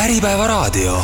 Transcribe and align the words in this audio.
Äripäevaraadio. 0.00 0.96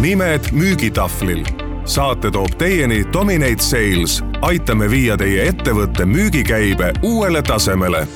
nimed 0.00 0.40
müügitahvlil. 0.52 1.44
saate 1.84 2.30
toob 2.30 2.54
teieni 2.58 3.04
Dominate 3.12 3.62
Sales. 3.62 4.22
aitame 4.40 4.90
viia 4.90 5.16
teie 5.16 5.48
ettevõtte 5.48 6.06
müügikäibe 6.06 6.92
uuele 7.02 7.42
tasemele 7.42 8.06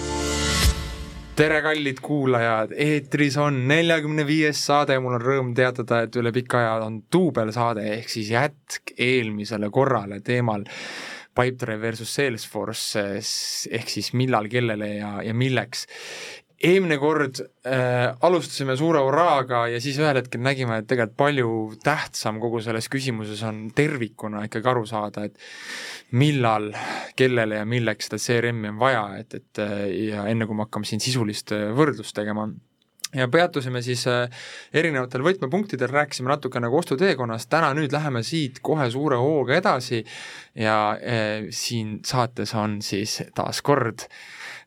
tere, 1.36 1.62
kallid 1.62 1.98
kuulajad, 2.02 2.70
eetris 2.76 3.36
on 3.36 3.68
neljakümne 3.68 4.26
viies 4.26 4.66
saade 4.66 4.98
mul 4.98 5.18
on 5.18 5.22
rõõm 5.22 5.52
teatada, 5.54 6.04
et 6.06 6.16
üle 6.16 6.32
pika 6.32 6.62
aja 6.62 6.80
on 6.86 7.02
duubelsaade 7.12 7.94
ehk 7.98 8.08
siis 8.14 8.30
jätk 8.30 8.94
eelmisele 8.94 9.70
korrale 9.70 10.20
teemal 10.20 10.66
Pipedrive 11.38 11.80
versus 11.80 12.14
Salesforce 12.14 13.02
ehk 13.70 13.90
siis 13.92 14.10
millal, 14.18 14.48
kellele 14.50 14.88
ja, 14.96 15.10
ja 15.22 15.34
milleks 15.34 15.86
eelmine 16.58 16.98
kord 16.98 17.38
äh, 17.66 18.08
alustasime 18.26 18.74
suure 18.78 19.02
hurraaga 19.06 19.66
ja 19.70 19.80
siis 19.82 19.98
ühel 20.00 20.18
hetkel 20.18 20.42
nägime, 20.42 20.80
et 20.80 20.88
tegelikult 20.90 21.18
palju 21.18 21.50
tähtsam 21.84 22.40
kogu 22.42 22.62
selles 22.64 22.90
küsimuses 22.90 23.44
on 23.46 23.68
tervikuna 23.74 24.44
ikkagi 24.48 24.70
aru 24.72 24.86
saada, 24.88 25.28
et 25.28 25.38
millal, 26.18 26.72
kellele 27.18 27.60
ja 27.60 27.68
milleks 27.68 28.08
seda 28.08 28.22
CRM-i 28.22 28.72
on 28.72 28.80
vaja, 28.80 29.04
et, 29.20 29.38
et 29.38 29.62
ja 30.10 30.26
enne, 30.30 30.48
kui 30.48 30.58
me 30.58 30.66
hakkame 30.66 30.88
siin 30.88 31.04
sisulist 31.04 31.54
äh, 31.54 31.68
võrdlust 31.78 32.16
tegema, 32.18 32.48
ja 33.14 33.28
peatusime 33.28 33.82
siis 33.82 34.02
äh, 34.10 34.28
erinevatel 34.74 35.22
võtmepunktidel, 35.24 35.90
rääkisime 35.92 36.32
natuke 36.32 36.60
nagu 36.60 36.78
ostuteekonnast, 36.80 37.48
täna 37.52 37.70
nüüd 37.76 37.94
läheme 37.94 38.22
siit 38.26 38.60
kohe 38.64 38.88
suure 38.92 39.20
hooga 39.20 39.56
edasi 39.56 40.02
ja 40.58 40.78
äh, 40.98 41.48
siin 41.54 41.98
saates 42.06 42.54
on 42.58 42.80
siis 42.84 43.20
taas 43.36 43.62
kord 43.64 44.04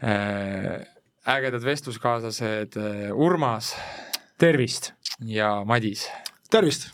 äh, 0.02 0.81
ägedad 1.27 1.63
vestluskaaslased 1.66 2.77
äh, 2.77 3.11
Urmas. 3.13 3.75
tervist! 4.38 4.94
ja 5.25 5.63
Madis. 5.66 6.09
tervist! 6.50 6.89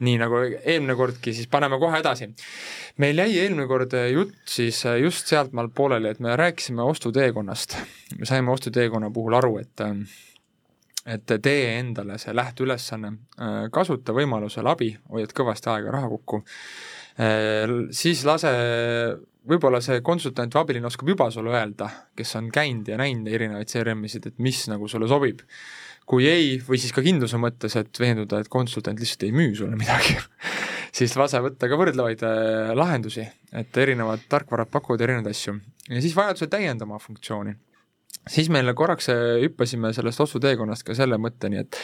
nii 0.00 0.18
nagu 0.20 0.38
eelmine 0.40 0.94
kordki, 0.94 1.32
siis 1.34 1.48
paneme 1.50 1.78
kohe 1.78 1.98
edasi. 2.00 2.30
meil 2.96 3.18
jäi 3.18 3.38
eelmine 3.42 3.66
kord 3.66 3.92
äh, 3.94 4.10
jutt 4.12 4.36
siis 4.48 4.84
äh, 4.86 5.00
just 5.02 5.26
sealtmaalt 5.26 5.74
pooleli, 5.74 6.08
et 6.08 6.20
me 6.20 6.36
rääkisime 6.36 6.82
ostuteekonnast. 6.82 7.76
me 8.18 8.26
saime 8.26 8.50
ostuteekonna 8.50 9.10
puhul 9.10 9.34
aru, 9.34 9.58
et 9.58 9.84
et 11.08 11.32
tee 11.42 11.64
endale 11.78 12.18
see 12.20 12.34
lähteülesanne, 12.36 13.12
kasuta 13.72 14.12
võimalusel 14.16 14.68
abi, 14.68 14.92
hoiad 15.12 15.32
kõvasti 15.36 15.70
aega 15.72 15.94
raha 15.94 16.10
kokku, 16.12 16.42
siis 17.96 18.24
lase 18.28 18.52
võib-olla 19.48 19.80
see 19.84 20.02
konsultant 20.04 20.54
või 20.54 20.62
abiline 20.62 20.88
oskab 20.90 21.08
juba 21.08 21.28
sulle 21.32 21.54
öelda, 21.54 21.88
kes 22.16 22.34
on 22.40 22.50
käinud 22.52 22.88
ja 22.90 22.98
näinud 23.00 23.30
erinevaid 23.32 23.70
CRM-isid, 23.70 24.28
et 24.30 24.42
mis 24.44 24.64
nagu 24.70 24.88
sulle 24.88 25.08
sobib. 25.08 25.44
kui 26.08 26.24
ei, 26.24 26.54
või 26.64 26.78
siis 26.80 26.92
ka 26.96 27.02
kindluse 27.04 27.36
mõttes, 27.36 27.74
et 27.76 27.98
veenduda, 28.00 28.38
et 28.40 28.48
konsultant 28.48 28.96
lihtsalt 28.96 29.26
ei 29.26 29.32
müü 29.32 29.50
sulle 29.56 29.76
midagi 29.76 30.14
siis 30.98 31.12
lase 31.20 31.40
võtta 31.44 31.68
ka 31.68 31.76
võrdlevaid 31.76 32.22
äh, 32.24 32.70
lahendusi, 32.72 33.26
et 33.52 33.76
erinevad 33.76 34.24
tarkvarad 34.28 34.70
pakuvad 34.72 35.04
erinevaid 35.04 35.36
asju 35.36 35.58
ja 35.88 36.00
siis 36.00 36.16
vajadusel 36.16 36.48
täienda 36.52 36.88
oma 36.88 36.98
funktsiooni. 37.02 37.54
Siis 38.28 38.52
meile 38.52 38.76
korraks 38.76 39.10
äh, 39.12 39.24
hüppasime 39.44 39.92
sellest 39.96 40.26
ostuteekonnast 40.26 40.86
ka 40.86 40.96
selle 40.98 41.20
mõtteni, 41.20 41.64
et 41.64 41.82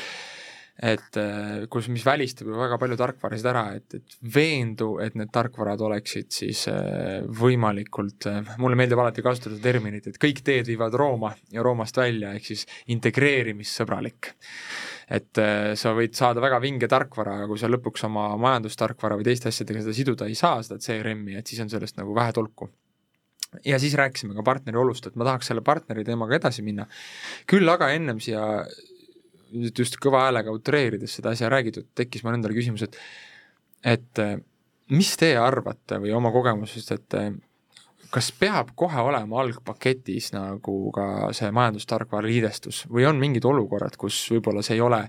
et 0.75 1.17
äh, 1.23 1.69
kus, 1.71 1.87
mis 1.87 2.03
välistab 2.03 2.49
ju 2.51 2.57
väga 2.59 2.75
palju 2.83 2.97
tarkvarasid 2.99 3.47
ära, 3.47 3.61
et, 3.79 3.95
et 3.95 4.17
veendu, 4.35 4.97
et 5.05 5.15
need 5.15 5.31
tarkvarad 5.31 5.85
oleksid 5.87 6.35
siis 6.35 6.65
äh, 6.73 7.23
võimalikult, 7.31 8.27
mulle 8.59 8.81
meeldib 8.81 8.99
alati 8.99 9.23
kasutada 9.23 9.61
terminit, 9.63 10.11
et 10.11 10.19
kõik 10.19 10.43
teed 10.43 10.67
viivad 10.73 10.99
Rooma 10.99 11.31
ja 11.55 11.63
Roomast 11.63 12.03
välja, 12.03 12.35
ehk 12.35 12.51
siis 12.51 12.67
integreerimissõbralik. 12.91 14.35
Et 15.15 15.37
sa 15.79 15.91
võid 15.93 16.15
saada 16.17 16.41
väga 16.41 16.59
vinge 16.65 16.89
tarkvara, 16.89 17.37
aga 17.37 17.49
kui 17.51 17.61
sa 17.61 17.69
lõpuks 17.69 18.07
oma 18.09 18.31
majandustarkvara 18.41 19.21
või 19.21 19.29
teiste 19.29 19.53
asjadega 19.53 19.85
seda 19.85 19.95
siduda 19.95 20.27
ei 20.27 20.35
saa, 20.39 20.63
seda 20.65 20.81
CRM-i, 20.81 21.37
et 21.39 21.47
siis 21.47 21.61
on 21.63 21.71
sellest 21.71 22.01
nagu 22.01 22.17
vähe 22.17 22.33
tolku 22.35 22.71
ja 23.65 23.79
siis 23.83 23.95
rääkisime 23.99 24.35
ka 24.37 24.45
partneri 24.47 24.81
olust, 24.81 25.07
et 25.07 25.17
ma 25.21 25.29
tahaks 25.29 25.51
selle 25.51 25.65
partneri 25.65 26.05
teemaga 26.07 26.39
edasi 26.39 26.65
minna. 26.67 26.87
küll 27.51 27.69
aga 27.69 27.91
ennem 27.95 28.21
siia 28.23 28.65
nüüd 29.55 29.79
just 29.79 29.99
kõva 30.03 30.27
häälega 30.27 30.53
utreerides 30.55 31.19
seda 31.19 31.35
asja 31.35 31.51
räägitud, 31.53 31.87
tekkis 31.95 32.25
mul 32.25 32.39
endale 32.39 32.57
küsimus, 32.57 32.87
et 32.87 32.99
et 33.85 34.23
äh, 34.23 34.39
mis 34.95 35.11
teie 35.21 35.37
arvate 35.41 36.01
või 36.03 36.15
oma 36.17 36.33
kogemusest, 36.35 36.95
et 36.97 37.19
äh, 37.19 37.31
kas 38.15 38.31
peab 38.39 38.73
kohe 38.79 39.03
olema 39.03 39.41
algpaketis 39.43 40.33
nagu 40.35 40.77
ka 40.95 41.07
see 41.37 41.51
majandustarkvara 41.55 42.29
liidestus 42.29 42.85
või 42.91 43.07
on 43.09 43.19
mingid 43.21 43.47
olukorrad, 43.49 43.97
kus 44.01 44.21
võib-olla 44.33 44.63
see 44.65 44.79
ei 44.79 44.85
ole 44.85 45.05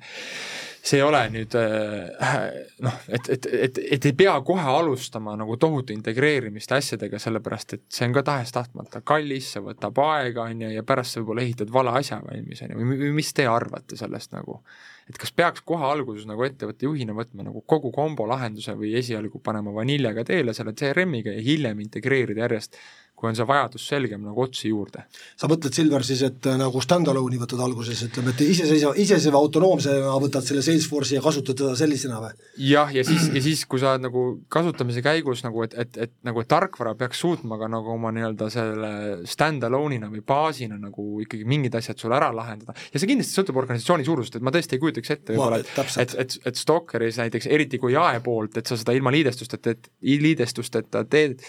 see 0.86 1.00
ei 1.00 1.04
ole 1.06 1.22
nüüd 1.34 1.56
äh, 1.58 2.58
noh, 2.86 2.98
et, 3.10 3.30
et, 3.34 3.48
et, 3.50 3.80
et 3.98 4.08
ei 4.10 4.16
pea 4.18 4.36
kohe 4.46 4.66
alustama 4.70 5.34
nagu 5.40 5.58
tohutu 5.62 5.94
integreerimist 5.96 6.72
asjadega, 6.78 7.20
sellepärast 7.22 7.78
et 7.78 7.86
see 7.90 8.06
on 8.08 8.14
ka 8.16 8.26
tahes-tahtmata 8.28 9.02
kallis, 9.08 9.50
see 9.56 9.64
võtab 9.66 9.98
aega, 10.06 10.46
on 10.46 10.66
ju, 10.68 10.74
ja 10.76 10.84
pärast 10.86 11.16
sa 11.16 11.24
võib-olla 11.24 11.46
ehitad 11.46 11.74
vale 11.74 11.96
asja 11.98 12.20
valmis, 12.22 12.62
on 12.66 12.76
ju, 12.76 12.90
või 12.92 13.16
mis 13.18 13.34
te 13.34 13.48
arvate 13.50 13.98
sellest 14.00 14.36
nagu? 14.36 14.62
et 15.06 15.20
kas 15.22 15.30
peaks 15.38 15.62
kohe 15.62 15.86
alguses 15.86 16.26
nagu 16.26 16.42
ettevõtte 16.48 16.88
juhina 16.88 17.14
võtma 17.14 17.44
nagu 17.46 17.62
kogu 17.70 17.92
kombo 17.94 18.26
lahenduse 18.26 18.74
või 18.74 18.96
esialgu 18.98 19.38
panema 19.38 19.70
vaniljaga 19.74 20.24
teele 20.26 20.54
selle 20.58 20.74
CRM-iga 20.74 21.36
ja 21.36 21.44
hiljem 21.46 21.84
integreerida 21.84 22.42
järjest 22.42 22.80
kui 23.16 23.30
on 23.30 23.38
see 23.38 23.48
vajadus 23.48 23.84
selgem 23.88 24.24
nagu 24.28 24.42
otsi 24.44 24.70
juurde. 24.70 25.06
sa 25.40 25.48
mõtled, 25.48 25.74
Silver, 25.76 26.04
siis 26.04 26.22
et 26.28 26.48
äh, 26.52 26.58
nagu 26.60 26.82
stand-alone'i 26.84 27.40
võtad 27.40 27.62
alguses, 27.64 28.02
ütleme, 28.10 28.34
et 28.36 28.42
iseseisva, 28.44 28.92
iseseisva 29.00 29.40
autonoomsena 29.40 30.16
võtad 30.22 30.44
selle 30.44 30.64
Salesforce'i 30.66 31.16
ja 31.16 31.24
kasutad 31.24 31.56
teda 31.62 31.78
sellisena 31.80 32.20
või? 32.20 32.34
jah, 32.68 32.92
ja 32.92 33.06
siis, 33.08 33.30
ja 33.32 33.44
siis, 33.44 33.64
kui 33.72 33.80
sa 33.80 33.96
nagu 34.02 34.26
kasutamise 34.52 35.04
käigus 35.06 35.46
nagu, 35.46 35.64
et, 35.64 35.78
et, 35.80 36.00
et 36.08 36.14
nagu 36.28 36.44
et 36.44 36.50
tarkvara 36.52 36.96
peaks 37.00 37.22
suutma 37.24 37.60
ka 37.62 37.70
nagu 37.72 37.94
oma 37.96 38.12
nii-öelda 38.16 38.50
selle 38.54 38.92
stand-alone'ina 39.32 40.12
või 40.12 40.24
baasina 40.28 40.80
nagu 40.82 41.22
ikkagi 41.24 41.48
mingid 41.48 41.78
asjad 41.80 42.02
sul 42.02 42.16
ära 42.16 42.34
lahendada 42.36 42.76
ja 42.92 43.00
see 43.00 43.14
kindlasti 43.14 43.40
sõltub 43.40 43.62
organisatsiooni 43.64 44.08
suurusest, 44.08 44.42
et 44.42 44.46
ma 44.46 44.52
tõesti 44.56 44.76
ei 44.76 44.84
kujutaks 44.84 45.16
ette 45.16 45.38
võib-olla, 45.38 45.62
et 45.64 46.04
et, 46.04 46.18
et, 46.26 46.36
et 46.52 46.60
Stalkeris 46.60 47.22
näiteks, 47.22 47.48
eriti 47.48 47.80
kui 47.80 47.96
jae 47.96 48.20
poolt, 48.26 48.60
et 48.60 48.68
sa 48.68 48.76
seda 48.80 48.96
ilma 48.98 49.14
liidestusteta, 49.16 49.72
et 49.72 49.90
liidestusteta 50.04 51.06
teed, 51.08 51.40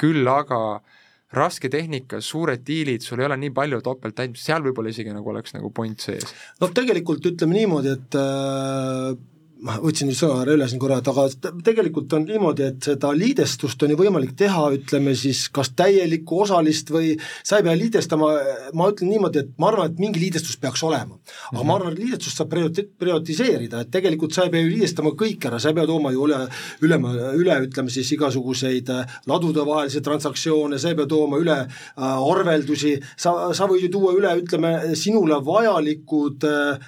küll 0.00 0.26
aga 0.28 0.60
äh, 0.74 1.00
raske 1.34 1.70
tehnika, 1.72 2.20
suured 2.24 2.64
diilid, 2.66 3.04
sul 3.04 3.22
ei 3.22 3.28
ole 3.28 3.38
nii 3.42 3.52
palju 3.54 3.80
topelttäitmist, 3.84 4.46
seal 4.46 4.64
võib-olla 4.64 4.92
isegi 4.94 5.14
nagu 5.14 5.30
oleks 5.34 5.56
nagu 5.56 5.70
point 5.74 6.00
sees. 6.00 6.34
no 6.60 6.70
tegelikult 6.74 7.26
ütleme 7.32 7.58
niimoodi, 7.60 7.94
et 7.98 8.20
äh 8.20 9.14
ma 9.64 9.76
võtsin 9.80 10.10
nüüd 10.10 10.20
ära 10.26 10.54
üle 10.54 10.66
siin 10.68 10.80
korra, 10.82 10.98
et 11.00 11.08
aga 11.10 11.24
tegelikult 11.66 12.12
on 12.16 12.26
niimoodi, 12.28 12.68
et 12.70 12.88
seda 12.88 13.10
liidestust 13.16 13.82
on 13.84 13.94
ju 13.94 13.98
võimalik 13.98 14.34
teha, 14.38 14.66
ütleme 14.76 15.14
siis 15.18 15.46
kas 15.54 15.72
täielikku, 15.76 16.42
osalist 16.44 16.92
või 16.94 17.14
sa 17.42 17.58
ei 17.58 17.66
pea 17.66 17.74
liidestama, 17.80 18.30
ma 18.76 18.88
ütlen 18.92 19.12
niimoodi, 19.14 19.44
et 19.44 19.52
ma 19.60 19.70
arvan, 19.72 19.90
et 19.90 20.02
mingi 20.02 20.22
liidestus 20.22 20.58
peaks 20.60 20.84
olema. 20.86 21.16
aga 21.16 21.18
mm 21.18 21.58
-hmm. 21.58 21.58
ma 21.58 21.62
mhm. 21.62 21.74
arvan, 21.76 21.92
et 21.92 22.02
liidestust 22.04 22.36
saab 22.36 22.52
priori-, 22.52 22.86
prioritiseerida, 22.98 23.80
et 23.80 23.90
tegelikult 23.90 24.32
sa 24.32 24.44
ei 24.44 24.50
pea 24.50 24.60
ju 24.60 24.70
liidestama 24.70 25.10
kõik 25.10 25.46
ära, 25.46 25.58
sa 25.58 25.68
ei 25.68 25.74
pea 25.74 25.86
tooma 25.86 26.12
ju 26.12 26.26
üle, 26.28 26.40
üle, 26.82 26.96
üle 27.40 27.60
ütleme 27.66 27.90
siis 27.90 28.12
igasuguseid 28.12 28.88
äh, 28.88 29.06
ladudevahelisi 29.26 30.00
transaktsioone, 30.00 30.78
sa 30.78 30.88
ei 30.88 30.94
pea 30.94 31.06
tooma 31.06 31.38
üle 31.38 31.58
äh, 31.58 32.30
arveldusi, 32.30 33.00
sa, 33.16 33.54
sa 33.54 33.66
võid 33.66 33.88
ju 33.88 33.88
tuua 33.88 34.12
üle, 34.12 34.36
ütleme, 34.42 34.94
sinule 34.94 35.40
vajalikud 35.44 36.44
Äh, 36.44 36.78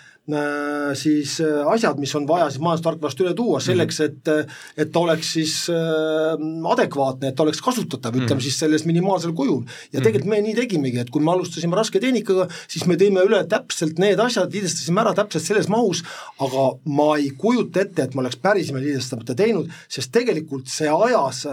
siis 0.99 1.37
äh, 1.41 1.67
asjad, 1.71 2.01
mis 2.03 2.11
on 2.19 2.25
vaja 2.27 2.49
siis 2.51 2.63
majandustarkvarast 2.65 3.21
üle 3.23 3.33
tuua 3.39 3.61
selleks, 3.63 4.01
mhm. 4.01 4.17
et 4.17 4.31
äh, 4.33 4.57
et 4.83 4.91
ta 4.93 5.03
oleks 5.05 5.29
siis 5.37 5.55
adekvaatne, 5.71 7.31
et 7.31 7.37
ta 7.37 7.45
oleks 7.45 7.61
kasutatav, 7.63 8.15
ütleme 8.15 8.27
mm 8.27 8.39
-hmm. 8.39 8.43
siis 8.43 8.59
selles 8.59 8.85
minimaalsel 8.85 9.33
kujul. 9.33 9.63
ja 9.93 10.01
mhm. 10.01 10.03
tegelikult 10.03 10.31
me 10.31 10.41
nii 10.43 10.55
tegimegi, 10.55 10.99
et 10.99 11.11
kui 11.11 11.23
me 11.23 11.31
alustasime 11.33 11.77
raske 11.77 12.01
tehnikaga, 12.01 12.49
siis 12.69 12.87
me 12.87 12.97
tõime 12.97 13.23
üle 13.27 13.45
täpselt 13.47 13.99
need 13.99 14.21
asjad, 14.21 14.53
liidestasime 14.53 15.01
ära 15.01 15.15
täpselt 15.15 15.45
selles 15.45 15.69
mahus, 15.69 16.03
aga 16.41 16.67
ma 16.85 17.17
ei 17.17 17.31
kujuta 17.31 17.81
ette, 17.81 18.03
et 18.03 18.15
ma 18.15 18.21
oleks 18.21 18.37
päris 18.37 18.69
ilma 18.69 18.81
liidestamata 18.81 19.35
teinud, 19.35 19.71
sest 19.89 20.13
tegelikult 20.13 20.67
see 20.69 20.89
ajas, 20.89 21.47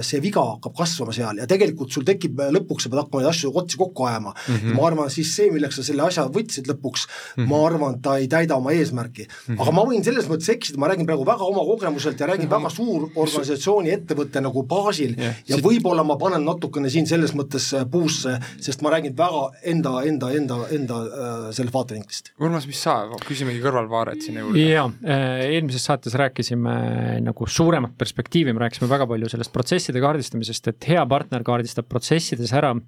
see 0.00 0.20
viga 0.20 0.44
hakkab 0.44 0.76
kasvama 0.76 1.12
seal 1.12 1.40
ja 1.40 1.46
tegelikult 1.46 1.90
sul 1.90 2.04
tekib 2.04 2.40
lõpuks, 2.52 2.84
sa 2.84 2.92
pead 2.92 3.02
hakkama 3.02 3.22
neid 3.22 3.32
asju 3.32 3.52
otsi 3.54 3.80
kokku 3.80 4.04
ajama 4.04 4.34
mm. 4.34 4.54
-hmm. 4.54 4.76
ma 4.76 4.86
arvan, 4.86 5.10
siis 5.10 5.36
see, 5.36 5.50
milleks 5.50 5.76
sa 5.76 5.82
selle 5.86 6.02
asja 6.02 6.26
võtsid 6.28 6.68
lõpuks 6.68 7.06
mm, 7.06 7.44
-hmm. 7.44 7.48
ma 7.50 7.66
arvan, 7.66 7.93
ta 8.02 8.16
ei 8.20 8.28
täida 8.30 8.56
oma 8.56 8.72
eesmärki 8.74 9.26
mm. 9.26 9.54
-hmm. 9.54 9.62
aga 9.62 9.74
ma 9.76 9.84
võin 9.88 10.04
selles 10.06 10.28
mõttes 10.30 10.50
eksida, 10.54 10.78
ma 10.80 10.88
räägin 10.90 11.06
praegu 11.08 11.26
väga 11.26 11.46
oma 11.46 11.64
kogemuselt 11.68 12.20
ja 12.20 12.26
räägin 12.26 12.48
mm 12.48 12.52
-hmm. 12.52 12.62
väga 12.62 12.70
suur 12.70 13.08
organisatsiooni 13.14 13.90
ettevõtte 13.94 14.40
nagu 14.40 14.62
baasil 14.62 15.14
yeah. 15.18 15.34
ja 15.48 15.56
võib-olla 15.62 16.04
ma 16.04 16.16
panen 16.20 16.44
natukene 16.44 16.90
siin 16.90 17.06
selles 17.06 17.34
mõttes 17.34 17.70
äh, 17.74 17.86
puusse, 17.90 18.38
sest 18.60 18.82
ma 18.82 18.90
räägin 18.94 19.16
väga 19.16 19.44
enda, 19.62 20.02
enda, 20.02 20.30
enda, 20.32 20.60
enda 20.70 21.00
äh, 21.04 21.48
sellest 21.52 21.74
vaatevinklist. 21.74 22.32
Urmas, 22.40 22.66
mis 22.66 22.82
sa, 22.82 22.96
küsimegi 23.26 23.62
kõrvalvaaret 23.64 24.22
sinna 24.22 24.44
juurde. 24.44 24.60
jaa, 24.60 24.86
äh, 25.04 25.44
eelmises 25.56 25.84
saates 25.84 26.14
rääkisime 26.14 26.76
nagu 27.24 27.46
suuremat 27.46 27.98
perspektiivi, 27.98 28.52
me 28.52 28.64
rääkisime 28.66 28.88
väga 28.90 29.06
palju 29.06 29.28
sellest 29.28 29.52
protsesside 29.52 30.00
kaardistamisest, 30.00 30.72
et 30.72 30.88
hea 30.88 31.06
partner 31.06 31.44
kaardistab 31.46 31.88
protsessides 31.88 32.52
ära 32.52 32.74
ähm, 32.74 32.84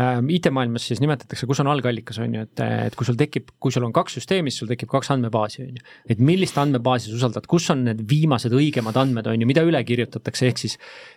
IT-maailmas 0.00 0.84
siis 0.90 1.00
nimetatakse, 1.02 1.46
kus 1.50 1.60
on 1.62 1.68
algallikas, 1.70 2.20
on 2.22 2.34
ju, 2.36 2.44
et, 2.46 2.62
et 2.88 2.96
kui 2.96 3.06
sul 3.08 3.18
tekib, 3.20 3.50
kui 3.60 3.74
sul 3.74 3.84
on 3.86 3.92
kaks 3.94 4.18
süsteemi, 4.18 4.52
siis 4.52 4.62
sul 4.62 4.70
tekib 4.70 4.90
kaks 4.92 5.12
andmebaasi, 5.14 5.64
on 5.66 5.80
ju. 5.80 5.86
et 6.14 6.22
millist 6.24 6.58
andmebaasi 6.60 7.10
sa 7.10 7.18
usaldad, 7.18 7.48
kus 7.50 7.68
on 7.74 7.84
need 7.88 8.04
viimased 8.08 8.54
õigemad 8.56 8.96
andmed, 9.00 9.28
on 9.30 9.42
ju, 9.42 9.48
mida 9.50 9.64
üle 9.66 9.82
kirjutatakse, 9.86 10.48
ehk 10.48 10.62
siis 10.62 10.76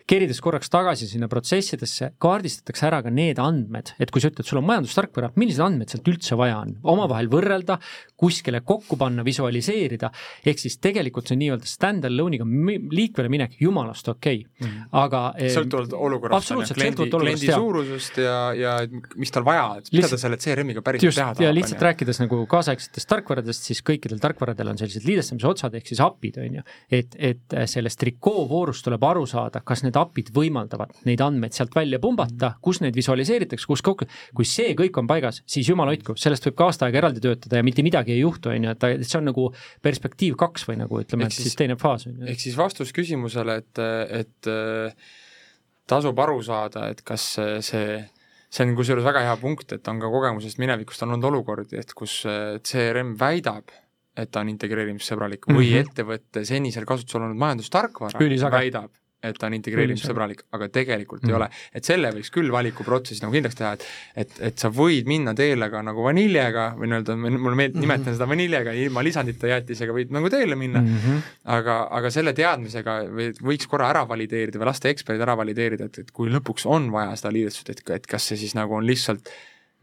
kerides 0.09 0.41
korraks 0.43 0.71
tagasi 0.73 1.07
sinna 1.09 1.29
protsessidesse, 1.31 2.13
kaardistatakse 2.23 2.87
ära 2.89 3.01
ka 3.05 3.13
need 3.13 3.39
andmed, 3.41 3.93
et 4.01 4.11
kui 4.13 4.23
sa 4.23 4.31
ütled, 4.33 4.47
sul 4.47 4.61
on 4.61 4.67
majandustarkvara, 4.67 5.31
millised 5.39 5.63
andmed 5.63 5.93
sealt 5.93 6.09
üldse 6.11 6.37
vaja 6.39 6.59
on, 6.65 6.75
omavahel 6.95 7.29
võrrelda, 7.31 7.79
kuskile 8.19 8.63
kokku 8.67 8.97
panna, 8.99 9.23
visualiseerida, 9.25 10.11
ehk 10.43 10.61
siis 10.61 10.79
tegelikult 10.83 11.31
see 11.31 11.39
nii-öelda 11.39 11.69
stand-alone'iga 11.69 12.47
liikvele 12.93 13.31
minek 13.31 13.57
jumalast 13.61 14.09
okei 14.11 14.43
okay. 14.43 14.67
mm, 14.67 14.73
-hmm. 14.73 14.91
aga 15.03 15.23
sõltuvalt 15.55 15.95
olukorrast, 15.97 16.53
kliendi, 16.75 17.09
kliendi 17.09 17.51
suurusest 17.51 18.19
ja, 18.23 18.37
ja 18.57 18.72
mis 19.19 19.31
tal 19.33 19.45
vaja, 19.47 19.65
et 19.79 19.89
mida 19.93 20.09
ta 20.11 20.19
selle 20.19 20.37
CRM-iga 20.41 20.83
päriselt 20.85 21.09
just, 21.09 21.19
teha 21.19 21.33
tahab. 21.33 21.45
ja 21.45 21.53
lihtsalt 21.55 21.83
rääkides 21.87 22.21
nagu 22.23 22.41
kaasaegsetest 22.49 23.09
tarkvaradest, 23.11 23.69
siis 23.69 23.83
kõikidel 23.85 24.21
tarkvaradel 24.23 24.73
on 24.73 24.79
sellised 24.79 25.07
liidestamise 25.07 25.49
otsad 25.49 25.77
ehk 25.79 25.91
siis 25.91 26.01
API-d 26.03 26.41
on 26.43 26.59
ju. 26.59 26.65
et, 26.99 27.17
et 27.31 27.57
sellest 27.69 27.99
trikoovoorust 28.03 28.85
tuleb 28.87 29.05
aru 29.09 29.25
saada, 29.29 29.63
kas 29.65 29.85
need 29.85 29.97
API-d 29.99 30.33
võimaldavad 30.35 30.93
neid 31.09 31.23
andmeid 31.25 31.55
sealt 31.55 31.75
välja 31.75 31.99
pumbata, 32.03 32.53
kus 32.63 32.81
neid 32.83 32.97
visualiseeritakse, 32.97 33.69
kus 33.69 33.83
kokku, 33.85 34.07
kui 34.35 34.47
see 34.47 34.75
kõik 34.79 35.01
on 35.01 35.09
paigas, 35.09 35.41
siis 35.49 35.69
jumal 35.69 35.91
hoidku, 35.91 36.17
sellest 36.19 36.49
võib 36.49 36.59
ka 36.59 36.69
aasta 36.71 36.87
aega 36.87 37.03
eraldi 37.03 37.23
töötada 37.23 37.59
ja 37.59 37.65
mitte 37.65 37.85
midagi 37.85 38.15
ei 38.15 38.23
juhtu, 38.23 38.53
on 38.53 38.69
ju, 38.69 38.77
et 38.77 39.07
see 39.07 39.19
on 39.19 39.29
nagu 39.31 39.49
perspektiiv 39.83 40.37
kaks 40.39 40.67
või 40.69 40.79
nagu 40.83 41.01
ütleme, 41.01 41.27
et 41.29 41.35
siis 41.35 41.57
teine 41.59 41.77
faas 41.79 42.07
on 42.09 42.17
ju. 42.17 42.31
ehk 42.33 42.41
siis 42.43 42.57
vastus 42.59 42.93
küsimusele, 42.95 43.59
et, 43.63 43.83
et 44.23 44.51
tasub 45.89 46.19
aru 46.23 46.39
saada, 46.45 46.87
et 46.93 47.03
kas 47.05 47.25
see, 47.65 47.97
see 48.53 48.67
on 48.67 48.75
kusjuures 48.77 49.05
väga 49.05 49.23
hea 49.25 49.37
punkt, 49.41 49.71
et 49.73 49.87
on 49.89 50.01
ka 50.01 50.09
kogemusest 50.13 50.59
minevikust 50.61 51.05
on 51.05 51.15
olnud 51.15 51.31
olukordi, 51.31 51.79
et 51.81 51.93
kus 51.97 52.19
CRM 52.69 53.15
väidab, 53.19 53.71
et 54.13 54.29
ta 54.29 54.43
on 54.43 54.51
integreerimissõbralik 54.51 55.47
mm 55.47 55.53
-hmm. 55.53 55.57
või 55.57 55.71
mhm. 55.71 55.87
ettevõtte 55.87 56.45
senisel 56.45 56.85
kasutusel 56.85 57.25
olnud 57.25 57.39
majandustarkvara 57.41 58.51
väidab, 58.53 58.91
et 59.23 59.37
ta 59.39 59.47
on 59.49 59.55
integreerimissõbralik, 59.57 60.43
aga 60.55 60.67
tegelikult 60.73 61.23
mm. 61.23 61.31
ei 61.31 61.37
ole. 61.37 61.49
et 61.73 61.87
selle 61.87 62.11
võiks 62.15 62.31
küll 62.33 62.51
valikuprotsessis 62.53 63.23
nagu 63.23 63.35
kindlaks 63.35 63.59
teha, 63.59 63.73
et 63.77 63.85
et, 64.23 64.35
et 64.49 64.59
sa 64.59 64.71
võid 64.73 65.07
minna 65.09 65.33
teele 65.37 65.69
ka 65.71 65.81
nagu 65.85 66.05
vaniljega 66.05 66.65
või 66.79 66.91
nii-öelda, 66.91 67.15
mulle 67.19 67.55
meeldib, 67.59 67.79
nimetan 67.79 68.03
mm 68.03 68.09
-hmm. 68.09 68.17
seda 68.19 68.29
vaniljega, 68.29 68.75
ilma 68.85 69.05
lisandita 69.05 69.51
jäätisega 69.53 69.95
võid 69.95 70.13
nagu 70.15 70.29
teele 70.33 70.57
minna 70.59 70.81
mm, 70.81 70.99
-hmm. 71.05 71.31
aga, 71.57 71.79
aga 71.99 72.11
selle 72.13 72.33
teadmisega 72.37 72.99
või 73.09 73.31
võiks 73.51 73.69
korra 73.69 73.89
ära 73.93 74.03
valideerida 74.09 74.59
või 74.59 74.69
lasta 74.71 74.91
eksperdid 74.91 75.25
ära 75.25 75.37
valideerida, 75.37 75.89
et, 75.89 76.03
et 76.05 76.11
kui 76.11 76.31
lõpuks 76.31 76.67
on 76.69 76.91
vaja 76.91 77.15
seda 77.19 77.33
liidestust, 77.33 77.69
et, 77.69 77.83
et 77.89 78.07
kas 78.07 78.27
see 78.27 78.37
siis 78.45 78.55
nagu 78.59 78.75
on 78.75 78.87
lihtsalt 78.87 79.29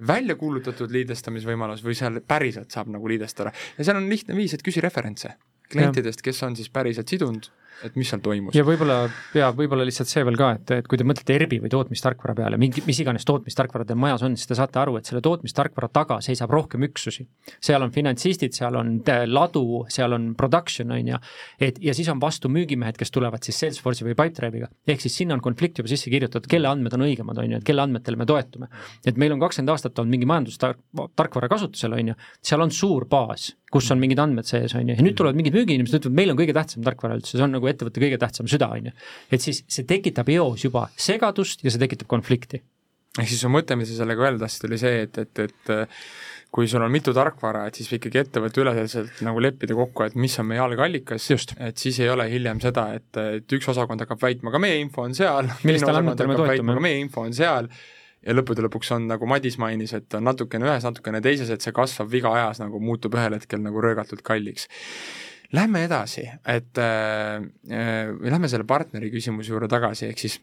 välja 0.07 0.35
kuulutatud 0.41 0.91
liidestamisvõimalus 0.91 1.85
või 1.85 1.95
seal 1.95 2.21
päriselt 2.27 2.71
saab 2.73 2.89
nagu 2.89 3.09
liidestada. 3.09 3.53
ja 3.79 3.85
seal 3.85 3.97
on 3.97 4.09
lihtne 4.09 4.37
viis, 4.37 4.55
et 4.55 4.65
küsi 4.65 4.81
referentse 4.81 5.35
klientidest, 5.71 6.23
kes 6.23 6.43
on 6.43 6.57
siis 6.57 6.71
päriselt 6.73 7.09
sidunud 7.09 7.51
et 7.87 7.97
mis 7.97 8.09
seal 8.11 8.21
toimus. 8.25 8.55
ja 8.57 8.65
võib-olla, 8.67 8.99
ja 9.37 9.51
võib-olla 9.57 9.85
lihtsalt 9.87 10.11
see 10.11 10.25
veel 10.27 10.37
ka, 10.39 10.51
et, 10.59 10.73
et 10.81 10.89
kui 10.91 10.99
te 11.01 11.07
mõtlete 11.07 11.35
ERB-i 11.37 11.61
või 11.65 11.73
tootmistarkvara 11.73 12.35
peale, 12.39 12.59
mingi, 12.61 12.83
mis 12.87 13.01
iganes 13.03 13.27
tootmistarkvara 13.29 13.87
teil 13.89 14.01
majas 14.01 14.25
on, 14.27 14.37
siis 14.39 14.51
te 14.51 14.59
saate 14.59 14.81
aru, 14.83 14.97
et 15.01 15.09
selle 15.09 15.23
tootmistarkvara 15.25 15.91
taga 15.93 16.21
seisab 16.25 16.53
rohkem 16.55 16.85
üksusi. 16.89 17.27
seal 17.61 17.83
on 17.85 17.93
finantsistid, 17.95 18.57
seal 18.57 18.77
on 18.81 18.99
ladu, 19.31 19.85
seal 19.93 20.17
on 20.17 20.31
production, 20.39 20.93
on 20.97 21.13
ju, 21.15 21.21
et 21.61 21.81
ja 21.85 21.95
siis 21.97 22.11
on 22.13 22.21
vastu 22.23 22.51
müügimehed, 22.53 22.99
kes 23.01 23.15
tulevad 23.15 23.47
siis 23.47 23.61
Salesforce'i 23.65 24.09
või 24.09 24.17
Pipedrive'iga. 24.19 24.71
ehk 24.87 25.05
siis 25.05 25.17
sinna 25.23 25.39
on 25.39 25.45
konflikt 25.45 25.81
juba 25.81 25.93
sisse 25.93 26.11
kirjutatud, 26.13 26.49
kelle 26.51 26.69
andmed 26.69 26.95
on 26.99 27.07
õigemad, 27.09 27.41
on 27.41 27.57
ju, 27.57 27.63
et 27.63 27.67
kelle 27.67 27.87
andmetele 27.87 28.21
me 28.21 28.27
toetume. 28.27 28.69
et 29.07 29.17
meil 29.17 29.33
on 29.33 29.41
kakskümmend 29.41 29.77
aastat 29.77 29.99
olnud 29.99 30.11
mingi 30.17 30.29
majandustarkvara 30.29 31.49
kasutusel, 31.49 31.97
on 31.97 32.13
ju, 32.13 32.21
seal 32.43 32.61
on 32.61 32.71
suur 32.75 33.09
baas 33.11 33.55
kus 33.71 33.91
on 33.95 34.01
mingid 34.03 34.19
andmed 34.23 34.49
sees, 34.49 34.75
on 34.79 34.89
ju, 34.89 34.97
ja 34.99 35.05
nüüd 35.07 35.17
tulevad 35.19 35.39
mingid 35.39 35.55
müügiinimesed, 35.55 36.01
ütlevad, 36.01 36.17
meil 36.19 36.33
on 36.33 36.41
kõige 36.41 36.57
tähtsam 36.57 36.85
tarkvara 36.87 37.19
üldse, 37.21 37.37
see 37.37 37.47
on 37.47 37.55
nagu 37.55 37.71
ettevõtte 37.71 38.03
kõige 38.03 38.19
tähtsam 38.21 38.51
süda, 38.51 38.71
on 38.75 38.91
ju. 38.91 38.97
et 39.31 39.45
siis 39.45 39.63
see 39.71 39.87
tekitab 39.89 40.33
eos 40.35 40.67
juba 40.67 40.89
segadust 40.99 41.63
ja 41.67 41.73
see 41.73 41.83
tekitab 41.83 42.11
konflikti. 42.11 42.63
ehk 43.19 43.31
siis 43.31 43.45
su 43.45 43.51
mõte, 43.53 43.79
mis 43.79 43.91
sa 43.93 44.03
sellega 44.03 44.27
öelda 44.27 44.47
tahtsid, 44.47 44.67
oli 44.71 44.81
see, 44.83 45.07
et, 45.07 45.23
et, 45.23 45.45
et 45.47 45.73
kui 46.51 46.67
sul 46.71 46.83
on 46.83 46.91
mitu 46.91 47.15
tarkvara, 47.15 47.69
et 47.71 47.79
siis 47.79 47.93
ikkagi 47.95 48.25
ettevõtte 48.25 48.63
üleselt 48.63 49.23
nagu 49.27 49.43
leppida 49.43 49.77
kokku, 49.79 50.09
et 50.09 50.19
mis 50.19 50.35
on 50.43 50.49
meie 50.51 50.63
algallikas, 50.65 51.29
et 51.63 51.79
siis 51.79 52.01
ei 52.03 52.11
ole 52.11 52.27
hiljem 52.33 52.63
seda, 52.63 52.89
et, 52.99 53.23
et 53.39 53.57
üks 53.59 53.71
osakond 53.71 54.03
hakkab 54.03 54.23
väitma, 54.23 54.51
ka 54.51 54.63
meie 54.63 54.81
info 54.83 55.07
on 55.07 55.15
seal, 55.15 55.51
meie 56.83 56.99
info 57.05 57.23
on 57.23 57.37
seal 57.37 57.71
ja 58.27 58.37
lõppude 58.37 58.65
lõpuks 58.67 58.93
on, 58.97 59.09
nagu 59.11 59.29
Madis 59.29 59.59
mainis, 59.61 59.95
et 59.97 60.15
on 60.19 60.27
natukene 60.29 60.69
ühes, 60.69 60.85
natukene 60.87 61.23
teises, 61.25 61.51
et 61.53 61.65
see 61.65 61.75
kasvav 61.77 62.11
viga 62.13 62.33
ajas 62.37 62.63
nagu 62.63 62.81
muutub 62.83 63.17
ühel 63.19 63.39
hetkel 63.39 63.63
nagu 63.65 63.83
röögatult 63.83 64.23
kalliks. 64.27 64.69
Lähme 65.57 65.83
edasi, 65.87 66.29
et 66.47 66.79
äh, 66.79 67.41
äh, 67.73 68.13
lähme 68.23 68.49
selle 68.49 68.69
partneri 68.69 69.11
küsimuse 69.11 69.51
juurde 69.51 69.71
tagasi, 69.73 70.07
ehk 70.11 70.23
siis 70.23 70.39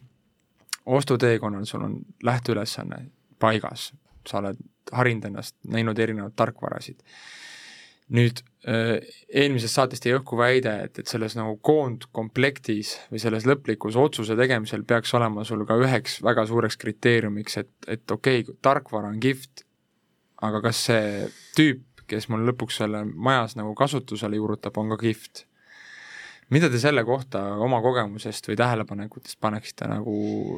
ostuteekonnal 0.88 1.64
sul 1.68 1.86
on 1.86 1.98
lähteülesanne 2.24 3.04
paigas, 3.40 3.92
sa 4.28 4.42
oled 4.42 4.60
harinud 4.92 5.30
ennast, 5.30 5.56
näinud 5.68 5.98
erinevaid 6.00 6.36
tarkvarasid 6.36 7.00
nüüd 8.14 8.40
äh, 8.68 8.98
eelmisest 9.28 9.76
saatest 9.78 10.06
jäi 10.06 10.16
õhku 10.18 10.38
väide, 10.40 10.74
et, 10.86 11.00
et 11.02 11.10
selles 11.10 11.36
nagu 11.38 11.56
koondkomplektis 11.64 12.94
või 13.12 13.22
selles 13.22 13.46
lõplikus 13.48 13.98
otsuse 14.00 14.36
tegemisel 14.38 14.84
peaks 14.88 15.12
olema 15.18 15.44
sul 15.48 15.66
ka 15.68 15.76
üheks 15.80 16.18
väga 16.24 16.46
suureks 16.48 16.78
kriteeriumiks, 16.80 17.58
et, 17.62 17.72
et 17.86 18.16
okei 18.16 18.44
okay,, 18.44 18.56
tarkvara 18.64 19.12
on 19.12 19.20
kihvt, 19.22 19.64
aga 20.48 20.62
kas 20.64 20.86
see 20.88 21.26
tüüp, 21.58 21.84
kes 22.08 22.30
mul 22.32 22.46
lõpuks 22.48 22.80
selle 22.80 23.04
majas 23.04 23.58
nagu 23.58 23.74
kasutusele 23.76 24.40
juurutab, 24.40 24.80
on 24.80 24.94
ka 24.94 25.00
kihvt? 25.04 25.44
mida 26.48 26.70
te 26.72 26.78
selle 26.80 27.02
kohta 27.04 27.42
oma 27.60 27.82
kogemusest 27.84 28.46
või 28.48 28.56
tähelepanekutest 28.56 29.36
paneksite 29.36 29.84
nagu 29.90 30.14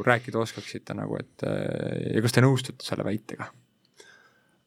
rääkida 0.07 0.39
oskaksite 0.39 0.95
nagu, 0.95 1.19
et 1.19 1.43
ja 1.43 2.23
kas 2.23 2.37
te 2.37 2.45
nõustute 2.45 2.87
selle 2.87 3.03
väitega? 3.03 3.51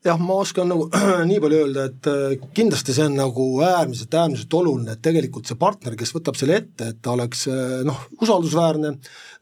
Jah, 0.04 0.20
ma 0.20 0.38
oskan 0.42 0.68
nagu 0.68 0.88
nii 1.30 1.40
palju 1.44 1.60
öelda, 1.64 1.86
et 1.90 2.10
äh, 2.12 2.48
kindlasti 2.56 2.96
see 2.96 3.06
on 3.08 3.16
nagu 3.18 3.46
äärmiselt, 3.64 4.14
äärmiselt 4.20 4.56
oluline, 4.60 4.96
et 4.96 5.04
tegelikult 5.06 5.48
see 5.50 5.60
partner, 5.60 5.96
kes 6.00 6.12
võtab 6.16 6.38
selle 6.40 6.58
ette, 6.60 6.90
et 6.92 7.00
ta 7.04 7.14
oleks 7.16 7.46
äh, 7.52 7.80
noh, 7.88 8.02
usaldusväärne, 8.20 8.94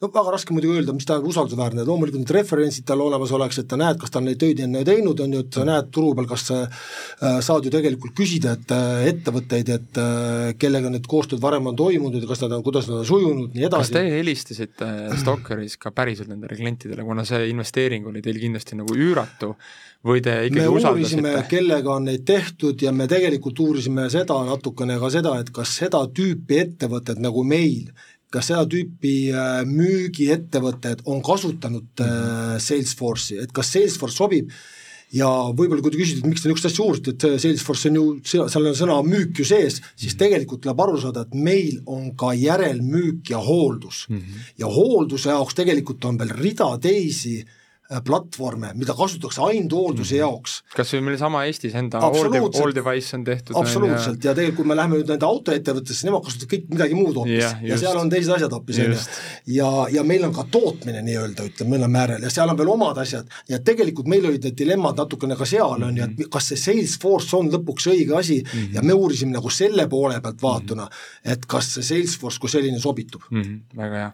no 0.02 0.12
väga 0.13 0.36
raske 0.36 0.54
muidugi 0.56 0.80
öelda, 0.80 0.96
mis 0.98 1.08
tähendab 1.10 1.31
usaldusväärne, 1.31 1.86
loomulikult 1.88 2.24
need 2.24 2.36
referentsid 2.38 2.86
tal 2.90 3.02
olemas 3.06 3.34
oleks, 3.38 3.62
et 3.62 3.69
ta 3.72 3.80
näed, 3.81 4.00
kas 4.02 4.13
ta 4.13 4.22
on 4.22 4.30
neid 4.30 4.42
töid 4.42 4.62
enne 4.66 4.86
teinud, 4.88 5.25
on 5.25 5.36
ju, 5.38 5.44
et 5.46 5.60
sa 5.60 5.66
näed 5.68 5.92
turu 5.96 6.13
peal, 6.18 6.30
kas 6.30 6.48
sa 6.52 6.62
äh, 6.64 7.40
saad 7.42 7.66
ju 7.66 7.74
tegelikult 7.74 8.16
küsida, 8.18 8.56
et 8.57 8.76
ettevõtteid, 9.12 9.69
et 9.74 10.02
kellega 10.62 10.92
need 10.94 11.07
koostööd 11.09 11.42
varem 11.44 11.71
on 11.71 11.78
toimunud 11.78 12.21
ja 12.21 12.30
kas 12.30 12.44
nad 12.45 12.54
on, 12.57 12.66
kuidas 12.66 12.90
nad 12.90 13.02
on 13.02 13.07
sujunud, 13.07 13.54
nii 13.56 13.66
edasi. 13.68 13.90
kas 13.90 13.95
te 13.97 14.06
helistasite 14.14 14.92
Stalkeris 15.21 15.78
ka 15.81 15.94
päriselt 15.95 16.30
nendele 16.30 16.57
klientidele, 16.59 17.06
kuna 17.07 17.26
see 17.28 17.50
investeering 17.52 18.07
oli 18.12 18.21
teil 18.24 18.40
kindlasti 18.42 18.78
nagu 18.80 18.95
üüratu 18.95 19.56
või 20.07 20.21
te 20.26 20.33
ikkagi 20.52 20.84
me 20.84 20.92
uurisime, 20.92 21.34
kellega 21.50 21.94
on 21.96 22.08
neid 22.10 22.26
tehtud 22.28 22.81
ja 22.84 22.92
me 22.96 23.08
tegelikult 23.10 23.60
uurisime 23.64 24.08
seda 24.12 24.38
natukene 24.48 24.98
ka 25.00 25.12
seda, 25.14 25.38
et 25.42 25.52
kas 25.56 25.78
seda 25.81 26.04
tüüpi 26.12 26.60
ettevõtted 26.66 27.22
nagu 27.24 27.44
meil, 27.48 27.92
kas 28.31 28.52
seda 28.52 28.66
tüüpi 28.70 29.16
äh, 29.31 29.64
müügiettevõtted 29.68 31.06
on 31.06 31.24
kasutanud 31.24 31.90
-hmm. 31.98 32.60
Salesforce'i, 32.60 33.42
et 33.44 33.52
kas 33.52 33.72
Salesforce 33.74 34.18
sobib 34.18 34.52
ja 35.12 35.28
võib-olla 35.28 35.84
kui 35.84 35.92
te 35.92 36.00
küsite, 36.00 36.20
et 36.20 36.28
miks 36.28 36.44
te 36.44 36.48
niisugust 36.48 36.70
asja 36.72 36.86
uurisite, 36.86 37.12
et 37.12 37.42
Salesforce 37.44 37.90
on 37.90 37.96
ju, 37.96 38.06
seal 38.24 38.68
on 38.68 38.76
sõna 38.76 39.00
müük 39.04 39.40
ju 39.40 39.46
sees, 39.46 39.81
siis 39.96 40.16
tegelikult 40.16 40.64
tuleb 40.64 40.80
aru 40.80 41.00
saada, 41.00 41.26
et 41.26 41.34
meil 41.36 41.81
on 41.86 42.14
ka 42.16 42.31
järelmüük 42.34 43.34
ja 43.34 43.40
hooldus 43.40 44.06
mm. 44.10 44.18
-hmm. 44.18 44.54
ja 44.58 44.68
hoolduse 44.68 45.30
jaoks 45.30 45.56
tegelikult 45.56 46.06
on 46.06 46.20
veel 46.20 46.31
rida 46.40 46.78
teisi 46.80 47.40
äh, 47.40 47.46
Äh, 47.46 47.60
platvorme, 48.06 48.71
mida 48.80 48.95
kasutatakse 48.95 49.42
ainult 49.44 49.74
hoolduse 49.76 50.16
mm. 50.16 50.19
jaoks. 50.21 50.57
kas 50.76 50.94
või 50.95 51.04
meil 51.10 51.18
sama 51.19 51.44
Eestis 51.50 51.76
enda 51.76 52.00
all, 52.00 52.76
device 52.76 53.18
on 53.18 53.26
tehtud? 53.28 53.56
absoluutselt, 53.60 54.24
ja 54.24 54.36
tegelikult 54.38 54.62
kui 54.62 54.69
me 54.69 54.78
läheme 54.78 55.00
nüüd 55.00 55.10
nende 55.12 55.28
autoettevõttesse, 55.28 56.06
nemad 56.07 56.24
kasutavad 56.26 56.52
kõik 56.54 56.68
midagi 56.71 56.98
muud 56.98 57.18
hoopis 57.19 57.40
yeah, 57.40 57.64
ja 57.71 57.80
seal 57.81 57.98
on 58.00 58.12
teised 58.12 58.33
asjad 58.36 58.54
hoopis, 58.56 58.80
on 58.83 58.94
ju. 58.94 59.00
ja, 59.56 59.69
ja 59.98 60.04
meil 60.07 60.26
on 60.28 60.36
ka 60.36 60.45
tootmine 60.54 61.02
nii-öelda, 61.07 61.48
ütleme, 61.50 61.76
meil 61.76 61.88
on 61.88 61.94
määrel 61.95 62.28
ja 62.28 62.31
seal 62.33 62.52
on 62.54 62.60
veel 62.60 62.71
omad 62.76 63.02
asjad 63.02 63.40
ja 63.52 63.60
tegelikult 63.71 64.12
meil 64.12 64.28
olid 64.30 64.48
need 64.48 64.60
dilemmad 64.62 65.02
natukene 65.02 65.38
ka 65.40 65.48
seal, 65.50 65.88
on 65.88 65.98
ju, 65.98 66.06
et 66.06 66.16
mhm. 66.16 66.31
kas 66.33 66.52
see 66.52 66.62
Salesforce 66.62 67.36
on 67.40 67.52
lõpuks 67.54 67.90
õige 67.92 68.18
asi 68.19 68.42
mm 68.42 68.52
-hmm. 68.52 68.76
ja 68.78 68.86
me 68.86 68.95
uurisime 68.95 69.36
nagu 69.36 69.50
selle 69.50 69.88
poole 69.92 70.21
pealt 70.21 70.42
vaatuna, 70.42 70.88
et 71.26 71.45
kas 71.45 71.74
see 71.76 71.90
Salesforce 71.90 72.40
kui 72.40 72.50
selline 72.50 72.80
sobitub 72.80 73.28
mm. 73.30 73.42
-hmm, 73.42 73.60
väga 73.81 73.95
hea, 74.04 74.12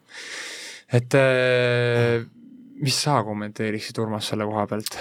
et 0.98 1.13
äh, 1.19 2.25
mis 2.84 3.01
sa 3.07 3.22
kommenteeriksid, 3.25 3.98
Urmas, 4.03 4.29
selle 4.31 4.48
koha 4.50 4.67
pealt? 4.69 4.98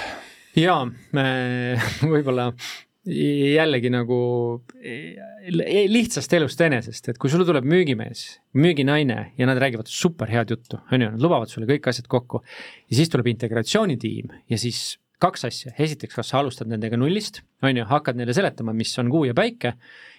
jaa, 0.56 0.83
võib-olla 2.12 2.50
jällegi 3.06 3.90
nagu 3.92 4.18
e, 4.83 5.14
lihtsast 5.87 6.33
elust 6.35 6.61
enesest, 6.66 7.12
et 7.12 7.21
kui 7.23 7.30
sulle 7.30 7.47
tuleb 7.47 7.66
müügimees, 7.68 8.25
müüginaine 8.59 9.18
ja 9.38 9.47
nad 9.47 9.61
räägivad 9.62 9.90
super 9.90 10.30
head 10.33 10.50
juttu, 10.50 10.80
on 10.90 11.04
ju, 11.04 11.11
nad 11.14 11.23
lubavad 11.23 11.52
sulle 11.52 11.68
kõik 11.71 11.87
asjad 11.92 12.09
kokku. 12.11 12.42
ja 12.90 12.99
siis 12.99 13.12
tuleb 13.12 13.30
integratsioonitiim 13.30 14.35
ja 14.50 14.59
siis 14.59 14.97
kaks 15.23 15.47
asja, 15.49 15.73
esiteks, 15.78 16.16
kas 16.18 16.33
sa 16.33 16.40
alustad 16.42 16.68
nendega 16.68 16.99
nullist, 16.99 17.40
on 17.64 17.78
ju, 17.78 17.87
hakkad 17.88 18.18
neile 18.18 18.35
seletama, 18.37 18.75
mis 18.76 18.92
on 19.00 19.11
kuu 19.12 19.25
ja 19.28 19.37
päike. 19.37 19.76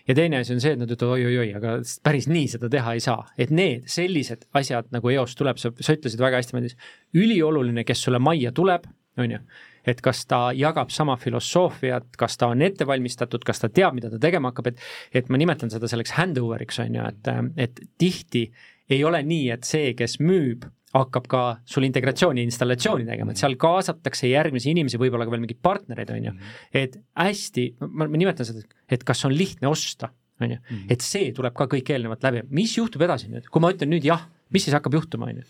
Ja 0.08 0.16
teine 0.16 0.42
asi 0.42 0.56
on 0.56 0.62
see, 0.64 0.76
et 0.76 0.82
nad 0.82 0.92
ütlevad 0.92 1.18
oi-oi-oi, 1.18 1.50
aga 1.58 1.78
päris 2.04 2.30
nii 2.32 2.48
seda 2.56 2.70
teha 2.72 2.96
ei 2.98 3.04
saa, 3.04 3.26
et 3.38 3.52
need 3.54 3.88
sellised 3.92 4.48
asjad 4.58 4.92
nagu 4.96 5.12
eos 5.14 5.36
tuleb, 5.40 5.60
sa, 5.62 5.74
sa 5.80 5.98
ütlesid 5.98 6.22
väga 6.24 6.42
hästi, 6.42 6.58
Madis. 6.58 6.78
ülioluline, 7.18 7.84
kes 7.88 8.06
sulle 8.08 8.22
majja 8.24 8.54
tuleb, 8.56 8.88
on 9.18 9.36
ju 9.38 9.42
et 9.88 10.02
kas 10.04 10.26
ta 10.28 10.50
jagab 10.52 10.90
sama 10.92 11.16
filosoofiat, 11.16 12.18
kas 12.20 12.36
ta 12.38 12.50
on 12.52 12.62
ette 12.66 12.88
valmistatud, 12.88 13.44
kas 13.48 13.64
ta 13.64 13.70
teab, 13.72 13.96
mida 13.96 14.12
ta 14.12 14.20
tegema 14.20 14.52
hakkab, 14.52 14.74
et 14.74 15.22
et 15.22 15.30
ma 15.32 15.40
nimetan 15.40 15.72
seda 15.72 15.88
selleks 15.88 16.12
handover'iks, 16.18 16.82
on 16.84 16.98
ju, 17.00 17.06
et, 17.08 17.30
et 17.68 17.80
tihti 17.98 18.50
ei 18.90 19.04
ole 19.08 19.22
nii, 19.24 19.50
et 19.56 19.68
see, 19.68 19.94
kes 19.98 20.20
müüb, 20.20 20.68
hakkab 21.04 21.27
ka 21.32 21.42
sul 21.68 21.88
integratsiooni 21.88 22.44
installatsiooni 22.48 23.08
tegema, 23.08 23.34
et 23.34 23.42
seal 23.42 23.58
kaasatakse 23.60 24.30
järgmisi 24.32 24.72
inimesi, 24.74 25.00
võib-olla 25.01 25.27
ka 25.27 25.34
veel 25.34 25.44
mingeid 25.44 25.62
partnereid, 25.63 26.13
on 26.16 26.30
ju. 26.30 26.36
et 26.84 26.98
hästi, 27.18 27.68
ma, 27.88 28.10
nimetan 28.12 28.48
seda, 28.48 28.66
et 28.89 29.06
kas 29.08 29.25
on 29.27 29.36
lihtne 29.36 29.70
osta, 29.72 30.12
on 30.42 30.56
ju, 30.56 30.60
mhm. 30.62 30.86
et 30.94 31.06
see 31.06 31.32
tuleb 31.36 31.56
ka 31.58 31.70
kõik 31.72 31.94
eelnevalt 31.96 32.27
läbi, 32.27 32.46
mis 32.60 32.77
juhtub 32.77 33.08
edasi 33.08 33.32
nüüd, 33.32 33.50
kui 33.51 33.63
ma 33.63 33.74
ütlen 33.74 33.92
nüüd 33.94 34.06
jah, 34.08 34.27
mis 34.54 34.68
siis 34.68 34.77
hakkab 34.77 35.00
juhtuma, 35.00 35.32
on 35.32 35.42
ju 35.44 35.50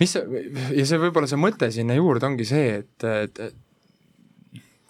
mis 0.00 0.12
see, 0.12 0.42
ja 0.76 0.84
see 0.88 0.98
võib-olla 1.00 1.28
see 1.30 1.40
mõte 1.40 1.70
sinna 1.72 1.96
juurde 1.96 2.28
ongi 2.28 2.44
see, 2.48 2.82
et, 2.82 3.06
et 3.06 3.40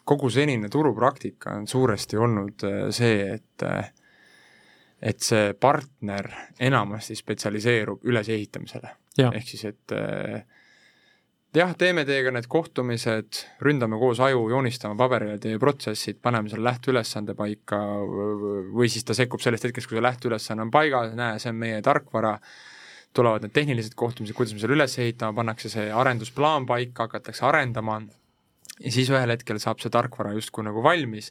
kogu 0.06 0.30
senine 0.30 0.70
turupraktika 0.72 1.56
on 1.60 1.66
suuresti 1.70 2.18
olnud 2.18 2.66
äh, 2.66 2.82
see, 2.94 3.38
et 3.38 3.68
et 5.06 5.20
see 5.20 5.52
partner 5.60 6.30
enamasti 6.60 7.14
spetsialiseerub 7.18 8.06
ülesehitamisele. 8.08 8.88
Ehk 9.32 9.48
siis, 9.48 9.64
et 9.64 9.94
äh, 9.96 10.44
jah, 11.56 11.72
teeme 11.78 12.04
teiega 12.08 12.32
need 12.34 12.48
kohtumised, 12.52 13.40
ründame 13.64 13.98
koos 14.00 14.20
aju, 14.24 14.46
joonistame 14.52 14.96
paberile 14.98 15.38
teie 15.42 15.60
protsessid, 15.62 16.20
paneme 16.24 16.52
selle 16.52 16.66
lähteülesande 16.68 17.36
paika 17.38 17.80
või 18.76 18.90
siis 18.92 19.06
ta 19.08 19.16
sekkub 19.16 19.42
sellest 19.42 19.68
hetkest, 19.68 19.88
kui 19.88 19.98
see 19.98 20.04
lähteülesanne 20.04 20.66
on 20.66 20.72
paigas, 20.74 21.14
näe, 21.18 21.40
see 21.42 21.52
on 21.54 21.60
meie 21.62 21.82
tarkvara. 21.84 22.36
Tulevad 23.16 23.46
need 23.46 23.54
tehnilised 23.56 23.94
kohtumised, 23.96 24.36
kuidas 24.36 24.52
me 24.52 24.60
selle 24.60 24.76
üles 24.76 24.92
ehitame, 25.00 25.32
pannakse 25.38 25.70
see 25.72 25.86
arendusplaan 25.88 26.66
paika, 26.68 27.06
hakatakse 27.06 27.46
arendama. 27.48 28.02
Ja 28.76 28.90
siis 28.92 29.08
ühel 29.08 29.32
hetkel 29.32 29.56
saab 29.62 29.80
see 29.80 29.88
tarkvara 29.94 30.34
justkui 30.36 30.66
nagu 30.66 30.82
valmis 30.84 31.30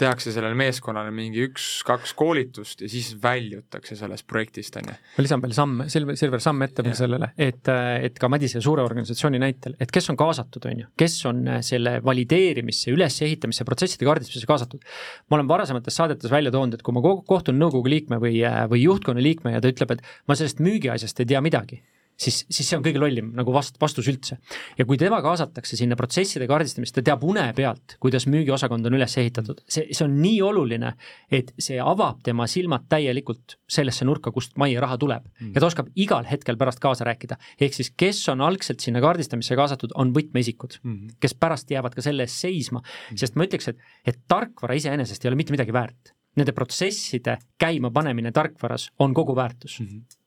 tehakse 0.00 0.32
sellele 0.34 0.56
meeskonnale 0.58 1.12
mingi 1.14 1.44
üks-kaks 1.46 2.14
koolitust 2.18 2.82
ja 2.84 2.88
siis 2.90 3.12
väljutakse 3.22 3.96
sellest 3.98 4.26
projektist, 4.30 4.76
on 4.80 4.88
ju. 4.90 4.96
ma 5.16 5.24
lisan 5.26 5.44
veel 5.44 5.54
samme, 5.56 5.86
Silver, 5.92 6.18
Silver 6.18 6.42
samm 6.42 6.64
ette 6.66 6.84
veel 6.86 6.96
sellele, 6.98 7.30
et, 7.36 7.70
et 8.08 8.18
ka 8.20 8.30
Madise 8.32 8.62
suure 8.64 8.84
organisatsiooni 8.86 9.40
näitel, 9.42 9.76
et 9.82 9.92
kes 9.94 10.10
on 10.12 10.18
kaasatud, 10.20 10.66
on 10.70 10.84
ju, 10.84 10.90
kes 10.98 11.18
on 11.30 11.44
selle 11.66 11.98
valideerimisse, 12.04 12.92
ülesehitamisse, 12.94 13.66
protsesside 13.68 14.08
kaardistamisse 14.08 14.48
kaasatud. 14.50 14.84
ma 15.28 15.38
olen 15.38 15.50
varasemates 15.50 16.00
saadetes 16.00 16.32
välja 16.32 16.54
toonud, 16.54 16.78
et 16.78 16.84
kui 16.86 16.96
ma 16.96 17.04
kohtun 17.04 17.60
nõukogu 17.60 17.92
liikme 17.92 18.20
või, 18.22 18.40
või 18.72 18.84
juhtkonna 18.86 19.22
liikme 19.22 19.56
ja 19.56 19.62
ta 19.62 19.72
ütleb, 19.72 19.96
et 19.96 20.06
ma 20.28 20.38
sellest 20.38 20.62
müügiasjast 20.64 21.20
ei 21.22 21.34
tea 21.34 21.44
midagi 21.44 21.82
siis, 22.16 22.42
siis 22.50 22.68
see 22.68 22.78
on 22.78 22.84
kõige 22.84 23.00
lollim 23.00 23.30
nagu 23.36 23.54
vast-, 23.54 23.78
vastus 23.80 24.08
üldse. 24.10 24.38
ja 24.78 24.86
kui 24.88 24.98
tema 25.00 25.20
kaasatakse 25.24 25.76
sinna 25.78 25.96
protsesside 25.98 26.46
kaardistamist, 26.50 26.94
ta 26.96 27.04
teab 27.06 27.24
une 27.26 27.44
pealt, 27.56 27.96
kuidas 28.02 28.26
müügiosakond 28.30 28.86
on 28.88 28.98
üles 28.98 29.16
ehitatud, 29.20 29.62
see, 29.66 29.88
see 29.90 30.06
on 30.06 30.16
nii 30.22 30.40
oluline, 30.46 30.94
et 31.32 31.52
see 31.58 31.80
avab 31.82 32.22
tema 32.26 32.46
silmad 32.50 32.86
täielikult 32.92 33.58
sellesse 33.70 34.06
nurka, 34.08 34.32
kust 34.34 34.56
majja 34.60 34.82
raha 34.84 34.98
tuleb 35.00 35.26
mm. 35.28 35.52
ja 35.56 35.62
ta 35.62 35.70
oskab 35.70 35.90
igal 35.94 36.26
hetkel 36.28 36.58
pärast 36.60 36.82
kaasa 36.82 37.06
rääkida. 37.08 37.38
ehk 37.60 37.76
siis, 37.76 37.92
kes 37.96 38.22
on 38.32 38.44
algselt 38.44 38.84
sinna 38.84 39.02
kaardistamisse 39.04 39.58
kaasatud, 39.58 39.94
on 39.98 40.14
võtmeisikud 40.16 40.80
mm, 40.82 41.18
kes 41.22 41.36
pärast 41.38 41.70
jäävad 41.72 41.96
ka 41.96 42.04
selle 42.04 42.26
eest 42.28 42.42
seisma 42.44 42.82
mm, 42.82 43.20
sest 43.20 43.38
ma 43.38 43.46
ütleks, 43.48 43.72
et, 43.72 43.86
et 44.06 44.24
tarkvara 44.28 44.76
iseenesest 44.78 45.24
ei 45.24 45.32
ole 45.32 45.40
mitte 45.40 45.54
midagi 45.54 45.74
väärt. 45.74 46.16
Nende 46.36 46.54
protsesside 46.56 47.36
käimapanemine 47.60 48.32
tarkvaras 48.32 48.88
on 49.04 49.12
kogu 49.14 49.36
väärtus 49.36 49.80
mm. 49.80 49.86
-hmm 49.86 50.21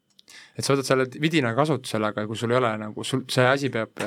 et 0.56 0.66
sa 0.66 0.74
võtad 0.74 0.88
selle 0.88 1.06
vidina 1.22 1.54
kasutusele, 1.58 2.12
aga 2.12 2.26
kui 2.30 2.40
sul 2.40 2.56
ei 2.56 2.60
ole 2.62 2.74
nagu, 2.82 3.04
sul 3.04 3.26
see 3.32 3.46
asi 3.48 3.70
peab 3.74 4.04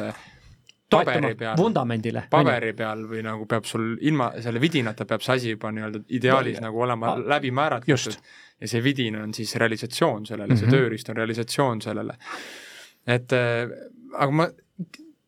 paberi 0.88 1.34
peal, 1.36 1.56
vundamendile. 1.58 2.24
paberi 2.30 2.72
peal 2.76 3.04
või 3.08 3.22
nagu 3.26 3.46
peab 3.48 3.66
sul 3.68 3.90
ilma 4.08 4.30
selle 4.42 4.60
vidinata 4.62 5.04
peab 5.08 5.24
see 5.24 5.34
asi 5.36 5.52
juba 5.54 5.72
nii-öelda 5.74 6.04
ideaalis 6.16 6.60
no, 6.60 6.68
nagu 6.68 6.84
olema 6.86 7.12
ah, 7.12 7.24
läbi 7.36 7.52
määratletud 7.54 8.16
ja 8.58 8.70
see 8.70 8.80
vidin 8.84 9.18
on 9.20 9.34
siis 9.36 9.54
realisatsioon 9.60 10.26
sellele 10.26 10.48
mm, 10.48 10.54
-hmm. 10.54 10.60
see 10.60 10.70
mhm. 10.70 10.76
tööriist 10.76 11.12
on 11.12 11.20
realisatsioon 11.20 11.82
sellele. 11.84 12.16
et 13.06 13.32
äh, 13.36 13.68
aga 14.14 14.30
ma 14.32 14.48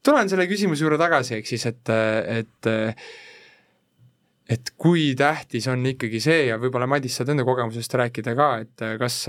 tulen 0.05 0.33
selle 0.33 0.47
küsimuse 0.49 0.85
juurde 0.85 0.99
tagasi, 1.01 1.37
ehk 1.37 1.51
siis, 1.51 1.67
et, 1.69 1.93
et 2.41 2.71
et 4.51 4.73
kui 4.81 5.13
tähtis 5.15 5.69
on 5.71 5.85
ikkagi 5.87 6.21
see 6.21 6.47
ja 6.49 6.57
võib-olla 6.59 6.89
Madis, 6.91 7.17
saad 7.17 7.29
enda 7.35 7.45
kogemusest 7.47 7.95
rääkida 8.01 8.35
ka, 8.35 8.49
et 8.65 8.85
kas 8.99 9.27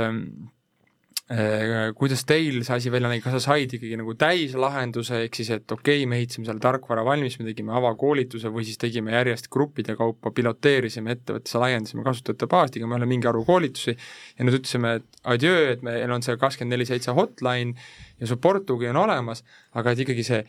kuidas 1.95 2.25
teil 2.27 2.57
see 2.65 2.75
asi 2.75 2.91
välja 2.91 3.09
nägi, 3.11 3.21
kas 3.23 3.37
sa 3.37 3.41
said 3.53 3.71
ikkagi 3.77 3.95
nagu 3.99 4.15
täislahenduse, 4.19 5.21
ehk 5.25 5.37
siis 5.39 5.51
et 5.55 5.71
okei 5.71 6.01
okay,, 6.01 6.09
me 6.09 6.17
ehitasime 6.19 6.47
selle 6.49 6.63
tarkvara 6.63 7.05
valmis, 7.07 7.37
me 7.39 7.47
tegime 7.47 7.75
avakoolituse 7.77 8.51
või 8.51 8.65
siis 8.67 8.81
tegime 8.81 9.13
järjest 9.15 9.47
gruppide 9.53 9.95
kaupa, 9.99 10.33
piloteerisime 10.35 11.15
ettevõttes, 11.15 11.55
laiendasime 11.61 12.03
kasutajate 12.07 12.49
baasi, 12.51 12.75
tegime 12.77 12.99
üle 12.99 13.07
mingi 13.09 13.29
arvu 13.31 13.45
koolitusi 13.47 13.93
ja 13.93 14.47
nüüd 14.47 14.59
ütlesime, 14.59 14.97
et 14.99 15.21
adjöö, 15.35 15.69
et 15.75 15.85
meil 15.87 16.11
on 16.11 16.25
see 16.25 16.35
kakskümmend 16.41 16.75
neli 16.75 16.89
seitse 16.89 17.15
hotline 17.15 17.77
ja 18.19 18.27
support 18.27 18.67
tugi 18.67 18.91
on 18.91 18.99
olemas, 19.05 19.45
aga 19.77 19.95
et 19.95 20.03
ikkagi 20.03 20.27
see 20.27 20.43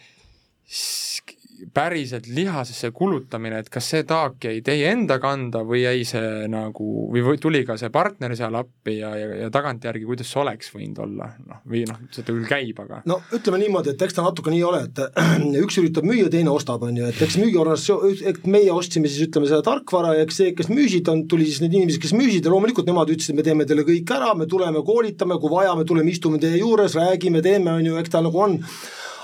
päriselt 1.74 2.26
lihasesse 2.26 2.90
kulutamine, 2.94 3.60
et 3.62 3.68
kas 3.72 3.88
see 3.92 4.04
taak 4.08 4.42
jäi 4.44 4.60
teie 4.64 4.90
enda 4.92 5.18
kanda 5.22 5.62
või 5.66 5.82
jäi 5.84 6.04
see 6.08 6.48
nagu, 6.50 6.88
või 7.14 7.38
tuli 7.40 7.62
ka 7.68 7.76
see 7.80 7.90
partner 7.94 8.34
seal 8.38 8.56
appi 8.58 8.98
ja, 8.98 9.12
ja, 9.18 9.28
ja 9.44 9.50
tagantjärgi, 9.54 10.04
kuidas 10.08 10.30
see 10.32 10.40
oleks 10.42 10.72
võinud 10.74 11.00
olla, 11.04 11.28
noh, 11.46 11.62
või 11.68 11.84
noh, 11.88 12.00
see 12.14 12.26
küll 12.26 12.46
käib, 12.48 12.80
aga 12.84 13.02
no 13.08 13.20
ütleme 13.36 13.60
niimoodi, 13.62 13.94
et 13.94 14.06
eks 14.06 14.18
ta 14.18 14.24
natuke 14.26 14.52
nii 14.54 14.62
ole, 14.68 14.84
et 14.88 15.02
üks 15.64 15.78
üritab 15.82 16.06
müüa, 16.08 16.30
teine 16.32 16.52
ostab, 16.54 16.86
on 16.86 16.98
ju, 16.98 17.10
et 17.12 17.22
eks 17.26 17.38
müügiorganisatsioon, 17.42 18.16
et 18.32 18.42
meie 18.50 18.72
ostsime 18.74 19.10
siis 19.10 19.28
ütleme 19.28 19.50
seda 19.50 19.62
tarkvara 19.66 20.16
ja 20.18 20.26
eks 20.26 20.40
see, 20.42 20.56
kes 20.58 20.72
müüsid, 20.72 21.10
on, 21.12 21.26
tuli 21.30 21.48
siis 21.48 21.62
need 21.64 21.76
inimesed, 21.78 22.02
kes 22.02 22.16
müüsid 22.16 22.46
ja 22.46 22.54
loomulikult 22.54 22.88
nemad 22.88 23.12
ütlesid, 23.12 23.38
me 23.38 23.46
teeme 23.46 23.68
teile 23.68 23.86
kõik 23.88 24.14
ära, 24.14 24.32
me 24.38 24.48
tuleme, 24.50 24.82
koolitame, 24.86 25.38
kui 25.42 25.52
vaja, 25.52 25.76
me 25.78 25.86
tuleme, 25.88 26.12
istume 26.12 26.42
teie 26.42 26.58
juures, 26.60 26.96
räägime, 26.98 27.44
teeme, 27.44 27.76
on 27.76 27.92
ju, 27.92 28.00
eks 28.00 28.12
ta 28.12 28.24
nagu 28.24 28.42
on 28.42 28.58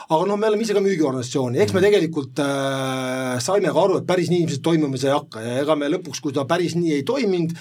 aga 0.08 0.24
noh, 0.24 0.38
me 0.40 0.48
oleme 0.48 0.64
ise 0.64 0.76
ka 0.76 0.80
müügiorganisatsioon 0.84 1.58
ja 1.58 1.64
eks 1.64 1.74
me 1.76 1.82
tegelikult 1.84 2.40
äh, 2.40 3.34
saime 3.44 3.72
ka 3.74 3.82
aru, 3.82 3.98
et 4.00 4.08
päris 4.08 4.30
nii 4.32 4.46
ilmselt 4.46 4.64
toimima 4.64 5.00
see 5.00 5.10
ei 5.10 5.16
hakka. 5.16 5.42
Ja 5.44 5.58
ega 5.64 5.76
me 5.76 5.90
lõpuks, 5.92 6.22
kui 6.24 6.32
ta 6.36 6.46
päris 6.48 6.78
nii 6.78 6.94
ei 6.96 7.04
toiminud, 7.08 7.52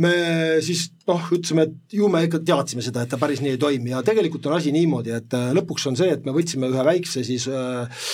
me 0.00 0.12
siis 0.64 0.86
noh, 1.08 1.24
ütlesime, 1.34 1.66
et 1.66 1.96
ju 1.98 2.08
me 2.10 2.22
ikka 2.24 2.40
teadsime 2.46 2.84
seda, 2.84 3.02
et 3.04 3.10
ta 3.12 3.18
päris 3.20 3.42
nii 3.42 3.56
ei 3.56 3.60
toimi 3.60 3.92
ja 3.92 4.00
tegelikult 4.06 4.46
on 4.48 4.56
asi 4.56 4.72
niimoodi, 4.72 5.12
et 5.18 5.34
äh, 5.36 5.50
lõpuks 5.56 5.84
on 5.90 5.98
see, 5.98 6.12
et 6.14 6.24
me 6.24 6.32
võtsime 6.32 6.70
ühe 6.72 6.86
väikse 6.86 7.24
siis, 7.26 7.44
äh, 7.50 8.06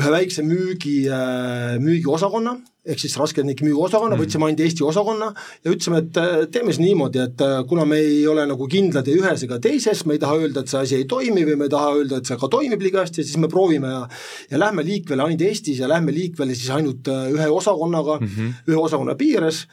ühe 0.00 0.14
väikse 0.14 0.44
müügi, 0.46 0.96
äh, 1.12 1.76
müügiosakonna 1.82 2.56
ehk 2.86 3.02
siis 3.02 3.16
raskeveokite 3.18 3.66
müügiosakonna 3.66 4.14
mm., 4.14 4.22
võtsime 4.22 4.46
ainult 4.46 4.62
Eesti 4.62 4.84
osakonna 4.86 5.32
ja 5.34 5.72
ütlesime, 5.74 6.04
et 6.04 6.50
teeme 6.54 6.70
siis 6.70 6.84
niimoodi, 6.84 7.18
et 7.18 7.42
kuna 7.66 7.82
me 7.88 7.98
ei 7.98 8.20
ole 8.30 8.44
nagu 8.46 8.68
kindlad 8.70 9.10
ei 9.10 9.18
ühes 9.18 9.42
ega 9.42 9.58
teises, 9.60 10.04
me 10.06 10.14
ei 10.14 10.22
taha 10.22 10.36
öelda, 10.38 10.62
et 10.62 10.70
see 10.70 10.84
asi 10.84 11.00
ei 11.00 11.08
toimi 11.10 11.42
või 11.48 11.56
me 11.58 11.66
ei 11.66 11.72
taha 11.74 11.90
öelda, 11.96 12.20
et 12.22 12.30
see 12.30 12.38
ka 12.38 12.48
toimib 12.52 12.86
liiga 12.86 13.02
hästi, 13.02 13.26
siis 13.26 13.42
me 13.42 13.50
proovime 13.50 13.90
ja 13.90 14.04
ja 14.52 14.62
lähme 14.62 14.86
liikvele 14.86 15.26
ainult 15.26 15.42
Eestis 15.48 15.82
ja 15.82 15.90
lähme 15.90 16.14
liikvele 16.14 16.54
siis 16.54 16.70
ainult 16.78 17.10
ühe 17.10 17.50
osakonnaga 17.50 18.20
mm, 18.20 18.30
-hmm. 18.36 18.54
ühe 18.70 18.78
osakonna 18.86 19.18
piires 19.18 19.64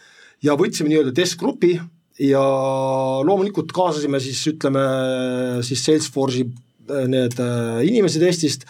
ja 0.43 0.57
võtsime 0.59 0.91
nii-öelda 0.91 1.13
testgrupi 1.15 1.77
ja 2.21 2.43
loomulikult 3.25 3.71
kaasasime 3.73 4.19
siis 4.21 4.41
ütleme 4.51 4.83
siis 5.65 5.85
Salesforce'i 5.85 6.49
need 7.09 7.39
inimesed 7.87 8.25
Eestist 8.27 8.67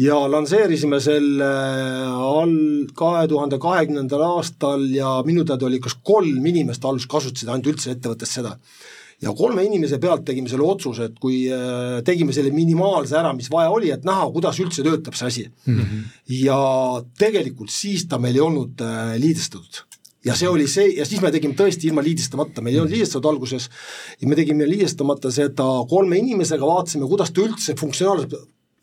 ja 0.00 0.18
lansseerisime 0.30 0.98
selle 1.00 1.46
all 1.46 2.58
kahe 2.96 3.24
tuhande 3.30 3.58
kahekümnendal 3.62 4.24
aastal 4.26 4.84
ja 4.92 5.16
minu 5.26 5.46
teada 5.48 5.68
oli 5.68 5.80
kas 5.82 5.96
kolm 6.04 6.44
inimest 6.52 6.84
alus 6.84 7.08
kasutasid 7.10 7.48
ainult 7.48 7.72
üldse 7.72 7.94
ettevõttes 7.94 8.36
seda. 8.38 8.56
ja 9.24 9.32
kolme 9.32 9.64
inimese 9.64 9.96
pealt 9.96 10.26
tegime 10.28 10.48
selle 10.48 10.66
otsuse, 10.68 11.06
et 11.08 11.14
kui 11.16 11.46
äh, 11.48 12.02
tegime 12.04 12.34
selle 12.36 12.50
minimaalse 12.52 13.16
ära, 13.16 13.30
mis 13.32 13.48
vaja 13.48 13.70
oli, 13.72 13.88
et 13.90 14.04
näha, 14.04 14.26
kuidas 14.34 14.60
üldse 14.60 14.84
töötab 14.84 15.16
see 15.16 15.26
asi 15.30 15.44
mm. 15.48 15.78
-hmm. 15.78 16.02
ja 16.44 16.58
tegelikult 17.18 17.72
siis 17.72 18.04
ta 18.10 18.18
meil 18.18 18.36
ei 18.36 18.44
olnud 18.44 18.84
äh, 18.84 19.16
liidestatud 19.22 19.86
ja 20.26 20.34
see 20.38 20.48
oli 20.50 20.66
see 20.70 20.90
ja 20.96 21.06
siis 21.06 21.22
me 21.22 21.30
tegime 21.34 21.56
tõesti 21.58 21.90
ilma 21.90 22.04
liidistamata, 22.04 22.64
meil 22.64 22.76
ei 22.76 22.82
olnud 22.82 22.96
liidestatud 22.96 23.30
alguses. 23.30 23.68
Ja 24.20 24.28
me 24.28 24.38
tegime 24.38 24.66
liidestamata 24.68 25.30
seda 25.34 25.68
kolme 25.90 26.18
inimesega, 26.22 26.66
vaatasime, 26.66 27.08
kuidas 27.10 27.32
ta 27.32 27.44
üldse 27.44 27.76
funktsionaalselt 27.78 28.36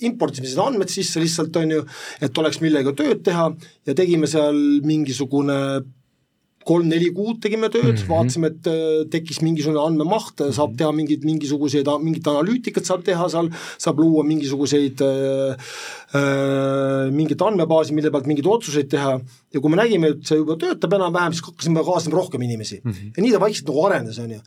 importisime 0.03 0.49
seda 0.49 0.67
andmed 0.67 0.91
sisse 0.91 1.21
lihtsalt, 1.21 1.55
on 1.59 1.75
ju, 1.77 1.83
et 2.23 2.39
oleks 2.41 2.59
millega 2.63 2.93
tööd 2.97 3.23
teha. 3.25 3.49
Ja 3.87 3.95
tegime 3.97 4.29
seal 4.29 4.57
mingisugune 4.87 5.57
kolm-neli 6.67 7.09
kuud 7.15 7.39
tegime 7.43 7.69
tööd 7.73 7.91
mm, 7.91 7.97
-hmm. 7.99 8.09
vaatasime, 8.11 8.51
et 8.53 8.69
äh, 8.71 9.05
tekkis 9.13 9.41
mingisugune 9.43 9.81
andmemaht, 9.81 10.43
saab 10.49 10.73
mhm. 10.73 10.77
teha 10.81 10.91
mingid, 10.95 11.25
mingisuguseid, 11.27 11.89
mingit 12.03 12.27
analüütikat 12.31 12.87
saab 12.89 13.03
teha 13.07 13.29
seal, 13.31 13.49
saab 13.77 13.99
luua 14.03 14.23
mingisuguseid 14.27 15.03
äh, 15.05 15.71
äh, 16.19 17.11
mingit 17.11 17.41
andmebaasi, 17.41 17.95
mille 17.97 18.11
pealt 18.13 18.29
mingeid 18.29 18.47
otsuseid 18.47 18.91
teha 18.93 19.17
ja 19.53 19.63
kui 19.63 19.73
me 19.73 19.79
nägime, 19.79 20.13
et 20.15 20.27
see 20.27 20.39
juba 20.39 20.57
töötab 20.61 20.95
enam-vähem, 20.99 21.35
siis 21.35 21.45
hakkasime 21.47 21.83
kaasama 21.85 22.19
rohkem 22.19 22.41
inimesi 22.41 22.81
mm. 22.83 22.91
-hmm. 22.91 23.17
ja 23.17 23.25
nii 23.25 23.33
ta 23.35 23.43
vaikselt 23.43 23.67
nagu 23.69 23.85
arenes, 23.87 24.19
on 24.19 24.31
ju. 24.31 24.39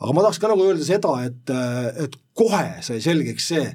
aga 0.00 0.12
ma 0.16 0.26
tahaks 0.26 0.40
ka 0.40 0.48
nagu 0.48 0.66
öelda 0.66 0.84
seda, 0.84 1.14
et, 1.28 1.54
äh, 1.54 2.04
et 2.04 2.18
kohe 2.34 2.64
sai 2.80 3.00
selgeks 3.00 3.48
see, 3.54 3.66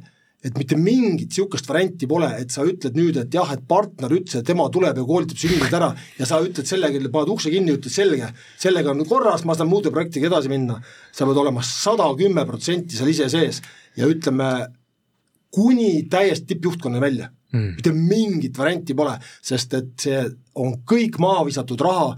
et 0.45 0.57
mitte 0.59 0.77
mingit 0.77 1.31
niisugust 1.31 1.67
varianti 1.69 2.07
pole, 2.09 2.27
et 2.37 2.53
sa 2.53 2.65
ütled 2.67 2.97
nüüd, 2.97 3.17
et 3.17 3.33
jah, 3.33 3.49
et 3.55 3.63
partner 3.67 4.13
ütles, 4.13 4.37
et 4.37 4.45
tema 4.45 4.67
tuleb 4.73 4.99
ja 4.99 5.05
koolitab 5.07 5.39
su 5.41 5.49
inimesed 5.49 5.77
ära 5.79 5.89
ja 6.19 6.27
sa 6.29 6.39
ütled 6.45 6.69
sellega, 6.69 7.01
paned 7.13 7.31
ukse 7.33 7.53
kinni, 7.53 7.73
ütled 7.79 7.93
selge, 7.93 8.29
sellega 8.61 8.93
on 8.93 9.01
korras, 9.09 9.45
ma 9.47 9.57
saan 9.57 9.71
muude 9.71 9.93
projektiga 9.93 10.29
edasi 10.29 10.51
minna. 10.51 10.77
sa 11.11 11.25
pead 11.25 11.41
olema 11.41 11.63
sada 11.65 12.11
kümme 12.19 12.45
protsenti 12.45 12.97
seal 12.97 13.09
ise 13.09 13.29
sees 13.31 13.61
ja 13.97 14.09
ütleme, 14.11 14.51
kuni 15.55 16.05
täiesti 16.11 16.49
tippjuhtkonna 16.51 17.01
välja 17.01 17.29
mm.. 17.53 17.75
mitte 17.77 17.93
mingit 17.95 18.57
varianti 18.57 18.93
pole, 18.93 19.15
sest 19.41 19.73
et 19.73 19.93
see 20.05 20.21
on 20.61 20.81
kõik 20.87 21.17
maha 21.23 21.45
visatud 21.47 21.81
raha 21.81 22.13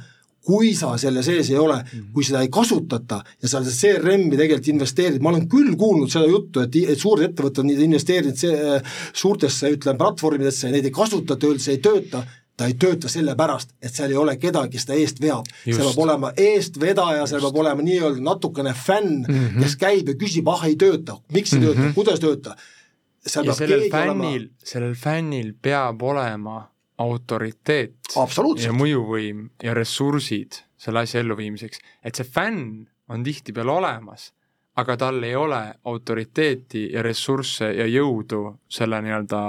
kui 0.47 0.71
sa 0.77 0.93
selle 1.01 1.23
sees 1.25 1.51
ei 1.51 1.59
ole, 1.59 1.77
mhm. 1.81 2.09
kui 2.15 2.25
seda 2.25 2.41
ei 2.45 2.51
kasutata 2.53 3.19
ja 3.43 3.51
sa 3.51 3.61
CRM-i 3.65 4.37
tegelikult 4.39 4.71
investeerid, 4.71 5.21
ma 5.23 5.33
olen 5.33 5.47
küll 5.51 5.75
kuulnud 5.79 6.11
seda 6.13 6.29
juttu, 6.29 6.63
et, 6.63 6.77
et 6.93 6.99
suured 6.99 7.27
ettevõtted 7.27 7.65
on 7.65 7.71
investeerinud 7.89 8.39
see, 8.39 8.81
suurtesse, 9.11 9.73
ütleme, 9.75 9.99
platvormidesse, 9.99 10.71
neid 10.71 10.87
ei 10.87 10.93
kasutata 10.95 11.49
üldse, 11.49 11.73
ei 11.75 11.81
tööta, 11.83 12.23
ta 12.57 12.69
ei 12.69 12.77
tööta 12.79 13.11
sellepärast, 13.11 13.75
et 13.83 13.93
seal 13.93 14.13
ei 14.13 14.17
ole 14.17 14.37
kedagi, 14.41 14.77
kes 14.77 14.87
ta 14.87 14.95
eest 14.97 15.19
veab. 15.21 15.49
seal 15.65 15.83
peab 15.83 15.99
olema 16.07 16.31
eestvedaja, 16.47 17.27
seal 17.29 17.43
peab 17.43 17.59
olema 17.65 17.85
nii-öelda 17.85 18.23
natukene 18.23 18.73
fänn 18.73 19.19
mm, 19.27 19.43
-hmm. 19.43 19.59
kes 19.65 19.77
käib 19.83 20.09
ja 20.09 20.17
küsib, 20.23 20.49
ah 20.53 20.65
ei 20.65 20.79
tööta, 20.79 21.19
miks 21.33 21.53
ei 21.53 21.59
mm 21.59 21.65
-hmm. 21.65 21.67
tööta, 21.67 21.85
mhm. 21.85 21.93
kuidas 21.99 22.23
tööta. 22.23 22.55
ja 23.27 23.53
sellel 23.53 23.89
fännil 23.91 24.15
olema..., 24.15 24.33
sellel 24.63 24.95
fännil 24.95 25.53
peab 25.61 26.01
olema 26.01 26.57
autoriteet 26.97 28.15
ja 28.63 28.73
mõjuvõim 28.73 29.47
ja 29.63 29.73
ressursid 29.77 30.63
selle 30.77 31.03
asja 31.05 31.21
elluviimiseks, 31.21 31.81
et 32.03 32.17
see 32.17 32.25
fänn 32.25 32.85
on 33.09 33.23
tihtipeale 33.25 33.71
olemas 33.71 34.31
aga 34.77 34.97
tal 34.97 35.23
ei 35.25 35.35
ole 35.35 35.61
autoriteeti 35.89 36.87
ja 36.93 37.01
ressursse 37.05 37.71
ja 37.73 37.87
jõudu 37.89 38.43
selle 38.69 39.01
nii-öelda 39.01 39.41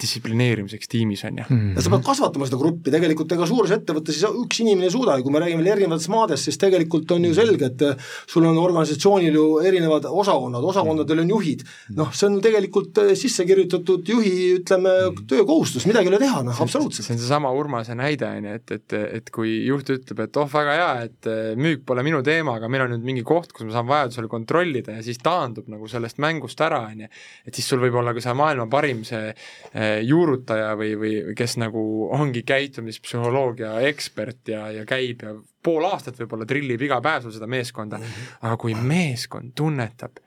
distsiplineerimiseks 0.00 0.88
tiimis, 0.88 1.22
on 1.28 1.40
ju. 1.40 1.58
ja 1.76 1.82
sa 1.84 1.90
pead 1.92 2.04
kasvatama 2.06 2.46
seda 2.48 2.58
gruppi, 2.60 2.92
tegelikult 2.94 3.32
ega 3.36 3.46
suures 3.48 3.72
ettevõttes 3.76 4.20
üks 4.30 4.62
inimene 4.64 4.88
ei 4.88 4.94
suuda 4.94 5.18
ja 5.18 5.24
kui 5.24 5.34
me 5.34 5.42
räägime 5.42 5.66
erinevatest 5.68 6.10
maadest, 6.12 6.48
siis 6.48 6.58
tegelikult 6.60 7.10
on 7.12 7.26
ju 7.28 7.34
selge, 7.36 7.68
et 7.68 7.84
sul 8.30 8.46
on 8.48 8.58
organisatsioonil 8.62 9.36
ju 9.36 9.46
erinevad 9.64 10.08
osakonnad, 10.08 10.64
osakondadel 10.72 11.24
on 11.24 11.34
juhid. 11.34 11.64
noh, 11.98 12.12
see 12.16 12.30
on 12.30 12.40
tegelikult 12.44 13.02
sisse 13.18 13.46
kirjutatud 13.48 14.08
juhi, 14.08 14.32
ütleme, 14.58 14.94
töökohustus, 15.28 15.86
midagi 15.90 16.08
ei 16.08 16.14
ole 16.14 16.22
teha, 16.22 16.42
noh, 16.46 16.62
absoluutselt. 16.64 17.06
see 17.06 17.16
on 17.16 17.22
seesama 17.22 17.52
Urmase 17.56 17.96
näide, 17.98 18.28
on 18.28 18.48
ju, 18.48 18.56
et, 18.62 18.76
et, 18.78 18.98
et 19.20 19.32
kui 19.34 19.54
juht 19.68 19.92
ütleb, 19.92 20.24
et 20.26 20.40
oh, 20.40 20.48
väga 20.52 20.78
hea, 20.78 20.90
et 21.10 21.30
müük 21.60 21.84
pole 21.88 22.04
minu 22.06 22.22
teema, 22.26 22.56
aga 22.56 22.72
meil 22.72 22.86
on 22.86 22.94
nüüd 22.96 23.06
mingi 23.12 23.26
koht, 23.26 23.52
kus 23.52 23.68
ma 23.68 23.76
saan 23.76 23.90
vajadusel 23.90 24.30
kontrollida, 24.32 24.61
kontrollida 24.62 24.96
ja 24.98 25.02
siis 25.02 25.18
taandub 25.22 25.68
nagu 25.70 25.88
sellest 25.90 26.18
mängust 26.22 26.60
ära, 26.62 26.80
on 26.90 27.04
ju. 27.04 27.08
et 27.46 27.54
siis 27.54 27.68
sul 27.68 27.80
võib 27.82 27.96
olla 27.98 28.14
ka 28.14 28.22
see 28.22 28.34
maailma 28.36 28.66
parim 28.70 29.02
see 29.04 29.32
eh, 29.32 30.00
juurutaja 30.06 30.74
või, 30.78 30.94
või 30.98 31.34
kes 31.36 31.56
nagu 31.60 31.82
ongi 32.12 32.42
käitumispsühholoogia 32.46 33.80
ekspert 33.88 34.52
ja, 34.52 34.68
ja 34.72 34.86
käib 34.86 35.22
ja 35.22 35.34
pool 35.62 35.86
aastat 35.90 36.18
võib-olla 36.20 36.46
trillib 36.46 36.82
iga 36.82 37.00
päev 37.02 37.26
sul 37.26 37.34
seda 37.34 37.46
meeskonda 37.50 37.98
-hmm. 37.98 38.38
aga 38.42 38.56
kui 38.56 38.74
meeskond 38.74 39.54
tunnetab, 39.54 40.22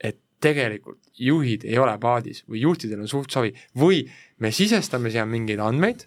et 0.00 0.20
tegelikult 0.40 1.00
juhid 1.16 1.64
ei 1.64 1.78
ole 1.78 1.96
paadis 1.98 2.44
või 2.48 2.60
juhtidel 2.64 3.00
on 3.00 3.08
suht 3.08 3.30
savi 3.30 3.54
või 3.76 4.04
me 4.38 4.52
sisestame 4.52 5.10
siia 5.10 5.26
mingeid 5.26 5.60
andmeid, 5.60 6.06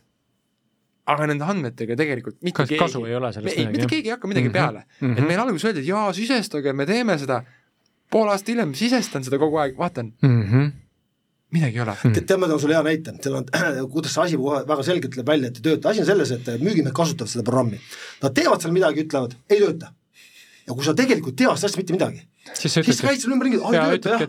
aga 1.10 1.28
nende 1.30 1.46
andmetega 1.46 1.98
tegelikult 1.98 2.38
mitte 2.46 2.62
Kas, 2.62 2.70
keegi, 2.70 2.82
kasu 2.82 3.02
ei 3.08 3.16
ole 3.18 3.32
sellest 3.34 3.58
midagi, 3.58 3.78
mitte 3.78 3.90
keegi 3.90 4.12
ei 4.12 4.16
hakka 4.16 4.30
midagi 4.30 4.50
mm 4.50 4.54
-hmm. 4.54 4.60
peale 4.60 4.84
mm. 4.86 5.08
-hmm. 5.08 5.18
et 5.18 5.28
meil 5.28 5.40
alguses 5.40 5.66
öeldi, 5.66 5.82
et 5.84 5.90
jaa, 5.90 6.14
sisestage, 6.14 6.74
me 6.74 6.86
teeme 6.86 7.18
seda, 7.18 7.42
pool 8.12 8.30
aastat 8.30 8.54
hiljem 8.54 8.76
sisestan 8.78 9.26
seda 9.26 9.40
kogu 9.42 9.62
aeg, 9.62 9.78
vaatan. 9.78 10.14
Mm. 10.22 10.44
-hmm 10.44 10.70
midagi 11.50 11.80
ei 11.80 11.82
ole. 11.82 11.94
Mm.. 12.04 12.14
tead, 12.14 12.40
ma 12.40 12.48
toon 12.48 12.60
sulle 12.62 12.76
hea 12.78 12.84
näite, 12.86 13.14
seal 13.24 13.40
on, 13.40 13.48
kuidas 13.94 14.14
see 14.14 14.26
asi 14.28 14.40
väga 14.40 14.84
selgelt 14.86 15.16
tuleb 15.16 15.32
välja, 15.34 15.50
et 15.50 15.62
ei 15.62 15.66
tööta, 15.66 15.94
asi 15.94 16.04
on 16.04 16.10
selles, 16.10 16.34
et 16.36 16.50
müügimehed 16.62 16.96
kasutavad 16.96 17.32
seda 17.32 17.46
programmi. 17.48 17.80
Nad 18.24 18.36
teevad 18.38 18.62
seal 18.62 18.76
midagi, 18.76 19.06
ütlevad, 19.08 19.34
ei 19.50 19.64
tööta. 19.64 19.94
ja 20.70 20.76
kui 20.78 20.86
sa 20.86 20.94
tegelikult 20.94 21.34
tead 21.34 21.58
sellest 21.58 21.80
mitte 21.80 21.96
midagi, 21.96 22.20
siis 22.54 22.76
sa 22.76 22.84
ütled, 22.84 23.00
käid 23.02 23.24
seal 23.24 23.34
ümberringi, 23.34 23.58
ei 23.58 24.02
tööta 24.04 24.12
jah, 24.12 24.26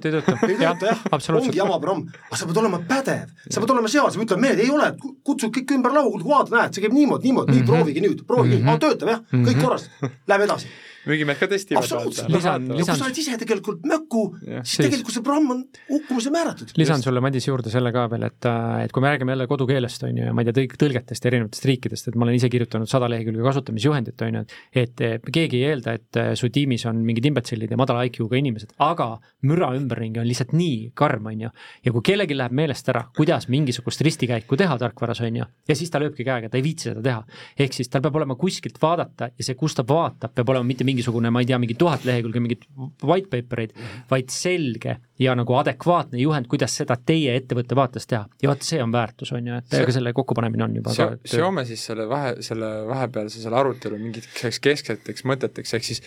ei 0.48 0.54
tööta. 0.56 0.94
Jah, 1.12 1.34
ongi 1.36 1.58
jama 1.58 1.76
programm, 1.82 2.06
aga 2.30 2.38
sa 2.40 2.48
pead 2.48 2.60
olema 2.62 2.80
pädev, 2.88 3.34
sa 3.44 3.60
pead 3.60 3.74
olema 3.74 3.90
seal, 3.92 4.08
sa 4.08 4.16
pead 4.16 4.30
ütlema, 4.30 4.46
mehed 4.46 4.62
ei 4.64 4.72
ole, 4.72 4.88
kutsud 5.28 5.52
kõik 5.52 5.74
ümber 5.76 5.92
laua, 5.98 6.22
vaata, 6.24 6.54
näed, 6.56 6.72
see 6.72 6.86
käib 6.86 6.96
niimoodi, 6.96 7.28
niimoodi, 7.28 7.58
nii, 7.58 7.66
mhm. 7.66 7.68
proovige 7.74 8.04
nüüd, 8.06 8.24
proovige 8.24 8.56
mm, 8.56 8.70
-hmm. 8.70 8.80
töötab 8.86 9.12
jah, 9.12 9.20
kõik 9.34 9.58
mhm. 9.58 9.66
korras, 9.66 9.90
lähme 10.32 10.48
edasi 10.48 10.72
müügimehed 11.08 11.40
ka 11.40 11.48
testivad. 11.50 11.84
absoluutselt, 11.84 12.28
lisan, 12.32 12.66
ja 12.68 12.76
lisan... 12.76 12.94
kui 12.94 13.00
sa 13.00 13.06
oled 13.08 13.20
ise 13.22 13.36
tegelikult 13.40 13.84
möku, 13.88 14.24
siis 14.62 14.82
tegelikult 14.84 15.16
see 15.16 15.24
programm 15.24 15.54
on 15.54 15.62
hukkumisele 15.88 16.34
määratud. 16.34 16.74
lisan 16.80 17.04
sulle, 17.04 17.22
Madis, 17.24 17.46
juurde 17.48 17.72
selle 17.72 17.92
ka 17.94 18.06
veel, 18.12 18.26
et, 18.28 18.48
äh, 18.48 18.84
et 18.84 18.92
kui 18.92 19.04
me 19.04 19.12
räägime 19.12 19.34
jälle 19.34 19.46
kodukeelest, 19.50 20.04
on 20.08 20.20
ju, 20.20 20.26
ja 20.28 20.34
ma 20.36 20.44
ei 20.44 20.50
tea, 20.50 20.68
tõlgetest 20.80 21.28
erinevatest 21.30 21.68
riikidest, 21.70 22.10
et 22.10 22.18
ma 22.20 22.26
olen 22.26 22.36
ise 22.36 22.50
kirjutanud 22.52 22.90
sada 22.90 23.08
lehekülge 23.12 23.44
kasutamisjuhendit, 23.46 24.26
on 24.26 24.40
ju, 24.40 24.44
et 24.82 25.04
keegi 25.32 25.62
ei 25.62 25.70
eelda, 25.72 25.96
et 25.96 26.20
äh, 26.20 26.32
su 26.38 26.50
tiimis 26.52 26.84
on 26.90 27.00
mingid 27.06 27.30
imbetsillid 27.30 27.72
ja 27.72 27.80
madala 27.80 28.04
IQ-ga 28.08 28.40
inimesed, 28.40 28.76
aga 28.84 29.12
müra 29.48 29.72
ümberringi 29.78 30.20
on 30.22 30.28
lihtsalt 30.28 30.54
nii 30.56 30.90
karm, 30.98 31.30
on 31.32 31.46
ju. 31.46 31.52
ja 31.86 31.94
kui 31.96 32.04
kellelgi 32.10 32.36
läheb 32.36 32.56
meelest 32.60 32.88
ära, 32.92 33.06
kuidas 33.16 33.48
mingisugust 33.52 34.04
ristikäiku 34.06 34.58
teha 34.60 34.76
tarkvaras, 34.80 35.22
on 35.24 35.40
ju, 35.40 35.48
ja 35.68 35.78
siis 35.78 35.92
ta 35.92 36.02
lööbki 36.02 36.26
käega, 36.26 36.50
ta 36.52 36.60
ei 36.60 36.66
viitsi 36.66 36.90
seda 36.90 37.02
teha. 37.04 37.24
ehk 37.58 37.76
siis 37.76 37.88
tal 37.88 38.04
peab 38.04 38.20
olema 38.20 38.36
kuskilt 38.40 38.80
vaadata 38.82 39.30
ja 39.36 39.46
see, 39.46 39.56
kus 39.58 39.76
ta 39.78 39.84
vaatab, 39.86 40.34
peab 40.34 40.52
olema 40.52 40.66
mitte 40.66 40.84
mingisugune, 41.00 41.30
ma 41.32 41.40
ei 41.40 41.48
tea, 41.48 41.58
mingi 41.60 41.76
tuhat 41.78 42.04
lehekülge 42.04 42.42
mingit 42.42 42.66
white 43.06 43.30
paper 43.32 43.64
eid, 43.64 43.74
vaid 44.10 44.30
selge 44.34 44.96
ja 45.20 45.34
nagu 45.38 45.56
adekvaatne 45.58 46.20
juhend, 46.20 46.48
kuidas 46.50 46.76
seda 46.80 46.96
teie 46.96 47.34
ettevõtte 47.38 47.76
vaates 47.78 48.08
teha. 48.10 48.26
ja 48.42 48.50
vot 48.50 48.64
see 48.66 48.80
on 48.82 48.92
väärtus, 48.92 49.32
on 49.36 49.46
ju, 49.46 49.60
et 49.60 49.76
ega 49.80 49.94
selle 49.96 50.12
kokkupanemine 50.16 50.66
on 50.66 50.78
juba 50.80 50.94
seo, 50.96 51.14
ka 51.16 51.34
seome 51.34 51.64
siis 51.68 51.84
selle 51.90 52.08
vahe, 52.10 52.36
selle 52.44 52.70
vahepealse 52.88 53.42
selle 53.42 53.60
arutelu 53.60 54.00
mingiteks 54.00 54.60
keskseteks 54.64 55.26
mõteteks, 55.28 55.74
ehk 55.78 55.88
siis 55.88 56.04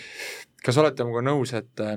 kas 0.63 0.77
olete 0.81 1.05
minuga 1.07 1.25
nõus, 1.31 1.55
et 1.57 1.87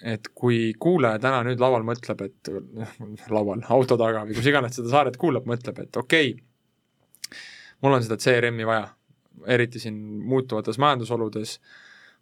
et 0.00 0.30
kui 0.32 0.70
kuulaja 0.80 1.20
täna 1.20 1.42
nüüd 1.44 1.60
laual 1.60 1.82
mõtleb, 1.84 2.22
et 2.24 2.48
noh, 2.52 2.94
laual, 3.36 3.64
auto 3.68 3.98
taga 4.00 4.24
või 4.28 4.38
kus 4.38 4.48
iganes 4.48 4.78
seda 4.78 4.92
saaret 4.92 5.20
kuulab, 5.20 5.48
mõtleb, 5.48 5.82
et 5.84 6.00
okei 6.00 6.32
okay,, 6.32 7.36
mul 7.84 7.98
on 7.98 8.04
seda 8.04 8.16
CRM-i 8.20 8.64
vaja 8.68 8.88
eriti 9.46 9.80
siin 9.80 9.96
muutuvates 10.28 10.78
majandusoludes, 10.78 11.58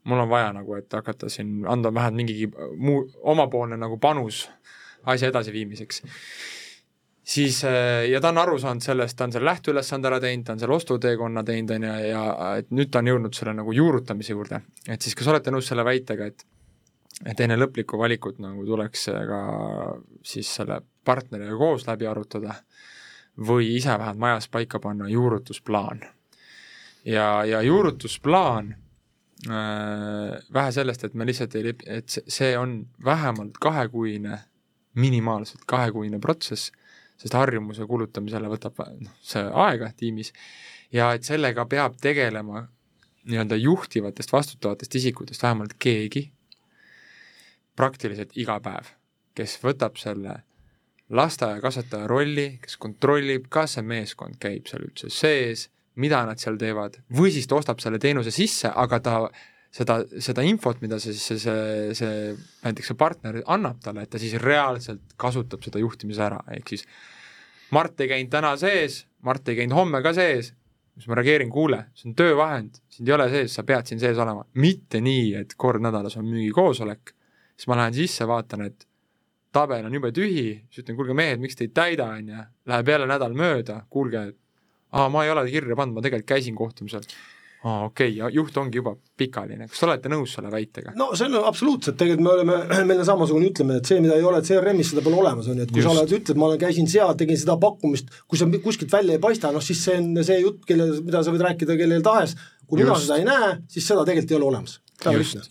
mul 0.05 0.21
on 0.21 0.29
vaja 0.29 0.53
nagu, 0.53 0.75
et 0.79 0.93
hakata 0.93 1.29
siin, 1.33 1.63
anda 1.69 1.93
vähemalt 1.95 2.17
mingigi 2.17 2.51
muu, 2.77 3.03
omapoolne 3.33 3.77
nagu 3.77 3.99
panus 3.99 4.47
asja 5.07 5.29
edasiviimiseks. 5.29 6.03
siis 7.29 7.65
äh, 7.65 8.09
ja 8.11 8.21
ta 8.21 8.29
on 8.29 8.39
aru 8.39 8.59
saanud 8.59 8.83
sellest, 8.83 9.17
ta 9.17 9.25
on 9.25 9.33
selle 9.33 9.51
lähteülesande 9.51 10.09
ära 10.09 10.21
teinud, 10.21 10.47
ta 10.47 10.53
on 10.53 10.63
selle 10.63 10.75
ostuteekonna 10.75 11.45
teinud, 11.45 11.75
on 11.77 11.89
ju, 11.89 11.97
ja 12.09 12.23
et 12.57 12.71
nüüd 12.71 12.91
ta 12.91 13.03
on 13.03 13.11
jõudnud 13.13 13.37
selle 13.37 13.55
nagu 13.59 13.73
juurutamise 13.73 14.33
juurde. 14.33 14.61
et 14.89 15.03
siis 15.03 15.15
kas 15.15 15.29
olete 15.29 15.53
nõus 15.55 15.69
selle 15.69 15.85
väitega, 15.85 16.27
et 16.27 16.47
et 17.27 17.41
enne 17.41 17.57
lõplikku 17.59 17.99
valikut 17.99 18.39
nagu 18.39 18.65
tuleks 18.67 19.09
ka 19.11 19.41
siis 20.23 20.51
selle 20.61 20.81
partneriga 21.05 21.57
koos 21.59 21.87
läbi 21.89 22.07
arutada 22.07 22.55
või 23.49 23.73
ise 23.77 23.91
vähemalt 23.91 24.21
majas 24.23 24.49
paika 24.49 24.79
panna 24.79 25.09
juurutusplaan 25.09 26.05
ja, 27.05 27.45
ja 27.45 27.63
juurutusplaan 27.63 28.73
äh,, 28.73 28.88
vähe 29.47 30.73
sellest, 30.75 31.05
et 31.05 31.15
me 31.15 31.27
lihtsalt 31.27 31.55
ei 31.55 31.69
lepi, 31.69 31.87
et 31.87 32.17
see 32.27 32.57
on 32.59 32.81
vähemalt 33.05 33.59
kahekuine, 33.63 34.39
minimaalselt 34.99 35.63
kahekuine 35.67 36.19
protsess, 36.19 36.73
sest 37.19 37.35
harjumuse 37.35 37.87
kulutamisele 37.87 38.51
võtab 38.51 38.81
noh, 38.99 39.15
see 39.23 39.45
aega 39.45 39.93
tiimis 39.97 40.33
ja 40.95 41.13
et 41.15 41.27
sellega 41.27 41.67
peab 41.71 41.99
tegelema 42.03 42.65
nii-öelda 43.29 43.59
juhtivatest, 43.61 44.33
vastutavatest 44.33 44.95
isikutest 44.95 45.43
vähemalt 45.43 45.75
keegi, 45.79 46.29
praktiliselt 47.77 48.35
iga 48.41 48.59
päev, 48.65 48.91
kes 49.39 49.59
võtab 49.63 49.99
selle 50.01 50.41
lasteaiakasvataja 51.15 52.07
rolli, 52.11 52.49
kes 52.63 52.77
kontrollib, 52.81 53.47
kas 53.53 53.77
see 53.77 53.87
meeskond 53.87 54.39
käib 54.41 54.67
seal 54.71 54.89
üldse 54.89 55.13
sees 55.13 55.69
mida 55.99 56.23
nad 56.27 56.41
seal 56.41 56.59
teevad, 56.61 56.99
või 57.19 57.33
siis 57.35 57.49
ta 57.51 57.59
ostab 57.59 57.83
selle 57.83 58.01
teenuse 58.03 58.33
sisse, 58.35 58.71
aga 58.71 59.01
ta 59.05 59.15
seda, 59.75 60.01
seda 60.23 60.45
infot, 60.47 60.81
mida 60.85 60.99
see 61.03 61.15
see, 61.17 61.39
see, 61.43 61.95
see 61.99 62.35
näiteks 62.65 62.93
see 62.93 62.99
partner 62.99 63.41
annab 63.47 63.81
talle, 63.85 64.07
et 64.07 64.13
ta 64.13 64.21
siis 64.21 64.39
reaalselt 64.43 65.17
kasutab 65.21 65.65
seda 65.67 65.83
juhtimise 65.83 66.25
ära, 66.31 66.43
ehk 66.57 66.77
siis 66.77 66.87
Mart 67.77 68.01
ei 68.01 68.09
käinud 68.09 68.33
täna 68.33 68.55
sees, 68.57 69.03
Mart 69.29 69.49
ei 69.51 69.59
käinud 69.59 69.77
homme 69.77 70.01
ka 70.01 70.15
sees, 70.17 70.55
siis 70.97 71.09
ma 71.11 71.19
reageerin, 71.19 71.51
kuule, 71.53 71.83
see 71.99 72.09
on 72.09 72.15
töövahend, 72.17 72.81
sind 72.91 73.11
ei 73.11 73.15
ole 73.15 73.29
sees, 73.33 73.55
sa 73.55 73.65
pead 73.69 73.91
siin 73.91 74.01
sees 74.01 74.19
olema. 74.19 74.47
mitte 74.59 75.03
nii, 75.05 75.35
et 75.43 75.53
kord 75.61 75.85
nädalas 75.85 76.17
on 76.17 76.27
müügikoosolek, 76.27 77.13
siis 77.55 77.69
ma 77.69 77.77
lähen 77.79 77.99
sisse, 77.99 78.27
vaatan, 78.29 78.65
et 78.71 78.89
tabel 79.55 79.87
on 79.87 79.95
jube 79.95 80.11
tühi, 80.17 80.47
siis 80.69 80.83
ütlen, 80.83 80.97
kuulge 80.99 81.17
mehed, 81.17 81.41
miks 81.43 81.59
te 81.59 81.69
ei 81.69 81.73
täida, 81.75 82.09
on 82.17 82.33
ju, 82.33 82.45
läheb 82.73 82.93
jälle 82.95 83.09
nädal 83.11 83.37
mööda, 83.39 83.83
kuulge, 83.91 84.25
aa, 84.93 85.09
ma 85.13 85.25
ei 85.25 85.33
ole 85.35 85.49
kirja 85.51 85.77
pannud, 85.79 85.99
ma 85.99 86.05
tegelikult 86.05 86.31
käisin 86.37 86.57
kohtumisel. 86.59 87.05
Aa, 87.59 87.89
okei 87.89 88.13
okay,, 88.13 88.17
ja 88.21 88.29
juht 88.31 88.57
ongi 88.61 88.79
juba 88.79 88.93
pikaline, 89.19 89.67
kas 89.67 89.81
te 89.81 89.87
olete 89.89 90.11
nõus 90.13 90.37
selle 90.37 90.51
väitega? 90.53 90.93
no 90.95 91.09
see 91.19 91.27
on 91.27 91.41
absoluutselt, 91.49 91.97
tegelikult 91.99 92.23
me 92.23 92.35
oleme, 92.37 92.59
meil 92.91 93.03
on 93.03 93.09
samasugune 93.09 93.49
ütlemine, 93.51 93.81
et 93.83 93.91
see, 93.91 93.99
mida 94.05 94.15
ei 94.15 94.27
ole 94.29 94.45
CRM-is, 94.47 94.93
seda 94.93 95.03
pole 95.03 95.19
olemas, 95.19 95.49
on 95.51 95.59
ju, 95.59 95.67
et 95.67 95.73
kui 95.75 95.83
Just. 95.83 95.91
sa 95.91 95.97
oled, 95.97 96.15
ütled, 96.21 96.39
ma 96.39 96.47
olen, 96.53 96.61
käisin 96.63 96.87
seal, 96.91 97.17
tegin 97.19 97.41
seda 97.41 97.59
pakkumist, 97.59 98.15
kui 98.31 98.39
see 98.39 98.63
kuskilt 98.63 98.95
välja 98.95 99.19
ei 99.19 99.23
paista, 99.25 99.51
noh 99.55 99.65
siis 99.65 99.83
see 99.89 99.99
on 99.99 100.13
see 100.23 100.39
jutt, 100.45 100.63
kelle, 100.71 100.87
mida 101.03 101.25
sa 101.27 101.35
võid 101.35 101.43
rääkida 101.49 101.75
kellel 101.81 102.07
tahes, 102.07 102.37
kui 102.69 102.79
mina 102.79 102.95
seda 103.03 103.19
ei 103.19 103.27
näe, 103.27 103.57
siis 103.75 103.91
seda 103.91 104.07
tegelikult 104.07 104.37
ei 104.37 104.39
ole 104.39 104.53
olemas 104.53 104.79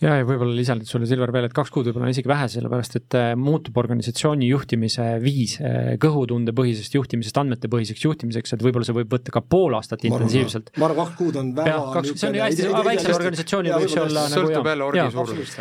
ja, 0.02 0.16
ja 0.18 0.26
võib-olla 0.28 0.52
lisan 0.52 0.82
sulle, 0.84 1.06
Silver, 1.08 1.30
veel, 1.32 1.46
et 1.48 1.54
kaks 1.56 1.72
kuud 1.72 1.86
võib-olla 1.88 2.08
on 2.08 2.12
isegi 2.12 2.28
vähe, 2.28 2.48
sellepärast 2.52 2.98
et 2.98 3.16
äh, 3.16 3.28
muutub 3.38 3.78
organisatsiooni 3.80 4.48
juhtimise 4.50 5.06
viis 5.22 5.56
äh, 5.62 5.94
kõhutundepõhisest 6.02 6.96
juhtimisest 6.98 7.40
andmetepõhiseks 7.40 8.04
juhtimiseks, 8.04 8.52
et 8.54 8.64
võib-olla 8.64 8.88
see 8.88 8.96
võib 8.98 9.14
võtta 9.16 9.32
ka 9.32 9.40
pool 9.40 9.76
aastat 9.78 10.04
intensiivselt. 10.08 10.72
ma 10.76 10.90
arvan, 10.90 11.06
kaks 11.06 11.16
kuud 11.20 11.38
on 11.40 11.52
väga 11.56 11.78
kaks, 11.94 12.12
see 12.20 12.28
on 12.28 12.38
ju 12.38 12.44
hästi, 12.44 12.66
väiksel 12.90 13.16
organisatsioonil 13.16 13.76
võiks 13.78 13.96
olla 14.02 14.26
nagu 14.34 14.52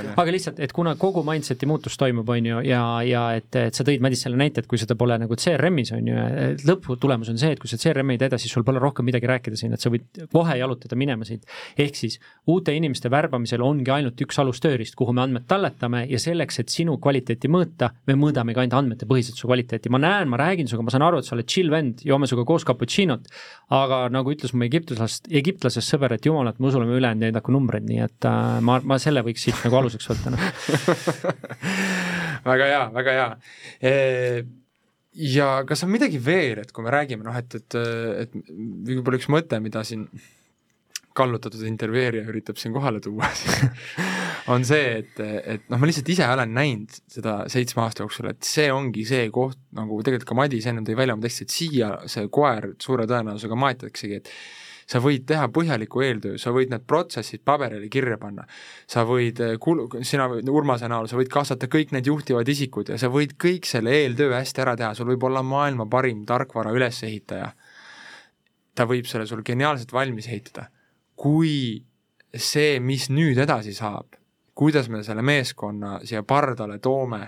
on 0.02 0.10
ju. 0.10 0.16
aga 0.24 0.36
lihtsalt, 0.36 0.60
et 0.68 0.76
kuna 0.76 0.96
kogu 1.00 1.24
mindset'i 1.28 1.70
muutus 1.70 1.96
toimub, 2.02 2.28
on 2.36 2.52
ju, 2.52 2.60
ja, 2.68 2.84
ja 3.08 3.24
et, 3.40 3.50
et 3.56 3.78
sa 3.78 3.88
tõid, 3.88 4.04
Madis, 4.04 4.26
selle 4.28 4.40
näite, 4.40 4.66
et 4.66 4.70
kui 4.70 4.82
seda 4.82 4.98
pole 5.00 5.16
nagu 5.22 5.40
CRM-is, 5.40 5.94
on 5.96 6.12
ju, 6.12 6.28
lõputulemus 6.68 7.32
on 7.32 7.40
see, 7.40 7.56
et 7.56 7.64
kui 7.64 7.72
sa 7.72 7.80
CRM-i 7.80 8.18
ei 8.18 8.24
täida, 8.26 8.40
siis 8.42 8.52
sul 8.54 8.68
pole 8.68 8.84
rohkem 8.84 9.08
midagi 9.08 9.30
rääkida 9.30 9.60
siin, 9.60 9.76
et 9.78 9.84
sa 9.84 9.92
võid 9.94 10.28
kohe 10.34 10.60
jalutada 10.60 11.00
minema 11.00 11.28
siit. 11.28 11.48
ehk 11.80 11.96
siis 11.96 12.20
uute 12.52 12.76
inimeste 12.76 13.12
värbamisel 13.14 13.64
ongi 13.78 13.94
ainult 13.94 14.22
üks 14.26 14.40
alustööriist, 14.42 14.96
kuhu 14.98 15.14
me 15.16 15.24
andmed 15.24 15.48
talletame 15.50 16.04
ja 16.10 16.20
selleks, 16.22 16.60
et 16.62 16.74
sinu 16.74 16.98
kvaliteeti 17.02 17.50
mõõta, 17.52 17.92
me 18.10 18.18
mõõdamegi 18.20 18.64
ainult 18.64 18.78
andmete 18.82 19.08
põhiselt 19.10 19.40
su 19.40 19.48
kvaliteeti. 19.50 19.92
ma 19.94 20.02
näen, 20.02 20.30
ma 20.30 20.40
räägin 20.42 20.68
sinuga, 20.68 20.88
ma 20.88 20.96
saan 20.96 21.08
aru, 21.08 21.22
et 21.22 21.30
sa 21.30 21.36
oled 21.38 21.48
chill 21.48 21.72
vend, 21.74 22.04
joome 22.06 22.28
sinuga 22.30 22.48
koos 22.50 22.66
cappuccino't, 22.68 23.32
aga 23.78 24.04
nagu 24.14 24.34
ütles 24.34 24.54
mu 24.54 24.68
egiptlasest, 24.68 25.32
egiptlasest 25.32 25.96
sõber, 25.96 26.18
et 26.18 26.26
jumal, 26.26 26.52
et 26.52 26.60
me 26.60 26.72
usume 26.72 26.90
ülejäänud 26.92 27.28
näidaku 27.28 27.56
numbreid, 27.56 27.88
nii 27.88 28.04
et 28.06 28.30
äh, 28.30 28.60
ma, 28.66 28.80
ma 28.84 29.00
selle 29.02 29.24
võiks 29.26 29.48
siit 29.48 29.66
nagu 29.66 29.82
aluseks 29.82 30.12
võtta 30.12 30.34
no. 30.34 30.42
väga 32.52 32.72
hea, 32.72 32.86
väga 32.96 33.18
hea 33.18 33.28
e 33.82 33.94
ja 35.18 35.50
kas 35.68 35.84
on 35.86 35.92
midagi 35.92 36.20
veel, 36.22 36.62
et 36.62 36.72
kui 36.74 36.86
me 36.86 36.94
räägime 36.94 37.26
noh, 37.26 37.38
et, 37.38 37.56
et, 37.58 37.78
et 38.24 38.36
võib-olla 38.88 39.18
üks 39.18 39.30
mõte, 39.34 39.60
mida 39.64 39.84
siin 39.88 40.06
kallutatud 41.18 41.66
intervjueerija 41.68 42.28
üritab 42.30 42.60
siin 42.62 42.76
kohale 42.76 43.02
tuua 43.04 43.30
on 44.54 44.66
see, 44.68 45.02
et, 45.02 45.20
et 45.20 45.66
noh, 45.72 45.80
ma 45.82 45.90
lihtsalt 45.90 46.12
ise 46.14 46.28
olen 46.30 46.54
näinud 46.56 47.02
seda 47.12 47.40
seitsme 47.52 47.84
aasta 47.84 48.06
jooksul, 48.06 48.30
et 48.32 48.48
see 48.48 48.70
ongi 48.74 49.04
see 49.08 49.28
koht, 49.34 49.60
nagu 49.78 50.00
tegelikult 50.06 50.30
ka 50.30 50.38
Madis 50.38 50.70
ennem 50.70 50.88
tõi 50.88 50.96
välja 51.00 51.18
oma 51.18 51.26
teksti, 51.26 51.48
et 51.48 51.58
siia 51.58 51.92
see 52.10 52.30
koer 52.34 52.72
suure 52.84 53.08
tõenäosusega 53.10 53.60
maetaksegi, 53.60 54.22
et 54.22 54.32
sa 54.88 55.02
võid 55.04 55.26
teha 55.28 55.50
põhjaliku 55.52 56.04
eeltöö, 56.06 56.38
sa 56.40 56.54
võid 56.56 56.72
need 56.72 56.86
protsessid 56.88 57.44
paberile 57.48 57.90
kirja 57.92 58.16
panna, 58.22 58.46
sa 58.88 59.04
võid 59.08 59.42
eh, 59.44 59.58
sina 60.08 60.30
Urmase 60.32 60.88
näol, 60.88 61.10
sa 61.12 61.20
võid 61.20 61.32
kaasata 61.34 61.68
kõik 61.72 61.92
need 61.96 62.08
juhtivad 62.08 62.48
isikud 62.48 62.94
ja 62.94 63.00
sa 63.02 63.12
võid 63.12 63.36
kõik 63.42 63.68
selle 63.68 63.92
eeltöö 64.04 64.32
hästi 64.38 64.64
ära 64.64 64.78
teha, 64.80 64.94
sul 64.96 65.12
võib 65.12 65.28
olla 65.28 65.44
maailma 65.44 65.90
parim 65.92 66.24
tarkvara 66.28 66.72
ülesehitaja. 66.76 67.52
ta 68.78 68.86
võib 68.86 69.08
selle 69.10 69.26
sul 69.28 69.44
geniaalselt 69.44 69.92
valmis 69.92 70.28
ehitada 70.30 70.70
kui 71.18 71.84
see, 72.38 72.78
mis 72.84 73.08
nüüd 73.10 73.40
edasi 73.42 73.74
saab, 73.76 74.18
kuidas 74.58 74.90
me 74.90 75.02
selle 75.06 75.24
meeskonna 75.26 75.98
siia 76.06 76.24
pardale 76.28 76.78
toome, 76.84 77.24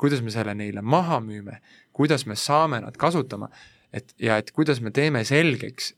kuidas 0.00 0.22
me 0.24 0.32
selle 0.32 0.54
neile 0.56 0.82
maha 0.82 1.20
müüme, 1.24 1.58
kuidas 1.92 2.24
me 2.26 2.36
saame 2.38 2.80
nad 2.84 2.96
kasutama, 2.96 3.50
et 3.92 4.14
ja 4.20 4.38
et 4.40 4.50
kuidas 4.54 4.80
me 4.84 4.92
teeme 4.94 5.24
selgeks 5.28 5.92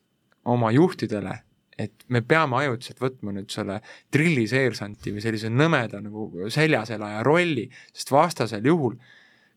oma 0.51 0.71
juhtidele, 0.75 1.37
et 1.79 2.05
me 2.09 2.21
peame 2.27 2.59
ajutiselt 2.61 3.01
võtma 3.01 3.33
nüüd 3.35 3.51
selle 3.53 3.81
trilliseersanti 4.13 5.15
või 5.15 5.25
sellise 5.25 5.51
nõmeda 5.53 6.01
nagu 6.03 6.49
seljaselaja 6.53 7.23
rolli, 7.25 7.69
sest 7.95 8.13
vastasel 8.13 8.67
juhul, 8.67 8.97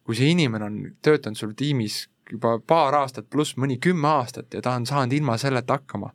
kui 0.04 0.18
see 0.18 0.32
inimene 0.32 0.68
on 0.68 0.82
töötanud 1.04 1.40
sul 1.40 1.56
tiimis 1.58 2.04
juba 2.32 2.58
paar 2.60 2.96
aastat 3.02 3.30
pluss 3.32 3.58
mõni 3.60 3.80
kümme 3.84 4.08
aastat 4.20 4.54
ja 4.56 4.62
ta 4.64 4.76
on 4.78 4.86
saanud 4.88 5.16
ilma 5.16 5.38
selleta 5.40 5.80
hakkama 5.80 6.14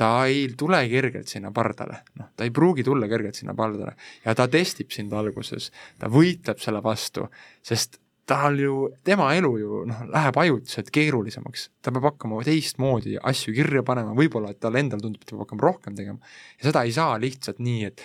ta 0.00 0.10
ei 0.30 0.46
tule 0.58 0.80
kergelt 0.88 1.28
sinna 1.28 1.50
pardale, 1.52 2.00
noh, 2.16 2.30
ta 2.36 2.46
ei 2.46 2.52
pruugi 2.54 2.84
tulla 2.86 3.08
kergelt 3.10 3.36
sinna 3.36 3.54
pardale. 3.56 3.96
Ja 4.24 4.34
ta 4.36 4.46
testib 4.48 4.92
sind 4.94 5.12
alguses, 5.16 5.68
ta 6.00 6.08
võitleb 6.12 6.62
selle 6.62 6.80
vastu, 6.84 7.26
sest 7.66 8.00
tal 8.30 8.60
ju, 8.62 8.76
tema 9.04 9.32
elu 9.34 9.50
ju 9.58 9.82
noh, 9.90 10.04
läheb 10.14 10.38
ajutiselt 10.38 10.92
keerulisemaks, 10.94 11.66
ta 11.82 11.92
peab 11.92 12.12
hakkama 12.12 12.40
teistmoodi 12.46 13.18
asju 13.32 13.54
kirja 13.56 13.82
panema, 13.86 14.14
võib-olla 14.16 14.54
et 14.54 14.60
talle 14.62 14.84
endale 14.84 15.02
tundub, 15.02 15.20
et 15.20 15.28
ta 15.28 15.34
peab 15.34 15.44
hakkama 15.44 15.66
rohkem 15.66 15.98
tegema. 15.98 16.32
Ja 16.60 16.70
seda 16.70 16.84
ei 16.86 16.94
saa 16.96 17.18
lihtsalt 17.20 17.60
nii, 17.60 17.90
et 17.90 18.04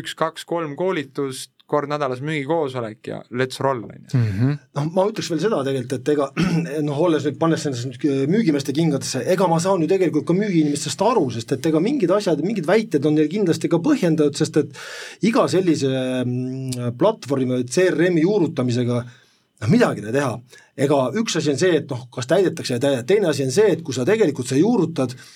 üks-kaks-kolm 0.00 0.74
koolitust, 0.78 1.54
kord 1.70 1.90
nädalas 1.90 2.20
müügikoosolek 2.24 3.10
ja 3.10 3.20
let's 3.30 3.60
roll, 3.62 3.84
on 3.86 3.94
ju. 3.94 4.18
Mhm. 4.18 4.56
noh, 4.76 4.88
ma 4.96 5.06
ütleks 5.10 5.30
veel 5.32 5.42
seda 5.42 5.60
tegelikult, 5.66 5.94
et 5.96 6.10
ega 6.14 6.28
noh, 6.88 7.02
olles 7.06 7.26
nüüd, 7.28 7.38
pannes 7.40 7.66
ennast 7.70 7.88
nüüd 7.88 8.28
müügimeeste 8.32 8.74
kingadesse, 8.76 9.22
ega 9.34 9.48
ma 9.50 9.60
saan 9.62 9.84
ju 9.84 9.90
tegelikult 9.90 10.26
ka 10.28 10.36
müügiinimestest 10.36 11.04
aru, 11.06 11.26
sest 11.34 11.56
et 11.56 11.70
ega 11.70 11.82
mingid 11.84 12.12
asjad, 12.16 12.42
mingid 12.46 12.68
väited 12.68 13.06
on 13.08 13.18
neil 13.18 13.30
kindlasti 13.32 13.70
ka 13.72 13.82
põhjendatud, 13.84 14.38
sest 14.40 14.60
et 14.62 14.82
iga 15.30 15.46
sellise 15.50 15.90
mm, 16.24 16.96
platvormi 17.00 17.60
või 17.60 17.68
CRM-i 17.70 18.26
juurutamisega 18.26 19.02
noh, 19.04 19.70
midagi 19.70 20.06
ei 20.06 20.16
teha. 20.16 20.34
ega 20.80 21.04
üks 21.20 21.36
asi 21.40 21.52
on 21.52 21.60
see, 21.60 21.76
et 21.82 21.90
noh, 21.92 22.08
kas 22.12 22.28
täidetakse 22.30 22.76
ja 22.76 22.82
täidab, 22.82 23.06
teine 23.08 23.30
asi 23.30 23.46
on 23.46 23.54
see, 23.54 23.76
et 23.76 23.84
kui 23.84 23.96
sa 23.96 24.06
tegelikult 24.08 24.48
sa 24.48 24.58
juurutad 24.58 25.14
äh, 25.14 25.30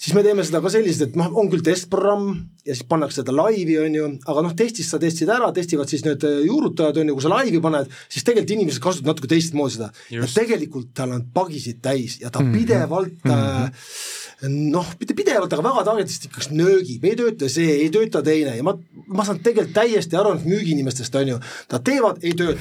siis 0.00 0.14
me 0.16 0.22
teeme 0.24 0.44
seda 0.46 0.62
ka 0.64 0.72
selliselt, 0.72 1.10
et 1.10 1.18
noh, 1.20 1.28
on 1.36 1.50
küll 1.52 1.64
testprogramm 1.64 2.30
ja 2.64 2.76
siis 2.76 2.86
pannakse 2.88 3.20
seda 3.20 3.34
laivi, 3.36 3.76
on 3.82 3.98
ju, 3.98 4.06
aga 4.32 4.44
noh, 4.46 4.54
testis 4.56 4.88
sa 4.92 5.00
testid 5.02 5.28
ära, 5.32 5.50
testivad 5.56 5.90
siis 5.92 6.04
need 6.06 6.24
äh, 6.28 6.40
juurutajad, 6.46 7.02
on 7.02 7.12
ju, 7.12 7.18
kui 7.18 7.26
sa 7.26 7.34
laivi 7.34 7.60
paned, 7.64 7.90
siis 8.08 8.26
tegelikult 8.26 8.56
inimesed 8.56 8.84
kasutavad 8.84 9.14
natuke 9.14 9.32
teistmoodi 9.34 9.76
seda. 9.76 9.90
ja 10.14 10.30
tegelikult 10.34 10.94
tal 10.96 11.12
on 11.16 11.26
pagisid 11.34 11.82
täis 11.84 12.20
ja 12.22 12.30
ta 12.30 12.40
mm 12.40 12.48
-hmm. 12.48 12.58
pidevalt 12.58 13.24
mm 13.24 13.30
-hmm 13.30 14.19
noh, 14.48 14.86
mitte 15.00 15.14
pidevalt, 15.16 15.52
aga 15.52 15.64
väga 15.64 15.82
tagedasti 15.84 16.28
ikkagi 16.30 16.56
nöögib, 16.56 17.04
ei 17.04 17.16
tööta 17.18 17.48
see, 17.52 17.74
ei 17.84 17.90
tööta 17.92 18.22
teine. 18.24 18.54
Ja 18.56 18.64
ma, 18.64 18.74
ma 19.12 19.26
saan 19.26 19.42
tegelikult 19.44 19.74
täiesti 19.76 20.16
aru 20.16 20.32
nendest 20.32 20.48
müügiinimestest, 20.48 21.18
on 21.20 21.32
ju, 21.34 21.38
nad 21.72 21.84
teevad, 21.84 22.22
ei 22.24 22.32
tööta. 22.38 22.56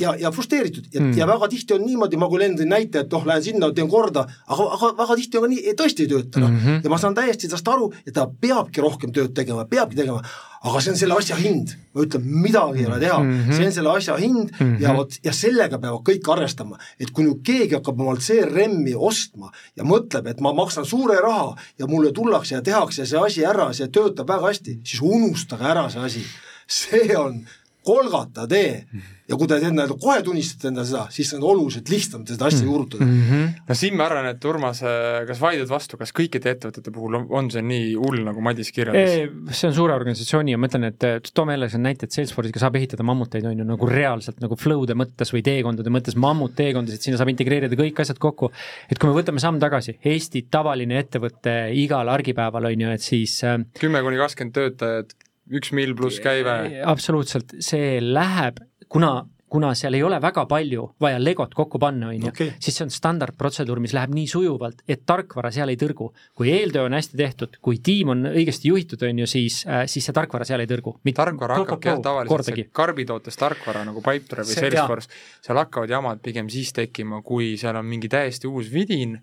ja, 0.00 0.14
ja, 0.14 0.14
ja 0.24 0.32
frustreeritud. 0.32 0.88
Ja 0.94 1.02
mm., 1.02 1.14
ja 1.18 1.28
väga 1.28 1.50
tihti 1.52 1.76
on 1.76 1.84
niimoodi, 1.84 2.20
ma 2.20 2.30
küll 2.32 2.46
enda 2.48 2.68
näite, 2.68 3.04
et 3.04 3.12
noh, 3.12 3.26
lähen 3.28 3.44
sinna, 3.44 3.70
teen 3.76 3.90
korda, 3.92 4.24
aga, 4.48 4.68
aga 4.78 4.92
väga 5.02 5.18
tihti 5.20 5.40
on 5.40 5.46
ka 5.46 5.52
nii, 5.52 5.76
tõesti 5.82 6.06
ei 6.06 6.12
tööta, 6.14 6.44
noh. 6.44 6.54
Mm 6.54 6.64
-hmm., 6.64 6.84
ja 6.84 6.94
ma 6.94 7.00
saan 7.02 7.18
täiesti 7.18 7.52
tast 7.52 7.68
aru, 7.68 7.92
et 8.06 8.14
ta 8.16 8.28
peabki 8.28 8.84
rohkem 8.84 9.12
tööd 9.12 9.36
tegema, 9.36 9.66
peabki 9.68 10.00
tegema, 10.00 10.24
aga 10.66 10.80
see 10.82 10.92
on 10.92 10.98
selle 10.98 11.18
asja 11.18 11.36
hind, 11.38 11.74
ma 11.94 12.02
ütlen, 12.02 12.24
midagi 12.42 12.82
ei 12.82 12.88
ole 12.88 12.98
teha 13.02 13.18
mm, 13.18 13.30
-hmm. 13.34 13.56
see 13.56 13.66
on 13.68 13.76
selle 13.76 13.92
asja 13.92 14.16
hind 14.18 14.50
mm 14.50 14.56
-hmm. 14.58 14.80
ja 14.82 14.94
vot, 14.96 15.18
ja 15.24 15.32
sellega 15.32 15.78
peavad 15.78 16.02
kõik 16.08 16.32
arvestama, 16.32 16.78
et 16.98 17.10
kui 17.10 17.24
nüüd 17.24 17.44
keegi 17.46 17.78
hakkab 17.78 18.00
omalt 18.00 18.24
CRM-i 18.26 18.94
ostma 18.94 19.52
ja 19.76 19.84
mõtleb, 19.84 20.26
et 20.26 20.40
ma 20.40 20.52
maksan 20.52 20.86
suure 20.86 21.20
raha 21.22 21.54
ja 21.78 21.86
mulle 21.86 22.12
tullakse 22.12 22.54
ja 22.54 22.62
tehakse 22.62 23.06
see 23.06 23.18
asi 23.18 23.44
ära, 23.46 23.72
see 23.72 23.88
töötab 23.88 24.28
väga 24.28 24.50
hästi, 24.50 24.80
siis 24.84 25.02
unustage 25.02 25.64
ära 25.64 25.88
see 25.90 26.02
asi. 26.02 26.24
see 26.68 27.16
on 27.16 27.46
kolgata 27.88 28.46
tee 28.50 28.84
ja 29.28 29.36
kui 29.36 29.48
te 29.48 29.58
endale 29.68 29.96
kohe 30.00 30.20
tunnistate 30.24 30.70
endale 30.70 30.88
seda, 30.88 31.04
siis 31.12 31.30
on 31.36 31.44
oluliselt 31.50 31.90
lihtsam 31.92 32.24
seda 32.28 32.48
asja 32.48 32.62
mm. 32.62 32.70
juurutada 32.70 33.04
mm. 33.04 33.18
-hmm. 33.28 33.50
no 33.68 33.76
siin 33.76 33.96
ma 33.98 34.06
arvan, 34.08 34.28
et 34.30 34.44
Urmas, 34.48 34.80
kas 35.28 35.40
vaidled 35.42 35.68
vastu, 35.68 35.98
kas 36.00 36.12
kõikide 36.16 36.54
ettevõtete 36.54 36.92
puhul 36.94 37.18
on, 37.20 37.26
on 37.40 37.50
see 37.52 37.62
nii 37.64 37.90
hull, 38.00 38.22
nagu 38.24 38.44
Madis 38.44 38.72
kirjeldas? 38.72 39.58
see 39.60 39.68
on 39.68 39.76
suure 39.76 39.96
organisatsiooni 39.96 40.56
ja 40.56 40.60
ma 40.60 40.70
ütlen, 40.70 40.88
et 40.88 41.32
toome 41.34 41.56
jälle 41.56 41.68
selle 41.72 41.88
näite, 41.88 42.08
et 42.08 42.16
Salesforce'iga 42.16 42.62
saab 42.64 42.80
ehitada 42.80 43.06
mammuteid, 43.08 43.46
on 43.50 43.62
ju, 43.62 43.68
nagu 43.68 43.90
reaalselt 43.90 44.40
nagu 44.44 44.56
flow'de 44.56 44.96
mõttes 44.98 45.32
või 45.34 45.44
teekondade 45.44 45.92
mõttes, 45.92 46.16
mammutteekondasid, 46.16 47.04
sinna 47.04 47.20
saab 47.20 47.32
integreerida 47.34 47.78
kõik 47.78 48.00
asjad 48.04 48.20
kokku. 48.22 48.52
et 48.88 48.98
kui 48.98 49.10
me 49.10 49.16
võtame 49.20 49.44
samm 49.44 49.60
tagasi, 49.60 49.98
Eesti 50.08 50.46
tavaline 50.50 50.98
ettevõte 51.02 51.58
igal 51.76 52.08
argipäeval, 52.08 52.72
on 52.72 52.86
ju, 52.86 52.96
et 52.96 53.04
siis 53.04 53.40
äh, 53.44 53.60
kümme 53.80 54.02
kuni 54.04 54.20
kakskümmend 54.20 54.56
töötajat 54.56 55.18
üks 55.50 55.72
mill 55.76 55.96
pluss 55.98 56.20
käive. 56.24 56.82
absoluutselt, 56.84 57.58
see 57.64 57.98
läheb, 58.02 58.62
kuna 58.88 59.26
kuna 59.48 59.70
seal 59.78 59.96
ei 59.96 60.02
ole 60.04 60.18
väga 60.22 60.44
palju 60.48 60.84
vaja 61.00 61.18
legot 61.20 61.54
kokku 61.56 61.80
panna, 61.80 62.10
on 62.12 62.26
ju, 62.28 62.32
siis 62.60 62.76
see 62.76 62.84
on 62.84 62.92
standardprotseduur, 62.92 63.80
mis 63.82 63.94
läheb 63.96 64.12
nii 64.14 64.26
sujuvalt, 64.30 64.82
et 64.88 65.04
tarkvara 65.08 65.50
seal 65.54 65.72
ei 65.72 65.78
tõrgu. 65.80 66.10
kui 66.36 66.52
eeltöö 66.52 66.84
on 66.88 66.96
hästi 66.96 67.16
tehtud, 67.16 67.56
kui 67.64 67.80
tiim 67.84 68.12
on 68.14 68.28
õigesti 68.30 68.72
juhitud, 68.72 69.02
on 69.08 69.24
ju, 69.24 69.30
siis 69.30 69.62
äh,, 69.66 69.86
siis 69.90 70.08
see 70.08 70.16
tarkvara 70.16 70.44
seal 70.48 70.64
ei 70.64 70.70
tõrgu. 70.70 70.98
tarkvara 71.14 71.62
hakkabki 71.62 71.92
jah, 71.92 72.02
tavaliselt 72.04 72.52
see 72.52 72.68
karbitootes 72.80 73.40
tarkvara 73.40 73.86
nagu 73.88 74.04
Pipedrive 74.04 74.46
või 74.50 74.60
Salesforce, 74.60 75.10
seal 75.44 75.62
hakkavad 75.62 75.96
jamad 75.96 76.22
pigem 76.24 76.52
siis 76.52 76.72
tekkima, 76.76 77.22
kui 77.22 77.56
seal 77.60 77.80
on 77.80 77.88
mingi 77.88 78.10
täiesti 78.12 78.50
uus 78.50 78.72
vidin 78.72 79.18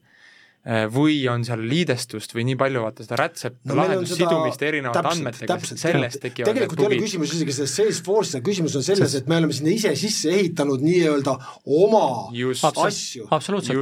või 0.89 1.19
on 1.30 1.43
seal 1.45 1.62
liidestust 1.62 2.34
või 2.34 2.43
nii 2.49 2.56
palju 2.58 2.82
vaata 2.82 3.04
seda 3.06 3.19
rätsep 3.21 3.60
no 3.69 3.75
lahendust, 3.78 4.15
seda 4.15 4.30
sidumist 4.32 4.63
erinevate 4.65 4.97
täpselt, 5.01 5.19
andmetega, 5.19 5.58
sellest 5.78 6.21
tekivad 6.23 6.49
tegelikult 6.49 6.80
ei 6.82 6.88
ole 6.88 6.97
küsimus 7.04 7.36
isegi 7.38 7.54
selles 7.54 7.75
Salesforce'is, 7.78 8.41
küsimus 8.45 8.75
on 8.80 8.86
selles, 8.88 9.13
et 9.19 9.28
me 9.30 9.38
oleme 9.38 9.54
sinna 9.54 9.69
ise 9.75 9.93
sisse 9.99 10.34
ehitanud 10.34 10.82
nii-öelda 10.82 11.36
oma 11.84 12.32
Just. 12.34 12.65
asju. 12.65 13.28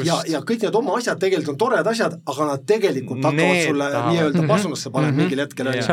ja, 0.05 0.19
ja 0.27 0.43
kõik 0.43 0.67
need 0.67 0.75
oma 0.75 0.97
asjad 0.99 1.19
tegelikult 1.23 1.55
on 1.55 1.61
toredad 1.63 1.87
asjad, 1.93 2.19
aga 2.25 2.49
nad 2.51 2.67
tegelikult 2.67 3.23
hakkavad 3.23 3.39
Need 3.55 3.67
sulle 3.71 3.89
nii-öelda 4.11 4.47
pasunasse 4.51 4.89
panema 4.91 5.11
Mhm. 5.13 5.21
mingil 5.23 5.39
hetkel, 5.45 5.67
on 5.67 5.73
ju. 5.79 5.83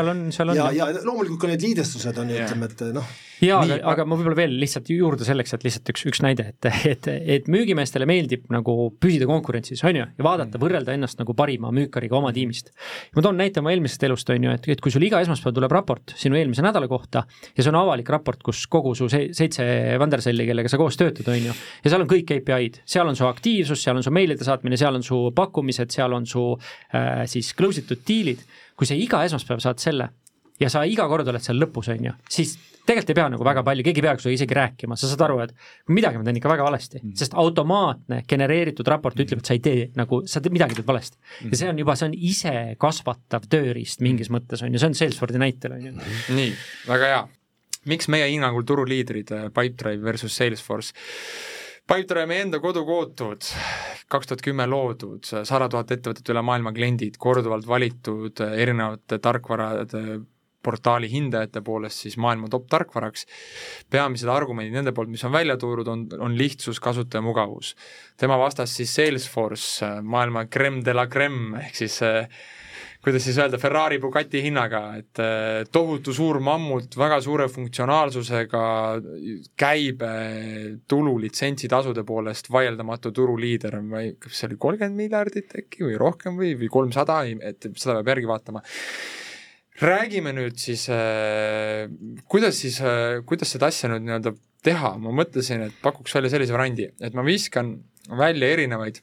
ja, 0.55 0.71
ja 0.75 0.91
loomulikult 1.03 1.39
ka 1.41 1.47
need 1.47 1.61
liidestused 1.61 2.17
on 2.17 2.29
ju, 2.29 2.35
ütleme, 2.43 2.65
et 2.71 2.81
noh, 2.95 3.05
jaa, 3.41 3.61
aga, 3.63 3.77
aga 3.91 4.05
ma 4.07 4.17
võib-olla 4.19 4.37
veel 4.37 4.53
lihtsalt 4.61 4.89
juurde 4.93 5.25
selleks, 5.27 5.55
et 5.55 5.65
lihtsalt 5.65 5.91
üks, 5.93 6.03
üks 6.11 6.21
näide, 6.23 6.51
et, 6.53 6.67
et, 6.91 7.09
et 7.37 7.49
müügimeestele 7.51 8.07
meeldib 8.09 8.47
nagu 8.53 8.75
püsida 9.01 9.27
konkurentsis, 9.29 9.81
on 9.87 9.99
ju, 9.99 10.05
ja 10.17 10.25
vaadata, 10.25 10.61
võrrelda 10.61 10.95
ennast 10.95 11.19
nagu 11.21 11.35
parima 11.37 11.71
müükariga 11.75 12.17
oma 12.19 12.33
tiimist. 12.35 12.71
ma 13.15 13.25
toon 13.25 13.39
näite 13.41 13.63
oma 13.63 13.73
eelmisest 13.73 14.05
elust, 14.07 14.29
on 14.33 14.47
ju, 14.47 14.55
et, 14.57 14.69
et 14.75 14.83
kui 14.83 14.93
sul 14.93 15.05
iga 15.07 15.21
esmaspäev 15.25 15.55
tuleb 15.57 15.73
raport 15.73 16.15
sinu 16.19 16.39
eelmise 16.39 16.65
nädala 16.65 16.89
kohta 16.91 17.25
ja 17.55 17.63
see 17.63 17.71
on 17.73 17.79
avalik 17.81 18.09
raport, 18.13 18.41
kus 18.45 18.63
kogu 18.71 18.93
su 18.97 19.09
se 19.11 19.27
seitse 19.37 19.65
Vanderselli, 20.01 20.47
kellega 20.49 20.71
sa 20.71 20.79
koos 20.81 20.99
töötad, 20.99 21.27
on 21.31 21.49
ju, 21.49 21.57
ja 21.85 21.93
seal 21.93 22.05
on 22.05 22.11
kõik 22.11 22.27
KPI-d, 22.29 22.85
seal 22.89 23.09
on 23.09 23.17
su 23.17 23.27
aktiivsus, 23.29 23.81
seal 23.83 23.99
on 23.99 24.05
su 24.05 24.13
meilide 24.13 24.47
saatmine, 24.47 24.79
seal 24.79 24.97
on 24.97 25.05
su 25.05 25.23
pakkumised, 25.35 25.93
seal 25.93 26.17
on 26.17 26.27
su 26.29 26.47
äh, 26.55 27.23
siis 27.31 27.53
close 27.57 27.83
itud 27.83 28.05
diilid, 28.07 28.41
kui 28.77 28.89
sa 28.89 28.97
iga 28.97 29.25
esmaspäev 29.27 29.61
saad 29.63 29.81
selle 29.81 30.11
ja 30.61 30.69
sa 30.69 30.83
iga 30.87 31.07
kord 31.09 31.27
oled 31.27 31.43
seal 31.43 31.59
lõpus, 31.61 31.89
on 31.93 32.11
ju, 32.11 32.13
siis 32.29 32.55
tegelikult 32.85 33.11
ei 33.13 33.17
pea 33.17 33.27
nagu 33.33 33.45
väga 33.45 33.63
palju, 33.65 33.85
keegi 33.85 34.01
ei 34.01 34.05
peaks 34.05 34.25
sulle 34.25 34.35
isegi 34.35 34.57
rääkima, 34.57 34.97
sa 34.99 35.09
saad 35.09 35.23
aru, 35.25 35.39
et 35.45 35.53
midagi 35.93 36.19
ma 36.19 36.25
teen 36.27 36.39
ikka 36.39 36.51
väga 36.51 36.65
valesti 36.65 37.01
mm., 37.01 37.13
sest 37.19 37.35
automaatne 37.39 38.21
genereeritud 38.29 38.87
raport 38.91 39.19
ütleb, 39.21 39.41
et 39.41 39.51
sa 39.51 39.57
ei 39.57 39.63
tee 39.63 39.85
nagu, 39.97 40.23
sa 40.29 40.41
teed 40.41 40.55
midagi 40.55 40.77
teed 40.79 40.87
valesti. 40.87 41.19
ja 41.47 41.59
see 41.59 41.69
on 41.71 41.81
juba, 41.81 41.95
see 41.99 42.09
on 42.09 42.17
ise 42.31 42.55
kasvatav 42.81 43.47
tööriist 43.51 44.03
mingis 44.05 44.31
mõttes, 44.33 44.63
on 44.65 44.73
ju, 44.73 44.81
see 44.81 44.91
on 44.91 44.97
Salesforce'i 44.97 45.41
näitel, 45.41 45.77
on 45.77 45.87
ju. 45.89 45.95
nii, 46.37 46.51
väga 46.89 47.13
hea. 47.13 47.23
miks 47.91 48.11
meie 48.13 48.29
hinnangul 48.29 48.65
turuliidrid 48.67 49.33
äh, 49.37 49.49
Pipedrive 49.49 50.03
versus 50.05 50.37
Salesforce? 50.37 50.93
Pipedrive 51.91 52.27
meie 52.29 52.45
enda 52.45 52.61
kodukootud, 52.63 53.45
kaks 54.11 54.29
tuhat 54.29 54.43
kümme 54.45 54.67
loodud, 54.69 55.25
sada 55.27 55.67
tuhat 55.69 55.89
ettevõtet 55.91 56.29
üle 56.31 56.43
maailma 56.45 56.71
kliendid, 56.75 57.17
korduvalt 57.21 57.67
valitud 57.67 58.41
äh, 58.41 58.59
erinevate 58.65 59.21
tarkvarade 59.21 60.21
portaali 60.63 61.09
hindajate 61.11 61.61
poolest 61.65 62.05
siis 62.05 62.17
maailma 62.21 62.49
top 62.51 62.67
tarkvaraks. 62.71 63.25
peamised 63.89 64.29
argumendid 64.29 64.77
nende 64.77 64.93
poolt, 64.95 65.09
mis 65.09 65.23
on 65.27 65.33
välja 65.33 65.57
toodud, 65.57 65.87
on, 65.87 66.07
on 66.19 66.37
lihtsus, 66.37 66.79
kasutajamugavus. 66.79 67.75
tema 68.17 68.37
vastas 68.37 68.75
siis 68.75 68.95
Salesforce, 68.95 69.85
maailma 70.01 70.45
creme 70.45 70.81
de 70.85 70.93
la 70.93 71.07
creme 71.07 71.65
ehk 71.65 71.75
siis 71.75 72.01
eh, 72.05 72.27
kuidas 73.01 73.23
siis 73.25 73.37
öelda, 73.41 73.57
Ferrari 73.57 73.97
Bugatti 73.99 74.41
hinnaga, 74.45 74.81
et 74.99 75.21
eh, 75.21 75.63
tohutu 75.73 76.13
suur 76.13 76.39
mammut, 76.43 76.95
väga 76.97 77.17
suure 77.25 77.47
funktsionaalsusega, 77.49 78.63
käibe, 79.59 80.11
tulu, 80.89 81.15
litsentsitasude 81.23 82.05
poolest 82.07 82.51
vaieldamatu 82.53 83.13
turuliider, 83.15 83.79
ma 83.81 84.03
ei, 84.05 84.13
kas 84.21 84.37
see 84.37 84.51
oli 84.51 84.59
kolmkümmend 84.67 85.01
miljardit 85.01 85.57
äkki 85.63 85.87
või 85.87 85.97
rohkem 86.01 86.37
või, 86.37 86.53
või 86.61 86.69
kolmsada, 86.73 87.23
et 87.41 87.71
seda 87.73 87.97
peab 87.99 88.13
järgi 88.15 88.29
vaatama 88.29 88.63
räägime 89.81 90.33
nüüd 90.37 90.59
siis 90.61 90.87
äh,, 90.93 91.89
kuidas 92.29 92.61
siis 92.61 92.79
äh,, 92.85 93.21
kuidas 93.25 93.53
seda 93.55 93.71
asja 93.71 93.89
nüüd 93.91 94.05
nii-öelda 94.05 94.35
teha, 94.65 94.95
ma 95.01 95.13
mõtlesin, 95.21 95.65
et 95.67 95.79
pakuks 95.81 96.13
välja 96.17 96.35
sellise 96.35 96.53
variandi, 96.53 96.91
et 97.01 97.17
ma 97.17 97.25
viskan 97.25 97.79
välja 98.17 98.51
erinevaid 98.53 99.01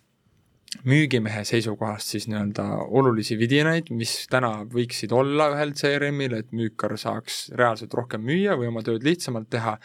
müügimehe 0.85 1.43
seisukohast 1.49 2.13
siis 2.13 2.27
nii-öelda 2.29 2.65
olulisi 2.93 3.39
vidinaid, 3.41 3.89
mis 3.97 4.13
täna 4.31 4.51
võiksid 4.69 5.13
olla 5.17 5.49
ühel 5.55 5.73
CRM-il, 5.77 6.35
et 6.37 6.51
müükar 6.53 6.93
saaks 7.01 7.47
reaalselt 7.57 7.95
rohkem 7.97 8.23
müüa 8.27 8.57
või 8.61 8.69
oma 8.69 8.85
tööd 8.85 9.07
lihtsamalt 9.07 9.49
teha, 9.51 9.79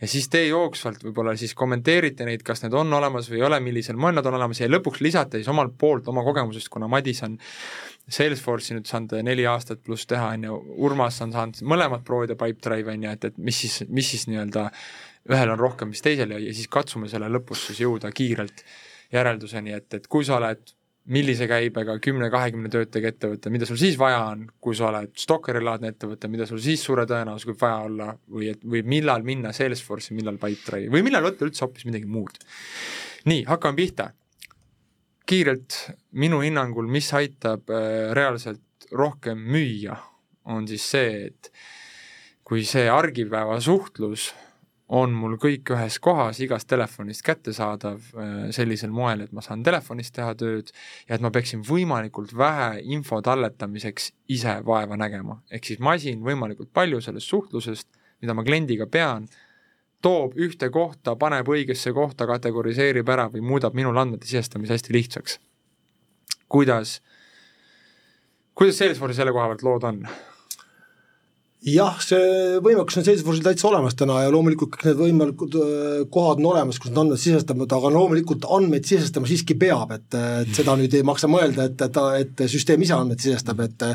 ja 0.00 0.08
siis 0.10 0.30
te 0.32 0.40
jooksvalt 0.46 1.04
võib-olla 1.04 1.36
siis 1.38 1.52
kommenteerite 1.58 2.26
neid, 2.26 2.42
kas 2.46 2.64
need 2.64 2.74
on 2.76 2.92
olemas 2.96 3.28
või 3.30 3.42
ei 3.42 3.46
ole, 3.50 3.60
millisel 3.64 4.00
moel 4.00 4.16
nad 4.16 4.26
on 4.30 4.38
olemas 4.40 4.62
ja 4.62 4.70
lõpuks 4.70 5.04
lisate 5.04 5.42
siis 5.42 5.52
omalt 5.52 5.76
poolt 5.78 6.08
oma 6.08 6.24
kogemusest, 6.26 6.72
kuna 6.72 6.88
Madis 6.90 7.22
on 7.26 7.36
Salesforce'i 8.10 8.76
nüüd 8.76 8.88
saanud 8.88 9.14
neli 9.24 9.46
aastat 9.48 9.80
pluss 9.84 10.08
teha, 10.08 10.34
on 10.36 10.46
ju, 10.48 10.60
Urmas 10.84 11.20
on 11.24 11.32
saanud 11.32 11.62
mõlemad 11.64 12.04
proovida 12.04 12.36
Pipedrive, 12.36 12.92
on 12.92 13.06
ju, 13.06 13.16
et, 13.16 13.28
et 13.30 13.38
mis 13.40 13.60
siis, 13.64 13.80
mis 13.88 14.10
siis 14.12 14.26
nii-öelda 14.28 14.68
ühel 15.32 15.54
on 15.54 15.60
rohkem, 15.60 15.92
mis 15.94 16.04
teisel 16.04 16.34
ja, 16.36 16.40
ja 16.42 16.52
siis 16.52 16.68
katsume 16.68 17.08
selle 17.08 17.30
lõpus 17.32 17.68
siis 17.70 17.80
jõuda 17.80 18.12
kiirelt 18.12 18.64
järelduseni, 19.14 19.72
et, 19.72 19.88
et 19.96 20.08
kui 20.10 20.26
sa 20.26 20.36
oled 20.36 20.74
millise 21.12 21.44
käibega 21.48 21.98
kümne-kahekümne 22.00 22.70
töötajaga 22.72 23.10
ettevõte, 23.12 23.50
mida 23.52 23.68
sul 23.68 23.76
siis 23.80 23.96
vaja 24.00 24.22
on, 24.30 24.46
kui 24.64 24.76
sa 24.76 24.88
oled 24.88 25.12
Stockeri-laadne 25.20 25.92
ettevõte, 25.92 26.30
mida 26.32 26.46
sul 26.48 26.62
siis 26.64 26.84
suure 26.84 27.04
tõenäosusega 27.08 27.52
võib 27.52 27.64
vaja 27.64 27.80
olla 27.88 28.06
või 28.36 28.48
et, 28.54 28.62
või 28.64 28.80
millal 28.88 29.24
minna 29.26 29.52
Salesforce'i, 29.52 30.16
millal 30.16 30.40
Pipedrive'i 30.40 30.92
või 30.92 31.04
millal 31.04 31.26
võtta 31.26 31.44
üldse 31.44 31.66
hoopis 31.66 31.84
midagi 31.88 32.08
muud. 32.08 32.40
nii, 33.28 33.44
hakkame 33.48 33.76
pihta. 33.80 34.12
Kiirelt 35.26 35.78
minu 36.20 36.42
hinnangul, 36.44 36.88
mis 36.90 37.10
aitab 37.16 37.70
äh, 37.72 38.12
reaalselt 38.16 38.88
rohkem 38.92 39.40
müüa, 39.40 39.96
on 40.52 40.68
siis 40.68 40.84
see, 40.94 41.28
et 41.30 41.50
kui 42.44 42.64
see 42.68 42.84
argipäeva 42.92 43.56
suhtlus 43.64 44.32
on 44.94 45.14
mul 45.16 45.38
kõik 45.40 45.70
ühes 45.72 45.96
kohas, 46.02 46.38
igast 46.44 46.68
telefonist 46.68 47.24
kättesaadav 47.24 48.10
äh, 48.12 48.34
sellisel 48.54 48.92
moel, 48.92 49.24
et 49.24 49.32
ma 49.32 49.42
saan 49.44 49.64
telefonist 49.64 50.14
teha 50.18 50.34
tööd 50.38 50.74
ja 51.08 51.16
et 51.16 51.24
ma 51.24 51.32
peaksin 51.34 51.64
võimalikult 51.64 52.34
vähe 52.36 52.82
info 52.92 53.22
talletamiseks 53.24 54.10
ise 54.36 54.58
vaeva 54.66 54.98
nägema. 55.00 55.40
ehk 55.50 55.72
siis 55.72 55.80
masin 55.80 56.20
võimalikult 56.24 56.72
palju 56.72 57.00
sellest 57.00 57.32
suhtlusest, 57.32 57.88
mida 58.20 58.36
ma 58.36 58.44
kliendiga 58.44 58.86
pean, 58.86 59.26
toob 60.04 60.36
ühte 60.36 60.68
kohta, 60.70 61.16
paneb 61.16 61.48
õigesse 61.48 61.94
kohta, 61.96 62.26
kategoriseerib 62.28 63.08
ära 63.08 63.30
või 63.32 63.44
muudab 63.44 63.76
minul 63.76 63.96
andmete 64.00 64.28
sisestamise 64.28 64.76
hästi 64.76 64.92
lihtsaks. 64.96 65.40
kuidas, 66.48 67.00
kuidas 68.54 68.78
Salesforce'i 68.78 69.16
selle 69.16 69.32
koha 69.32 69.48
pealt 69.50 69.64
lood 69.66 69.88
on? 69.88 70.04
Jah, 71.64 71.96
see 72.04 72.58
võimekus 72.64 72.98
on 73.00 73.06
Salesforce'il 73.06 73.44
täitsa 73.46 73.68
olemas 73.70 73.94
täna 73.96 74.18
ja 74.20 74.32
loomulikult 74.32 74.74
kõik 74.74 74.84
need 74.88 74.98
võimalikud 74.98 75.54
öö, 75.56 76.02
kohad 76.12 76.42
on 76.42 76.48
olemas, 76.50 76.76
kus 76.80 76.90
need 76.90 77.00
andmed 77.00 77.20
sisestavad, 77.22 77.72
aga 77.72 77.92
loomulikult 77.94 78.44
andmeid 78.52 78.84
sisestama 78.88 79.28
siiski 79.30 79.56
peab, 79.60 79.94
et, 79.96 80.16
et 80.44 80.50
seda 80.56 80.74
nüüd 80.76 80.92
ei 80.98 81.06
maksa 81.06 81.30
mõelda, 81.30 81.68
et, 81.70 81.84
et, 81.86 82.00
et 82.20 82.44
süsteem 82.52 82.84
ise 82.84 82.96
andmeid 82.96 83.24
sisestab, 83.24 83.62
et 83.64 83.86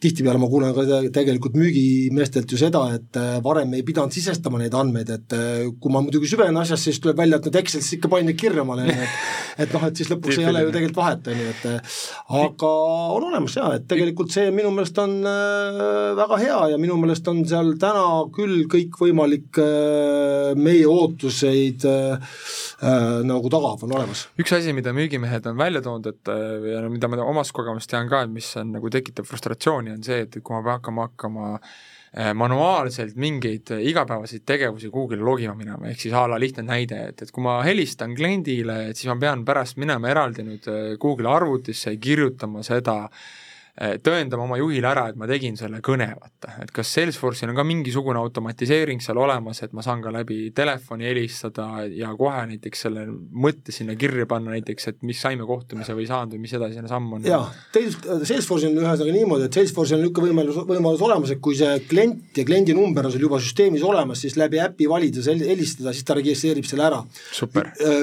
tihtipeale 0.00 0.40
ma 0.40 0.48
kuulen 0.48 0.72
ka 0.76 0.86
te- 0.88 1.12
tegelikult 1.18 1.58
müügimeestelt 1.60 2.48
ju 2.54 2.60
seda, 2.60 2.86
et 2.96 3.20
äh, 3.20 3.36
varem 3.44 3.76
ei 3.76 3.84
pidanud 3.86 4.14
sisestama 4.16 4.62
neid 4.62 4.76
andmeid, 4.78 5.12
et 5.18 5.36
äh, 5.36 5.68
kui 5.76 5.92
ma 5.92 6.00
muidugi 6.04 6.32
süvenen 6.32 6.62
asjasse, 6.62 6.88
siis 6.88 7.02
tuleb 7.04 7.20
välja, 7.20 7.42
et 7.42 7.50
need 7.50 7.60
Excelis 7.60 7.92
ikka 7.98 8.08
panin 8.12 8.36
kirja 8.40 8.64
omale, 8.64 8.88
et 8.88 9.20
et 9.66 9.76
noh, 9.76 9.84
et 9.84 10.00
siis 10.00 10.08
lõpuks 10.08 10.40
ei 10.40 10.48
ole 10.48 10.64
ju 10.64 10.72
tegelikult 10.72 11.02
vahet, 11.02 11.28
on 11.28 11.44
ju, 11.44 11.52
et 11.52 11.68
äh, 11.74 12.00
aga 12.40 12.72
on 13.18 13.28
olemas 13.28 13.60
jaa, 13.60 13.74
et 13.76 13.86
tegelikult 13.90 14.32
see 14.32 14.48
minu 14.54 14.72
meelest 14.72 14.96
on 15.04 15.18
äh, 15.28 16.16
väga 16.16 16.40
hea 16.40 16.58
ja 16.72 16.80
minu 16.80 16.96
meelest 16.96 17.17
on 17.30 17.42
seal 17.48 17.74
täna 17.80 18.04
küll 18.34 18.64
kõikvõimalik 18.70 19.58
äh, 19.62 20.52
meie 20.58 20.86
ootuseid 20.88 21.86
äh, 21.88 22.38
äh, 22.82 23.18
nagu 23.26 23.50
tagav, 23.52 23.82
on 23.86 23.94
olemas. 23.98 24.26
üks 24.38 24.54
asi, 24.56 24.74
mida 24.76 24.94
müügimehed 24.96 25.46
on 25.50 25.58
välja 25.58 25.82
toonud, 25.84 26.06
et 26.12 26.32
äh, 26.32 26.68
ja 26.74 26.82
no 26.84 26.92
mida 26.94 27.10
ma 27.10 27.20
omast 27.26 27.54
kogemust 27.56 27.90
tean 27.90 28.10
ka, 28.10 28.24
et 28.26 28.34
mis 28.34 28.50
on 28.60 28.76
nagu 28.76 28.92
tekitab 28.92 29.28
frustratsiooni, 29.28 29.96
on 29.96 30.04
see, 30.06 30.22
et 30.26 30.38
kui 30.38 30.54
ma 30.54 30.62
pean 30.62 30.78
hakkama 30.78 31.08
hakkama 31.08 31.48
äh, 31.58 32.30
manuaalselt 32.38 33.18
mingeid 33.18 33.74
igapäevaseid 33.78 34.46
tegevusi 34.48 34.92
Google'i 34.94 35.24
logima 35.24 35.56
minema, 35.58 35.90
ehk 35.90 36.06
siis 36.06 36.14
a 36.14 36.28
la 36.30 36.38
lihtne 36.38 36.68
näide, 36.68 37.02
et, 37.10 37.26
et 37.26 37.34
kui 37.34 37.44
ma 37.44 37.58
helistan 37.66 38.14
kliendile, 38.18 38.84
et 38.92 39.00
siis 39.00 39.10
ma 39.10 39.18
pean 39.26 39.42
pärast 39.48 39.80
minema 39.82 40.14
eraldi 40.14 40.46
nüüd 40.46 40.70
äh, 40.70 40.94
Google'i 41.02 41.34
arvutisse 41.34 41.96
kirjutama 41.98 42.62
seda 42.66 43.02
Eh, 43.06 43.47
tõendama 43.78 44.42
oma 44.42 44.56
juhile 44.58 44.88
ära, 44.90 45.04
et 45.12 45.18
ma 45.18 45.28
tegin 45.30 45.56
selle 45.58 45.78
kõne, 45.84 46.08
vaata, 46.18 46.56
et 46.64 46.72
kas 46.74 46.90
Salesforce'il 46.96 47.52
on 47.52 47.58
ka 47.58 47.64
mingisugune 47.66 48.18
automatiseering 48.18 49.02
seal 49.04 49.20
olemas, 49.22 49.62
et 49.62 49.74
ma 49.76 49.84
saan 49.86 50.02
ka 50.02 50.10
läbi 50.14 50.48
telefoni 50.56 51.06
helistada 51.06 51.84
ja 51.94 52.10
kohe 52.18 52.40
näiteks 52.50 52.84
selle 52.88 53.06
mõtte 53.08 53.74
sinna 53.74 53.94
kirja 53.98 54.26
panna 54.30 54.56
näiteks, 54.56 54.90
et 54.90 54.98
mis 55.06 55.20
saime 55.22 55.46
kohtumise 55.46 55.94
või 55.94 56.08
saanud 56.10 56.34
või 56.34 56.42
mis 56.46 56.56
edasine 56.58 56.90
samm 56.90 57.18
on? 57.18 57.28
jaa, 57.28 57.44
tegelikult 57.74 58.26
Salesforce'il 58.26 58.72
on 58.72 58.82
ühesõnaga 58.82 59.14
niimoodi, 59.14 59.46
et 59.46 59.60
Salesforce'il 59.60 60.00
on 60.00 60.06
niisugune 60.06 60.32
võimalus, 60.32 60.62
võimalus 60.72 61.04
olemas, 61.06 61.34
et 61.34 61.42
kui 61.44 61.58
see 61.58 61.78
klient 61.90 62.40
ja 62.40 62.46
kliendi 62.48 62.74
number 62.74 63.06
on 63.06 63.14
sul 63.14 63.28
juba 63.28 63.38
süsteemis 63.42 63.86
olemas, 63.86 64.24
siis 64.26 64.38
läbi 64.40 64.62
äpi 64.64 64.90
valida, 64.90 65.22
helistada, 65.22 65.94
siis 65.94 66.08
ta 66.08 66.18
registreerib 66.18 66.66
selle 66.66 66.88
ära. 66.88 67.04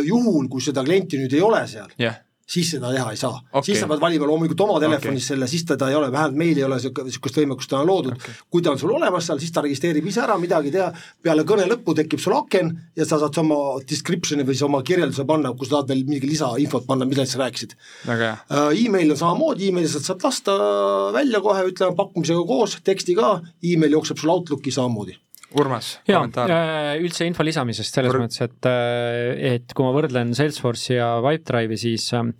juhul, 0.06 0.48
kui 0.48 0.64
seda 0.64 0.86
klienti 0.86 1.20
nüüd 1.20 1.36
ei 1.36 1.44
ole 1.44 1.66
seal 1.68 1.92
yeah 2.00 2.25
siis 2.46 2.70
seda 2.76 2.92
teha 2.94 3.12
ei 3.12 3.18
saa 3.18 3.34
okay.. 3.34 3.64
siis 3.66 3.80
sa 3.82 3.88
pead 3.90 4.02
valima 4.02 4.28
loomulikult 4.30 4.62
oma 4.68 4.78
telefonis 4.84 5.24
okay. 5.24 5.30
selle, 5.34 5.48
siis 5.50 5.66
teda 5.66 5.90
ei 5.90 5.98
ole, 5.98 6.12
vähemalt 6.14 6.38
meil 6.38 6.60
ei 6.60 6.66
ole 6.68 6.78
niisugust 6.78 7.40
võimekust 7.42 7.72
täna 7.72 7.82
loodud 7.88 8.14
okay., 8.14 8.36
kui 8.54 8.62
ta 8.66 8.74
on 8.76 8.80
sul 8.82 8.94
olemas 8.94 9.26
seal, 9.30 9.42
siis 9.42 9.54
ta 9.56 9.64
registreerib 9.66 10.06
ise 10.12 10.22
ära, 10.22 10.38
midagi 10.42 10.74
teha, 10.76 10.92
peale 11.26 11.46
kõne 11.48 11.66
lõppu 11.72 11.98
tekib 11.98 12.22
sul 12.22 12.38
aken 12.38 12.72
ja 12.98 13.08
sa 13.10 13.20
saad 13.24 13.42
oma 13.42 13.60
description'i 13.90 14.46
või 14.46 14.58
siis 14.58 14.68
oma 14.70 14.84
kirjelduse 14.86 15.26
panna, 15.28 15.56
kus 15.58 15.74
tahad 15.74 15.90
veel 15.90 16.06
mingi 16.08 16.30
lisainfot 16.30 16.86
panna, 16.86 17.10
millest 17.10 17.36
sa 17.36 17.44
rääkisid. 17.44 17.76
hea 18.06 18.32
uh,. 18.36 18.72
E-mail 18.86 19.16
on 19.16 19.20
samamoodi, 19.20 19.72
emaili 19.72 19.90
sa 19.90 20.04
saad 20.04 20.24
lasta 20.26 20.56
välja 21.16 21.42
kohe, 21.42 21.66
ütleme 21.72 21.98
pakkumisega 21.98 22.46
koos, 22.46 22.78
teksti 22.86 23.18
ka, 23.18 23.40
email 23.66 23.98
jookseb 23.98 24.22
sul 24.22 24.34
Outlooki 24.36 24.74
samamoodi 24.76 25.18
Urmas, 25.54 26.00
kommentaar? 26.08 26.50
Äh, 26.50 27.04
üldse 27.06 27.28
info 27.30 27.46
lisamisest 27.46 27.94
selles 27.94 28.12
Võr... 28.12 28.24
mõttes, 28.26 28.42
et, 28.42 28.68
äh, 28.70 29.54
et 29.54 29.76
kui 29.78 29.86
ma 29.86 29.92
võrdlen 29.94 30.34
Salesforce'i 30.36 30.98
ja 30.98 31.12
Pipedrive'i, 31.22 31.78
siis 31.80 32.08
ähm, 32.18 32.32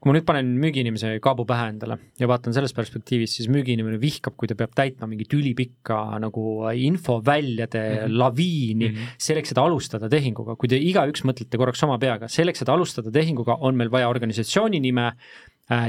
kui 0.00 0.10
ma 0.10 0.16
nüüd 0.16 0.26
panen 0.28 0.54
müügiinimese 0.62 1.12
kaabu 1.22 1.44
pähe 1.48 1.68
endale 1.74 1.98
ja 2.20 2.28
vaatan 2.30 2.56
sellest 2.56 2.76
perspektiivist, 2.78 3.38
siis 3.38 3.50
müügiinimene 3.52 4.00
vihkab, 4.02 4.38
kui 4.40 4.48
ta 4.50 4.56
peab 4.58 4.72
täitma 4.78 5.08
mingit 5.10 5.36
ülipikka 5.36 5.98
nagu 6.22 6.46
infoväljade 6.72 7.82
mm 7.82 7.98
-hmm. 7.98 8.18
laviini 8.22 8.88
mm 8.88 8.94
-hmm. 8.94 9.18
selleks, 9.28 9.52
et 9.52 9.58
alustada 9.58 10.08
tehinguga. 10.08 10.56
kui 10.56 10.68
te 10.68 10.80
igaüks 10.80 11.24
mõtlete 11.28 11.58
korraks 11.58 11.82
oma 11.82 11.98
peaga, 11.98 12.28
selleks, 12.28 12.62
et 12.62 12.68
alustada 12.68 13.10
tehinguga, 13.10 13.58
on 13.60 13.76
meil 13.76 13.90
vaja 13.90 14.08
organisatsiooni 14.08 14.80
nime, 14.80 15.12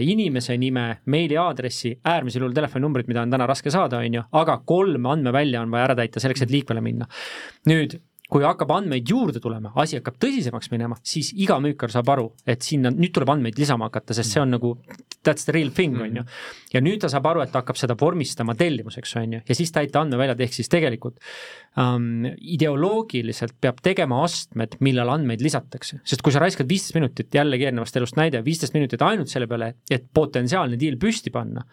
inimese 0.01 0.57
nime, 0.57 0.85
meiliaadressi, 1.05 1.99
äärmisel 2.05 2.41
juhul 2.41 2.55
telefoninumbrit, 2.57 3.07
mida 3.07 3.21
on 3.21 3.33
täna 3.33 3.47
raske 3.49 3.71
saada, 3.73 4.01
on 4.01 4.19
ju, 4.19 4.23
aga 4.41 4.57
kolm 4.65 5.05
andmevälja 5.05 5.61
on 5.61 5.73
vaja 5.73 5.89
ära 5.89 5.97
täita 5.99 6.23
selleks, 6.23 6.45
et 6.45 6.53
liikvele 6.53 6.81
minna. 6.81 7.07
nüüd 7.69 7.99
kui 8.27 8.43
hakkab 8.43 8.71
andmeid 8.75 9.07
juurde 9.07 9.39
tulema, 9.43 9.71
asi 9.79 9.97
hakkab 10.01 10.17
tõsisemaks 10.19 10.67
minema, 10.73 10.97
siis 11.07 11.29
iga 11.39 11.55
müükar 11.63 11.91
saab 11.93 12.09
aru, 12.11 12.25
et 12.47 12.65
sinna 12.65 12.91
nüüd 12.91 13.13
tuleb 13.15 13.31
andmeid 13.31 13.59
lisama 13.59 13.87
hakata, 13.87 14.15
sest 14.17 14.35
see 14.35 14.41
on 14.41 14.51
nagu 14.51 14.73
that's 15.23 15.47
the 15.47 15.55
real 15.55 15.71
thing, 15.75 15.95
on 16.03 16.19
ju. 16.19 16.23
ja 16.73 16.81
nüüd 16.83 16.99
ta 17.03 17.11
saab 17.11 17.29
aru, 17.31 17.43
et 17.45 17.53
ta 17.53 17.61
hakkab 17.61 17.79
seda 17.79 17.95
vormistama 17.99 18.55
tellimuseks, 18.59 19.15
on 19.21 19.37
ju, 19.37 19.41
ja 19.47 19.57
siis 19.57 19.71
täita 19.75 20.03
andmeväljad, 20.03 20.43
ehk 20.43 20.57
siis 20.59 20.71
tegelikult 20.71 21.21
um, 21.79 22.27
ideoloogiliselt 22.57 23.55
peab 23.63 23.79
tegema 23.85 24.19
astmed, 24.27 24.75
millal 24.83 25.15
andmeid 25.15 25.43
lisatakse, 25.45 26.01
sest 26.03 26.25
kui 26.25 26.35
sa 26.35 26.43
raiskad 26.43 26.67
viisteist 26.67 26.99
minutit, 26.99 27.31
jällegi 27.31 27.69
eelnevast 27.69 28.01
elust 28.01 28.19
näide, 28.19 28.43
viisteist 28.43 28.75
minutit 28.75 29.07
ainult 29.07 29.31
selle 29.31 29.47
peale, 29.47 29.77
et 29.87 30.11
potentsiaalne 30.19 30.79
diil 30.79 30.99
püsti 30.99 31.31
panna 31.31 31.63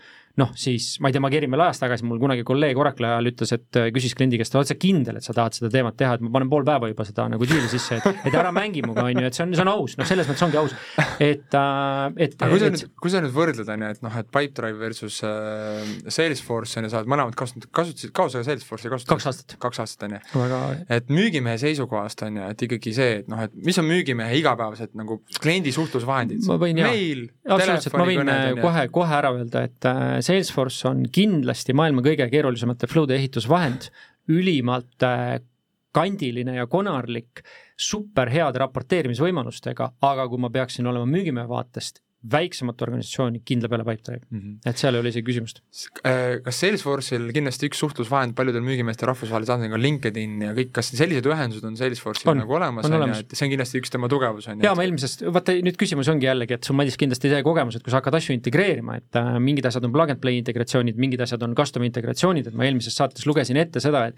noh, 0.40 0.50
siis 0.58 0.96
ma 1.02 1.10
ei 1.10 1.14
tea, 1.14 1.22
ma 1.22 1.30
keerin 1.30 1.52
veel 1.54 1.62
ajas 1.68 1.78
tagasi, 1.78 2.04
mul 2.08 2.18
kunagi 2.22 2.42
kolleeg 2.46 2.78
Oracle'i 2.80 3.06
ajal 3.06 3.30
ütles, 3.30 3.52
et 3.54 3.78
äh, 3.78 3.90
küsis 3.94 4.16
kliendi 4.18 4.38
käest, 4.40 4.56
oled 4.58 4.66
sa 4.66 4.74
kindel, 4.80 5.20
et 5.20 5.26
sa 5.26 5.34
tahad 5.36 5.54
seda 5.54 5.70
teemat 5.70 5.94
teha, 6.00 6.16
et 6.16 6.24
ma 6.26 6.32
panen 6.34 6.50
pool 6.50 6.66
päeva 6.66 6.88
juba 6.90 7.06
seda 7.06 7.28
nagu 7.30 7.46
diili 7.46 7.68
sisse, 7.70 8.00
et, 8.00 8.22
et 8.26 8.34
ära 8.34 8.50
mängi 8.54 8.82
minuga, 8.82 9.04
on 9.06 9.20
ju, 9.22 9.28
et 9.28 9.38
see 9.38 9.44
on, 9.46 9.54
see 9.54 9.62
on 9.62 9.70
aus, 9.70 9.94
noh, 10.00 10.08
selles 10.08 10.30
mõttes 10.30 10.46
ongi 10.46 10.58
aus. 10.58 10.74
et 11.22 11.54
äh,, 11.60 12.16
et. 12.26 12.34
aga 12.34 12.50
kui 12.50 12.62
sa 12.62 12.70
nüüd, 12.74 12.86
kui 13.04 13.14
sa 13.14 13.22
nüüd 13.22 13.34
võrdled, 13.36 13.70
on 13.76 13.84
ju, 13.86 13.92
et 13.94 14.02
noh, 14.06 14.16
et 14.22 14.30
Pipedrive 14.34 14.80
versus 14.80 15.20
äh, 15.26 15.94
Salesforce 16.08 16.80
on 16.80 16.88
ju, 16.88 16.92
sa 16.96 17.02
oled 17.04 17.12
mõlemad 17.14 17.38
kasutanud, 17.38 17.70
kasutasid, 17.78 18.14
kaua 18.16 18.34
sa 18.34 18.42
Salesforce'i 18.48 18.90
kasutasid? 18.90 19.14
kaks 19.14 19.30
aastat. 19.30 19.56
kaks 19.62 19.84
aastat, 19.84 20.08
on 20.08 20.18
ju. 20.18 20.58
et 20.98 21.14
müügimehe 21.14 21.62
seisukohast 21.62 22.26
on 22.26 22.40
ju, 22.40 22.50
et 22.56 22.66
ikkagi 22.66 22.96
see, 22.98 23.20
et 23.22 23.30
noh, 23.30 23.46
et 23.46 23.54
mis 23.54 23.78
on 23.78 23.86
müügimehe 23.86 24.42
igapäevased 24.42 24.98
nagu 24.98 25.20
kliendi 25.38 25.70
suhtlusvahendid? 25.78 26.42
ma 26.50 26.58
võin 26.58 26.82
jaa, 26.82 26.92
absoluutselt, 27.54 27.98
ma 28.02 28.10
võin 28.10 28.34
äh, 28.34 28.50
kohe, 28.58 28.86
kohe 28.98 29.18
ära 29.22 29.30
öelda, 29.38 29.66
et 29.70 29.90
äh, 29.90 30.23
Salesforce 30.24 30.88
on 30.88 31.04
kindlasti 31.12 31.76
maailma 31.76 32.04
kõige 32.04 32.26
keerulisemate 32.32 32.88
flow'de 32.90 33.16
ehitusvahend, 33.18 33.90
ülimalt 34.32 35.04
äh, 35.04 35.36
kandiline 35.94 36.56
ja 36.56 36.66
konarlik, 36.70 37.44
superheade 37.76 38.62
raporteerimisvõimalustega, 38.62 39.92
aga 40.08 40.26
kui 40.30 40.42
ma 40.42 40.50
peaksin 40.54 40.88
olema 40.90 41.06
müügimehe 41.10 41.50
vaatest 41.50 42.00
väiksemat 42.30 42.82
organisatsiooni 42.86 43.42
kindla 43.44 43.68
peale 43.68 43.84
Pipedrive 43.84 44.22
mm, 44.30 44.38
-hmm. 44.40 44.70
et 44.70 44.80
seal 44.80 44.96
ei 44.96 45.02
ole 45.02 45.10
isegi 45.12 45.26
küsimust. 45.28 45.60
Äh, 46.06 46.40
kas 46.44 46.60
Salesforce'il 46.62 47.28
kindlasti 47.36 47.68
üks 47.68 47.82
suhtlusvahend 47.82 48.36
paljudel 48.38 48.64
müügimeeste 48.64 49.08
rahvusvahelise 49.10 49.52
andmega 49.56 49.76
on 49.76 49.84
LinkedIn 49.84 50.46
ja 50.46 50.54
kõik, 50.56 50.72
kas 50.78 50.92
sellised 50.96 51.28
ühendused 51.28 51.66
on 51.68 51.76
Salesforce'il 51.76 52.32
on, 52.32 52.40
nagu 52.40 52.56
olemas, 52.56 52.88
on 52.88 52.96
ju, 52.96 53.20
et 53.20 53.36
see 53.36 53.48
on 53.48 53.52
kindlasti 53.52 53.82
üks 53.82 53.92
tema 53.92 54.08
tugevus, 54.12 54.48
on 54.48 54.58
ju? 54.58 54.68
jaa, 54.68 54.74
ma 54.78 54.86
eelmisest, 54.86 55.26
vaata 55.36 55.56
nüüd 55.68 55.78
küsimus 55.80 56.08
ongi 56.12 56.30
jällegi, 56.30 56.56
et 56.56 56.64
sul 56.64 56.78
Madis 56.80 56.96
kindlasti 57.00 57.32
see 57.32 57.44
kogemus, 57.46 57.76
et 57.76 57.84
kui 57.84 57.92
sa 57.92 58.00
hakkad 58.00 58.16
asju 58.20 58.36
integreerima, 58.38 58.98
et 59.02 59.20
äh, 59.20 59.36
mingid 59.44 59.68
asjad 59.68 59.84
on 59.84 59.92
plug 59.92 60.16
and 60.16 60.24
play 60.24 60.40
integratsioonid, 60.40 60.96
mingid 60.96 61.20
asjad 61.26 61.44
on 61.44 61.54
custom 61.58 61.84
integratsioonid, 61.84 62.48
et 62.48 62.56
ma 62.56 62.68
eelmises 62.68 62.96
saates 62.96 63.28
lugesin 63.28 63.60
ette 63.60 63.84
seda, 63.84 64.06
et 64.08 64.16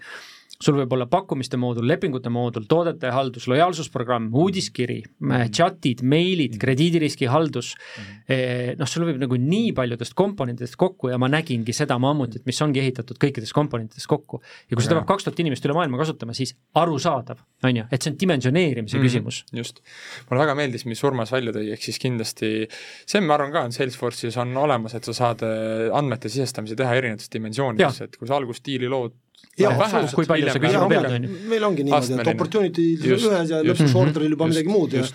sul 0.63 0.79
võib 0.79 0.93
olla 0.95 1.05
pakkumiste 1.09 1.57
moodul, 1.61 1.85
lepingute 1.85 2.31
moodul, 2.33 2.65
toodete 2.69 3.11
haldus, 3.13 3.45
lojaalsusprogramm, 3.51 4.31
uudiskiri 4.33 4.97
mm, 5.03 5.29
-hmm. 5.29 5.51
chat'id, 5.53 6.01
meilid 6.01 6.51
mm, 6.51 6.55
-hmm. 6.55 6.61
krediidiriski 6.63 7.29
haldus 7.29 7.75
mm. 7.75 8.03
-hmm. 8.03 8.79
noh, 8.79 8.89
sul 8.89 9.05
võib 9.05 9.19
nagu 9.21 9.37
nii 9.37 9.73
paljudest 9.77 10.15
komponentidest 10.17 10.75
kokku 10.75 11.11
ja 11.13 11.17
ma 11.21 11.29
nägingi 11.29 11.73
seda 11.73 11.99
mammutit, 12.01 12.45
mis 12.45 12.61
ongi 12.61 12.81
ehitatud 12.81 13.21
kõikidest 13.21 13.53
komponentidest 13.53 14.07
kokku. 14.07 14.41
ja 14.69 14.75
kui 14.75 14.83
seda 14.83 14.97
peab 14.97 15.07
kaks 15.13 15.27
tuhat 15.27 15.39
inimest 15.39 15.65
üle 15.65 15.77
maailma 15.77 15.97
kasutama, 16.01 16.33
siis 16.33 16.55
arusaadav, 16.73 17.37
on 17.63 17.77
ju, 17.77 17.85
et 17.91 18.01
see 18.01 18.11
on 18.11 18.17
dimensioneerimise 18.19 18.97
mm 18.97 19.01
-hmm. 19.01 19.05
küsimus. 19.05 19.45
just, 19.53 19.81
mulle 20.29 20.41
väga 20.43 20.55
meeldis, 20.55 20.85
mis 20.85 21.03
Urmas 21.03 21.31
välja 21.31 21.53
tõi, 21.53 21.69
ehk 21.71 21.83
siis 21.83 21.99
kindlasti 21.99 22.67
see, 23.05 23.21
ma 23.21 23.37
arvan 23.37 23.51
ka, 23.51 23.61
on 23.69 23.71
Salesforce'is 23.71 24.37
on 24.41 24.57
olemas, 24.57 24.95
et 24.95 25.03
sa 25.03 25.13
saad 25.13 25.45
äh, 25.45 25.93
andmete 25.93 26.29
sisestamise 26.29 26.75
teha 26.75 26.95
erinevates 26.95 27.29
dimensioonides, 27.29 28.01
et 28.01 28.17
kui 28.17 28.27
sa 28.27 28.35
algust 28.35 28.65
diili 28.65 28.89
lood 28.89 29.13
jaa, 29.57 29.73
absoluutselt. 29.73 30.15
kui 30.19 30.29
palju 30.29 30.53
sa 30.53 30.61
küsima 30.61 30.87
pead, 30.91 31.11
on 31.11 31.27
ju. 31.27 31.35
meil 31.51 31.67
ongi 31.67 31.85
niimoodi, 31.87 32.17
et 32.21 32.31
opportunity 32.33 32.87
ühes 33.09 33.53
ja 33.53 33.61
lõpuks 33.65 33.95
order'il 33.97 34.35
juba 34.35 34.49
midagi 34.51 34.71
muud 34.71 34.97
ja 34.97 35.05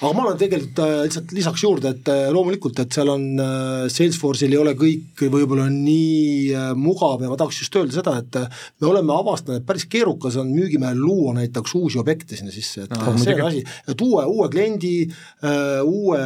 aga 0.00 0.10
ma 0.16 0.22
olen 0.24 0.38
tegelikult 0.40 0.80
äh, 0.80 0.94
lihtsalt 1.04 1.34
lisaks 1.36 1.64
juurde, 1.64 1.92
et 1.92 2.08
äh, 2.08 2.22
loomulikult, 2.32 2.78
et 2.80 2.96
seal 2.96 3.10
on 3.12 3.26
äh,, 3.42 3.84
Salesforce'il 3.92 4.54
ei 4.54 4.60
ole 4.60 4.72
kõik 4.78 5.24
võib-olla 5.26 5.66
nii 5.72 6.72
mugav 6.80 7.24
ja 7.24 7.30
ma 7.32 7.38
tahaks 7.40 7.60
just 7.64 7.76
öelda 7.76 7.98
seda, 7.98 8.16
et 8.22 8.40
me 8.80 8.90
oleme 8.90 9.14
avastanud, 9.16 9.60
et 9.60 9.68
päris 9.68 9.84
keerukas 9.90 10.38
on 10.40 10.52
müügimehel 10.54 10.98
luua 11.00 11.34
näiteks 11.36 11.76
uusi 11.76 12.00
objekte 12.00 12.38
sinna 12.38 12.54
sisse, 12.54 12.86
et 12.86 12.96
no, 12.96 13.14
see 13.20 13.36
on 13.36 13.46
asi, 13.50 13.64
et 13.90 14.06
uue, 14.06 14.24
uue 14.24 14.50
kliendi 14.52 14.94
uue, 15.84 16.20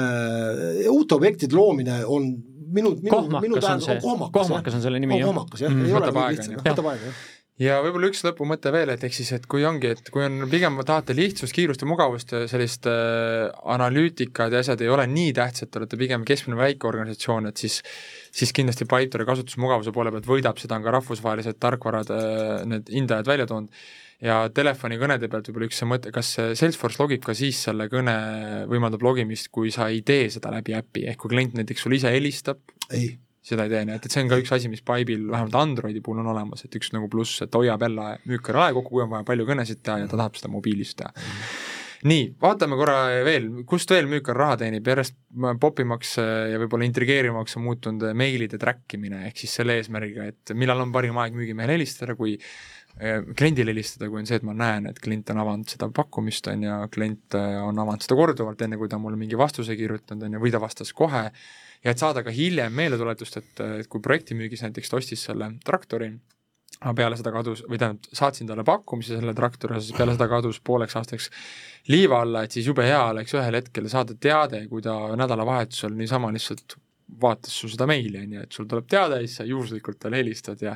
uute 0.93 1.19
objektide 1.19 1.57
loomine 1.59 2.03
on 2.07 2.31
minu, 2.75 2.95
minu, 3.03 3.23
minu 3.43 3.63
tähendab, 3.63 4.03
kohmakas, 4.03 4.35
kohmakas 4.39 4.79
on 4.79 4.85
selle 4.85 5.03
nimi, 5.03 5.19
jah. 5.19 5.31
kohmakas 5.31 5.67
jah. 5.67 5.73
Mm, 5.75 5.89
ei 5.89 5.99
ole 5.99 6.13
lihtsalt, 6.37 6.63
võtab 6.63 6.93
aega, 6.93 7.11
jah 7.11 7.25
ja 7.63 7.77
võib-olla 7.85 8.09
üks 8.11 8.25
lõpumõte 8.27 8.73
veel, 8.75 8.91
et 8.95 9.05
ehk 9.07 9.15
siis, 9.15 9.31
et 9.37 9.45
kui 9.51 9.63
ongi, 9.67 9.93
et 9.95 10.11
kui 10.13 10.25
on 10.27 10.47
pigem 10.51 10.79
tahate 10.87 11.15
lihtsust, 11.15 11.55
kiirust 11.55 11.85
ja 11.85 11.89
mugavust 11.89 12.35
ja 12.35 12.45
sellist 12.51 12.89
äh, 12.91 13.47
analüütikad 13.77 14.55
ja 14.55 14.63
asjad 14.65 14.83
ei 14.83 14.91
ole 14.91 15.07
nii 15.11 15.33
tähtsad, 15.37 15.71
te 15.71 15.83
olete 15.83 15.99
pigem 16.01 16.27
keskmine 16.27 16.59
väike 16.59 16.89
organisatsioon, 16.91 17.51
et 17.51 17.63
siis 17.63 17.81
siis 18.35 18.51
kindlasti 18.57 18.89
Pipedrive 18.91 19.29
kasutusmugavuse 19.29 19.95
poole 19.95 20.11
pealt 20.15 20.27
võidab, 20.27 20.59
seda 20.59 20.81
on 20.81 20.87
ka 20.87 20.97
rahvusvahelised 20.97 21.61
tarkvarad 21.63 22.11
äh,, 22.15 22.65
need 22.71 22.91
hindajad 22.91 23.31
välja 23.31 23.47
toonud, 23.51 23.85
ja 24.25 24.41
telefonikõnede 24.55 25.31
pealt 25.31 25.51
võib-olla 25.51 25.71
üks 25.71 25.83
mõte, 25.87 26.15
kas 26.15 26.33
Salesforce 26.59 26.99
logib 27.03 27.23
ka 27.27 27.37
siis 27.39 27.61
selle 27.69 27.87
kõne, 27.93 28.17
võimaldab 28.71 29.05
logimist, 29.07 29.53
kui 29.55 29.71
sa 29.75 29.93
ei 29.93 30.03
tee 30.07 30.27
seda 30.35 30.51
läbi 30.55 30.75
äpi, 30.75 31.07
ehk 31.13 31.23
kui 31.23 31.37
klient 31.37 31.55
näiteks 31.61 31.87
sulle 31.87 32.03
ise 32.03 32.11
helistab? 32.15 32.63
ei 32.91 33.15
seda 33.45 33.67
ei 33.67 33.73
tee, 33.73 33.85
nii 33.89 33.99
et, 33.99 34.09
et 34.09 34.15
see 34.15 34.25
on 34.25 34.33
ka 34.33 34.41
üks 34.41 34.53
asi, 34.57 34.71
mis 34.73 34.83
Pipe'il 34.85 35.29
vähemalt 35.29 35.57
Androidi 35.61 36.01
puhul 36.05 36.23
on 36.23 36.33
olemas, 36.33 36.65
et 36.65 36.77
üks 36.79 36.95
nagu 36.97 37.11
pluss, 37.13 37.43
et 37.45 37.55
hoiab 37.55 37.85
jälle 37.85 38.11
müükar 38.31 38.63
aja 38.65 38.77
kokku, 38.77 38.97
kui 38.97 39.05
on 39.05 39.13
vaja 39.13 39.27
palju 39.29 39.49
kõnesid 39.49 39.83
teha 39.85 40.03
ja 40.03 40.11
ta 40.11 40.21
tahab 40.21 40.39
seda 40.41 40.53
mobiilis 40.53 40.95
teha. 40.99 41.13
Nii, 42.05 42.25
vaatame 42.41 42.77
korra 42.77 42.99
veel, 43.25 43.47
kust 43.69 43.89
veel 43.89 44.05
müükar 44.11 44.37
raha 44.37 44.59
teenib, 44.61 44.85
järjest 44.91 45.17
popimaks 45.61 46.19
ja 46.21 46.59
võib-olla 46.61 46.85
intrigeerivamaks 46.85 47.57
on 47.57 47.65
muutunud 47.65 48.05
meilide 48.21 48.61
track 48.61 48.97
imine, 48.99 49.23
ehk 49.31 49.41
siis 49.41 49.55
selle 49.61 49.79
eesmärgiga, 49.81 50.27
et 50.29 50.53
millal 50.53 50.85
on 50.85 50.93
parim 50.93 51.17
aeg 51.23 51.37
müügimehele 51.37 51.79
helistada, 51.79 52.13
kui 52.19 52.35
eh, 52.37 53.25
kliendile 53.33 53.73
helistada, 53.73 54.11
kui 54.13 54.21
on 54.21 54.29
see, 54.29 54.37
et 54.37 54.45
ma 54.45 54.53
näen, 54.57 54.91
et 54.93 55.01
klient 55.01 55.33
on 55.33 55.41
avanud 55.47 55.73
seda 55.73 55.89
pakkumist, 55.97 56.53
on 56.53 56.69
ju, 56.69 56.77
klient 56.93 57.39
on 57.41 57.81
avanud 57.87 58.05
seda 58.05 58.21
korduvalt, 58.21 58.69
enne 58.69 58.81
kui 58.81 58.93
ta 58.93 59.01
mulle 59.01 59.21
mingi 59.21 59.41
vastuse 59.41 59.77
kirjutanud, 59.81 60.29
on 60.29 60.37
ju, 60.37 60.45
või 60.45 60.53
ta 60.53 60.61
vastas 60.61 60.93
kohe, 60.93 61.31
ja 61.85 61.93
et 61.93 62.01
saada 62.01 62.23
ka 62.25 62.33
hiljem 62.35 62.73
meeletuletust, 62.75 63.41
et, 63.41 63.65
et 63.81 63.91
kui 63.91 64.03
projektimüügis 64.05 64.65
näiteks 64.65 64.91
ta 64.91 65.01
ostis 65.01 65.25
selle 65.29 65.51
traktori, 65.65 66.11
aga 66.81 66.95
peale 66.99 67.19
seda 67.19 67.33
kadus, 67.35 67.65
või 67.69 67.81
tähendab, 67.81 68.09
saatsin 68.17 68.49
talle 68.49 68.65
pakkumise 68.67 69.19
selle 69.19 69.35
traktori 69.37 69.77
osas, 69.79 69.93
peale 69.97 70.17
seda 70.17 70.29
kadus 70.33 70.61
pooleks 70.65 70.97
aastaks 71.01 71.29
liiva 71.93 72.23
alla, 72.25 72.45
et 72.45 72.57
siis 72.57 72.67
jube 72.71 72.87
hea 72.87 73.03
oleks 73.13 73.37
ühel 73.37 73.61
hetkel 73.61 73.91
saada 73.93 74.17
teade, 74.17 74.65
kui 74.71 74.83
ta 74.85 74.97
nädalavahetusel 75.21 75.95
niisama 75.99 76.33
lihtsalt 76.35 76.79
vaatas 77.21 77.55
sul 77.61 77.71
seda 77.73 77.87
meili, 77.87 78.23
on 78.25 78.39
ju, 78.39 78.47
et 78.47 78.57
sul 78.57 78.69
tuleb 78.69 78.89
teade 78.91 79.21
ja 79.21 79.27
siis 79.27 79.39
sa 79.41 79.47
juhuslikult 79.49 80.01
talle 80.01 80.19
helistad 80.23 80.63
ja 80.65 80.75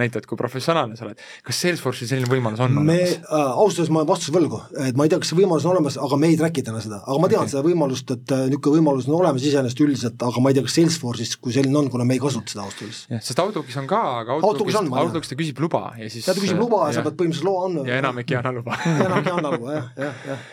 näitad, 0.00 0.26
kui 0.28 0.38
professionaalne 0.40 0.98
sa 0.98 1.06
oled. 1.06 1.20
kas 1.46 1.60
Salesforce'il 1.62 2.10
selline 2.10 2.30
võimalus 2.30 2.62
on 2.64 2.74
me 2.76 2.82
olemas? 2.82 3.16
äh, 3.18 3.50
ausalt 3.62 3.82
öeldes 3.82 3.92
ma 3.94 4.02
olen 4.02 4.10
vastuse 4.10 4.34
võlgu, 4.34 4.60
et 4.86 4.98
ma 4.98 5.06
ei 5.06 5.12
tea, 5.12 5.20
kas 5.22 5.32
see 5.32 5.38
võimalus 5.38 5.66
on 5.68 5.74
olemas, 5.74 5.98
aga 6.08 6.20
me 6.20 6.30
ei 6.32 6.38
track'i 6.40 6.64
täna 6.66 6.82
seda, 6.84 7.00
aga 7.04 7.18
ma 7.22 7.30
tean 7.32 7.44
okay. 7.44 7.54
seda 7.54 7.64
võimalust, 7.66 8.12
et 8.14 8.34
äh, 8.36 8.44
niisugune 8.52 8.78
võimalus 8.78 9.08
on 9.10 9.18
olemas 9.20 9.46
iseenesest 9.48 9.82
üldiselt, 9.84 10.26
aga 10.28 10.44
ma 10.44 10.52
ei 10.52 10.58
tea, 10.58 10.66
kas 10.68 10.78
Salesforce'is, 10.78 11.34
kui 11.42 11.56
selline 11.56 11.80
on, 11.82 11.90
kuna 11.92 12.06
me 12.08 12.18
ei 12.18 12.22
kasuta 12.22 12.54
seda 12.54 12.66
ausalt 12.66 12.86
öeldes. 12.86 13.02
jah, 13.14 13.24
sest 13.30 13.42
Outlookis 13.44 13.80
on 13.82 13.90
ka, 13.90 14.02
aga 14.22 14.38
Outlookis, 14.38 14.78
Outlookis 14.78 15.34
ta 15.34 15.40
küsib 15.40 15.64
luba 15.64 15.84
ja 15.98 16.10
siis 16.12 16.26
ja 16.26 16.36
ta 16.36 16.44
küsib 16.44 16.60
luba 16.60 16.86
ja 16.88 16.98
sa 16.98 17.06
pead 17.06 17.18
põhimõtteliselt 17.18 17.50
loa 17.50 17.66
andma. 17.68 17.88
ja 17.88 17.98
enamik 18.02 18.32
ei 18.32 18.40
anna 18.40 18.54
luba 18.54 18.78
enamik 18.84 19.30
ei 19.30 19.36
anna 19.36 19.52
luba, 19.54 19.76
jah, 19.78 19.90
jah, 19.98 20.24
jah 20.32 20.46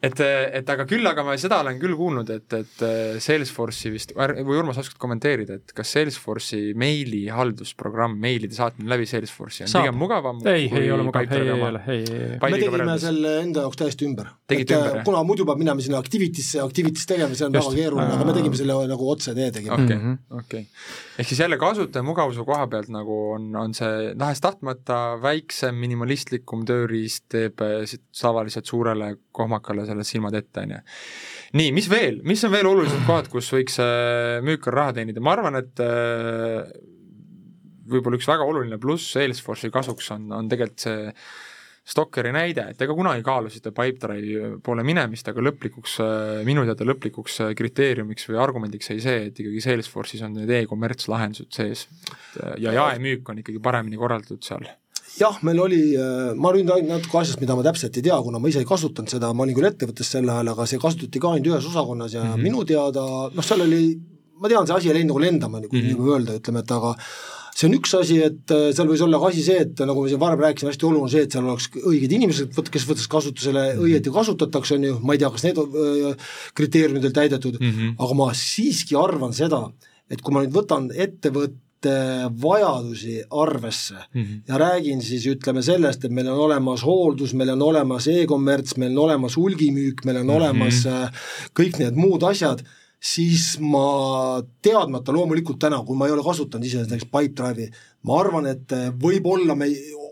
et, 0.00 0.20
et 0.60 0.70
aga 0.72 0.86
küll, 0.88 1.04
aga 1.08 1.24
ma 1.26 1.34
seda 1.40 1.60
olen 1.64 1.78
küll 1.80 1.96
kuulnud, 1.98 2.30
et, 2.32 2.46
et 2.56 2.84
äh, 2.86 3.18
Salesforce'i 3.22 3.92
vist, 3.92 4.14
või 4.16 4.58
Urmas, 4.58 4.78
oskad 4.80 4.96
kommenteerida, 5.02 5.58
et 5.60 5.74
kas 5.76 5.92
Salesforce'i 5.96 6.72
meili 6.78 7.26
haldusprogramm, 7.32 8.16
meilide 8.20 8.56
saatmine 8.56 8.90
läbi 8.92 9.08
Salesforce'i 9.10 9.66
on 9.66 9.72
Saab. 9.72 9.88
pigem 9.88 10.00
mugavam? 10.00 10.40
ei, 10.48 10.70
ei 10.72 10.90
ole 10.94 11.06
mugav, 11.08 11.28
ei, 11.28 11.44
ei 11.44 11.66
ole, 11.68 11.84
ei, 11.86 12.00
ei. 12.06 12.38
me 12.40 12.52
tegime 12.56 12.74
võrreldes. 12.78 13.04
selle 13.04 13.34
enda 13.44 13.66
jaoks 13.66 13.82
täiesti 13.82 14.08
ümber. 14.08 14.32
tegite 14.50 14.78
ümber, 14.78 14.96
jah? 15.00 15.06
kuna 15.10 15.22
muidu 15.28 15.48
peab 15.48 15.60
minema 15.60 15.84
sinna 15.84 16.00
Activity'sse, 16.00 16.64
Activity's 16.64 17.06
tegema, 17.10 17.36
see 17.36 17.48
on 17.48 17.58
Just. 17.58 17.68
väga 17.68 17.82
keeruline, 17.82 18.16
aga 18.16 18.28
me 18.30 18.36
tegime 18.40 18.60
selle 18.60 18.80
nagu 18.90 19.12
otse 19.12 19.36
tee 19.36 19.50
tegime. 19.58 19.76
okei 19.76 20.00
okay, 20.00 20.42
okei. 20.44 20.66
Ehk 21.20 21.28
siis 21.28 21.40
jälle 21.42 21.58
kasutaja 21.60 22.04
mugavuse 22.06 22.44
koha 22.48 22.66
pealt 22.72 22.88
nagu 22.92 23.16
on, 23.34 23.50
on 23.56 23.74
see 23.76 24.12
tahes-tahtmata 24.18 24.98
väiksem, 25.22 25.76
minimalistlikum 25.82 26.64
tööriist 26.68 27.26
teeb 27.32 27.60
äh, 27.64 27.82
tavaliselt 28.16 28.70
suurele 28.70 29.12
kohmakale 29.36 29.84
selle 29.88 30.06
silmad 30.06 30.38
ette, 30.38 30.64
on 30.64 30.76
ju. 30.76 30.80
nii, 31.60 31.74
mis 31.76 31.90
veel, 31.92 32.22
mis 32.26 32.44
on 32.48 32.54
veel 32.54 32.70
olulised 32.70 33.04
kohad, 33.08 33.28
kus 33.32 33.50
võiks 33.54 33.76
äh, 33.84 34.38
müükar 34.46 34.80
raha 34.80 34.96
teenida, 35.00 35.22
ma 35.24 35.36
arvan, 35.36 35.60
et 35.60 35.84
äh, 35.84 36.72
võib-olla 37.90 38.20
üks 38.20 38.28
väga 38.30 38.46
oluline 38.46 38.80
pluss 38.80 39.12
Salesforce'i 39.16 39.72
kasuks 39.74 40.12
on, 40.16 40.30
on 40.36 40.50
tegelikult 40.50 40.86
see 40.86 41.12
Stockeri 41.90 42.30
näide, 42.32 42.66
et 42.70 42.82
ega 42.84 42.94
kunagi 42.94 43.22
kaalusite 43.26 43.72
Pipedrive'i 43.74 44.58
poole 44.62 44.84
minemist, 44.86 45.28
aga 45.32 45.42
lõplikuks, 45.42 45.96
äh, 46.04 46.42
minu 46.46 46.66
teada 46.68 46.86
lõplikuks 46.86 47.40
kriteeriumiks 47.56 48.28
või 48.28 48.38
argumendiks 48.42 48.92
jäi 48.92 49.00
see, 49.00 49.24
et 49.30 49.40
ikkagi 49.40 49.64
Salesforce'is 49.64 50.22
on 50.26 50.36
need 50.38 50.52
e-kommerts 50.60 51.08
lahendused 51.10 51.50
sees 51.56 51.88
ja 52.60 52.76
jaemüük 52.76 53.28
on 53.32 53.42
ikkagi 53.42 53.62
paremini 53.64 53.98
korraldatud 54.00 54.44
seal 54.44 54.68
jah, 55.18 55.40
meil 55.46 55.60
oli, 55.62 55.80
äh, 55.98 56.30
ma 56.38 56.52
nüüd 56.54 56.70
ainult 56.70 56.94
natuke 56.94 57.20
asjast, 57.20 57.40
mida 57.42 57.56
ma 57.58 57.64
täpselt 57.66 57.96
ei 57.98 58.04
tea, 58.06 58.18
kuna 58.22 58.40
ma 58.42 58.50
ise 58.50 58.62
ei 58.62 58.68
kasutanud 58.68 59.10
seda, 59.12 59.32
ma 59.34 59.44
olin 59.46 59.56
küll 59.56 59.70
ettevõttes 59.70 60.12
sel 60.14 60.28
ajal, 60.28 60.52
aga 60.52 60.66
see 60.70 60.80
kasutati 60.82 61.22
ka 61.22 61.34
ainult 61.34 61.50
ühes 61.50 61.68
osakonnas 61.72 62.14
ja 62.14 62.22
mm 62.24 62.32
-hmm. 62.32 62.46
minu 62.46 62.64
teada 62.68 63.04
noh, 63.34 63.46
seal 63.46 63.66
oli, 63.66 63.82
ma 64.40 64.48
tean, 64.52 64.66
see 64.66 64.76
asi 64.76 64.90
ei 64.90 65.00
läinud 65.00 65.14
nagu 65.14 65.24
lendama, 65.26 65.60
nagu 65.60 65.74
mm 65.74 65.82
-hmm. 65.82 65.98
nii 65.98 66.14
öelda, 66.14 66.38
ütleme, 66.40 66.64
et 66.64 66.70
aga 66.78 66.94
see 67.54 67.68
on 67.68 67.76
üks 67.78 67.94
asi, 67.98 68.18
et 68.24 68.54
äh, 68.54 68.68
seal 68.76 68.90
võis 68.90 69.04
olla 69.04 69.20
ka 69.20 69.30
asi 69.32 69.44
see, 69.46 69.64
et 69.66 69.82
nagu 69.86 70.04
me 70.04 70.10
siin 70.10 70.20
varem 70.22 70.42
rääkisime, 70.44 70.72
hästi 70.72 70.86
oluline 70.88 71.06
on 71.06 71.12
see, 71.12 71.24
et 71.26 71.36
seal 71.36 71.46
oleks 71.46 71.70
õiged 71.80 72.14
inimesed, 72.18 72.60
kes 72.74 72.86
võtaks 72.88 73.08
kasutusele, 73.10 73.64
mhm. 73.74 73.86
õieti 73.86 74.14
kasutatakse, 74.14 74.76
on 74.78 74.86
ju, 74.90 74.98
ma 75.04 75.16
ei 75.16 75.22
tea, 75.22 75.32
kas 75.34 75.46
need 75.46 75.62
äh, 75.64 76.28
kriteeriumid 76.58 77.10
on 77.10 77.16
täidetud 77.16 77.58
mm, 77.60 77.72
-hmm. 77.72 77.96
aga 77.98 78.20
ma 78.20 78.30
siiski 78.36 78.96
arvan 78.98 79.34
seda, 79.36 79.66
et 80.10 80.22
kui 80.22 80.34
ma 80.34 80.44
nüüd 80.44 80.54
võtan 80.54 80.90
ettevõtte, 80.94 81.66
vajadusi 81.80 83.22
arvesse 83.32 83.94
mm 83.94 84.22
-hmm. 84.22 84.40
ja 84.48 84.58
räägin 84.58 85.00
siis 85.02 85.24
ütleme 85.26 85.62
sellest, 85.62 86.04
et 86.04 86.12
meil 86.12 86.28
on 86.28 86.38
olemas 86.38 86.82
hooldus, 86.84 87.32
meil 87.34 87.50
on 87.50 87.62
olemas 87.62 88.06
e-kommerts, 88.06 88.76
meil 88.76 88.92
on 88.92 89.04
olemas 89.04 89.36
hulgimüük, 89.36 90.04
meil 90.04 90.16
on 90.16 90.26
mm 90.26 90.28
-hmm. 90.28 90.36
olemas 90.36 90.86
äh, 90.86 91.10
kõik 91.60 91.78
need 91.78 91.96
muud 91.96 92.22
asjad, 92.22 92.60
siis 93.00 93.54
ma 93.64 94.40
teadmata 94.62 95.14
loomulikult 95.16 95.60
täna, 95.62 95.80
kui 95.86 95.96
ma 95.96 96.08
ei 96.08 96.14
ole 96.14 96.24
kasutanud 96.24 96.68
ise 96.68 96.84
näiteks 96.84 97.08
Pipedrive'i, 97.08 97.70
ma 98.08 98.20
arvan, 98.20 98.48
et 98.52 98.76
äh, 98.76 98.90
võib-olla 98.92 99.56
me 99.56 99.70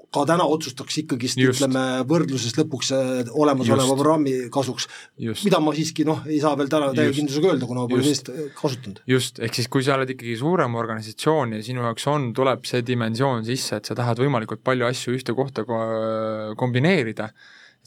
ka 0.08 0.22
täna 0.24 0.46
otsustaks 0.48 0.96
ikkagist 1.02 1.40
ütleme 1.42 1.82
võrdluses 2.08 2.54
lõpuks 2.56 2.92
äh, 2.96 3.10
olemasoleva 3.36 3.92
programmi 3.92 4.32
kasuks, 4.52 4.88
mida 5.20 5.60
ma 5.60 5.74
siiski 5.76 6.06
noh, 6.08 6.22
ei 6.28 6.40
saa 6.40 6.54
veel 6.56 6.72
täna 6.72 6.88
täie 6.96 7.12
kindlusega 7.12 7.52
öelda, 7.52 7.68
kuna 7.68 7.84
ma 7.84 7.92
pole 7.92 8.06
sellist 8.06 8.32
äh, 8.32 8.48
kasutanud. 8.56 9.02
just, 9.10 9.42
ehk 9.44 9.60
siis 9.60 9.68
kui 9.68 9.84
sa 9.84 9.98
oled 9.98 10.14
ikkagi 10.16 10.38
suurem 10.40 10.80
organisatsioon 10.80 11.58
ja 11.58 11.62
sinu 11.66 11.84
jaoks 11.84 12.08
on, 12.08 12.30
tuleb 12.36 12.64
see 12.68 12.80
dimensioon 12.88 13.44
sisse, 13.48 13.82
et 13.82 13.92
sa 13.92 13.96
tahad 13.98 14.24
võimalikult 14.24 14.64
palju 14.64 14.88
asju 14.88 15.16
ühte 15.18 15.36
kohta 15.36 15.66
kombineerida, 16.56 17.28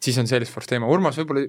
siis 0.01 0.17
on 0.17 0.27
Salesforce 0.29 0.69
teema, 0.71 0.87
Urmas, 0.89 1.17
võib-olla 1.19 1.43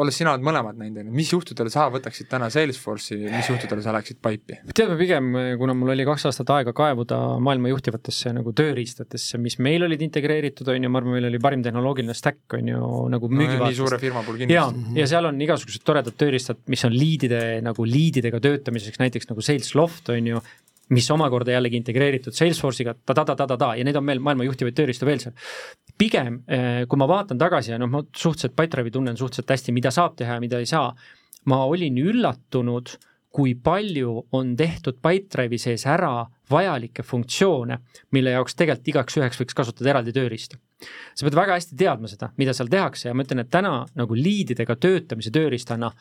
olles 0.00 0.16
sina 0.16 0.32
oled 0.32 0.44
mõlemad 0.46 0.78
näinud, 0.80 1.02
on 1.02 1.10
ju, 1.10 1.14
mis 1.18 1.32
juhtudel 1.34 1.68
sa 1.72 1.86
võtaksid 1.92 2.28
täna 2.30 2.48
Salesforce'i, 2.52 3.18
mis 3.28 3.50
juhtudel 3.50 3.82
sa 3.84 3.92
läheksid 3.96 4.20
Pipe'i? 4.24 4.60
tead, 4.72 4.94
pigem 5.00 5.28
kuna 5.60 5.76
mul 5.76 5.92
oli 5.92 6.06
kaks 6.08 6.24
aastat 6.30 6.52
aega 6.56 6.72
kaevuda 6.76 7.18
maailma 7.44 7.72
juhtivatesse 7.74 8.32
nagu 8.36 8.54
tööriistadesse, 8.56 9.40
mis 9.42 9.58
meil 9.64 9.84
olid 9.84 10.04
integreeritud, 10.06 10.70
on 10.72 10.88
ju, 10.88 10.92
ma 10.92 11.02
arvan, 11.02 11.18
meil 11.18 11.28
oli 11.28 11.42
parim 11.44 11.64
tehnoloogiline 11.66 12.16
stack, 12.16 12.56
on 12.56 12.72
ju, 12.72 12.90
nagu 13.12 13.30
müügivaatest 13.30 13.64
no,. 13.64 13.70
nii 13.74 13.80
suure 13.82 14.00
firma 14.00 14.24
puhul 14.24 14.40
kindlasti. 14.44 14.84
ja, 14.96 15.02
ja 15.02 15.10
seal 15.12 15.28
on 15.28 15.44
igasugused 15.44 15.84
toredad 15.84 16.16
tööriistad, 16.20 16.64
mis 16.72 16.84
on 16.88 16.96
liidide 16.96 17.42
nagu 17.64 17.88
liididega 17.88 18.40
töötamiseks, 18.44 19.02
näiteks 19.02 19.28
nagu 19.28 19.44
Salesloft, 19.44 20.08
on 20.14 20.32
ju, 20.32 20.44
mis 20.92 21.08
omakorda 21.10 21.54
jällegi 21.54 21.78
integreeritud 21.80 22.36
Salesforce'iga 22.36 22.94
ta-ta-ta-ta-ta 23.06 23.70
ja 23.78 23.84
neid 23.86 23.96
on 23.96 24.04
meil 24.04 24.20
maailma 24.20 24.44
juhtivaid 24.48 24.76
tööriistu 24.76 25.08
veel 25.08 25.22
seal. 25.22 25.34
pigem, 25.98 26.42
eh, 26.48 26.84
kui 26.90 26.98
ma 26.98 27.06
vaatan 27.08 27.38
tagasi 27.38 27.70
ja 27.70 27.78
noh, 27.78 27.88
ma 27.88 28.02
suhteliselt 28.02 28.56
Pipedrive'i 28.56 28.90
tunnen 28.92 29.16
suhteliselt 29.16 29.50
hästi, 29.50 29.72
mida 29.72 29.90
saab 29.94 30.16
teha 30.16 30.34
ja 30.34 30.40
mida 30.40 30.58
ei 30.58 30.66
saa, 30.66 30.94
ma 31.46 31.64
olin 31.64 31.96
üllatunud, 32.02 32.96
kui 33.34 33.54
palju 33.54 34.26
on 34.32 34.56
tehtud 34.56 35.00
Pipedrive'i 35.02 35.58
sees 35.58 35.86
ära 35.86 36.26
vajalikke 36.50 37.02
funktsioone, 37.02 37.78
mille 38.12 38.34
jaoks 38.36 38.54
tegelikult 38.54 38.88
igaks 38.88 39.18
üheks 39.18 39.40
võiks 39.40 39.56
kasutada 39.56 39.90
eraldi 39.90 40.12
tööriista. 40.12 40.58
Sa 41.14 41.26
pead 41.26 41.38
väga 41.38 41.58
hästi 41.58 41.78
teadma 41.78 42.10
seda, 42.10 42.30
mida 42.40 42.54
seal 42.56 42.70
tehakse 42.72 43.08
ja 43.08 43.14
ma 43.14 43.26
ütlen, 43.26 43.44
et 43.44 43.52
täna 43.52 43.76
nagu 43.94 44.18
liididega 44.18 44.76
töötamise 44.80 45.32
tööriistana 45.34 45.92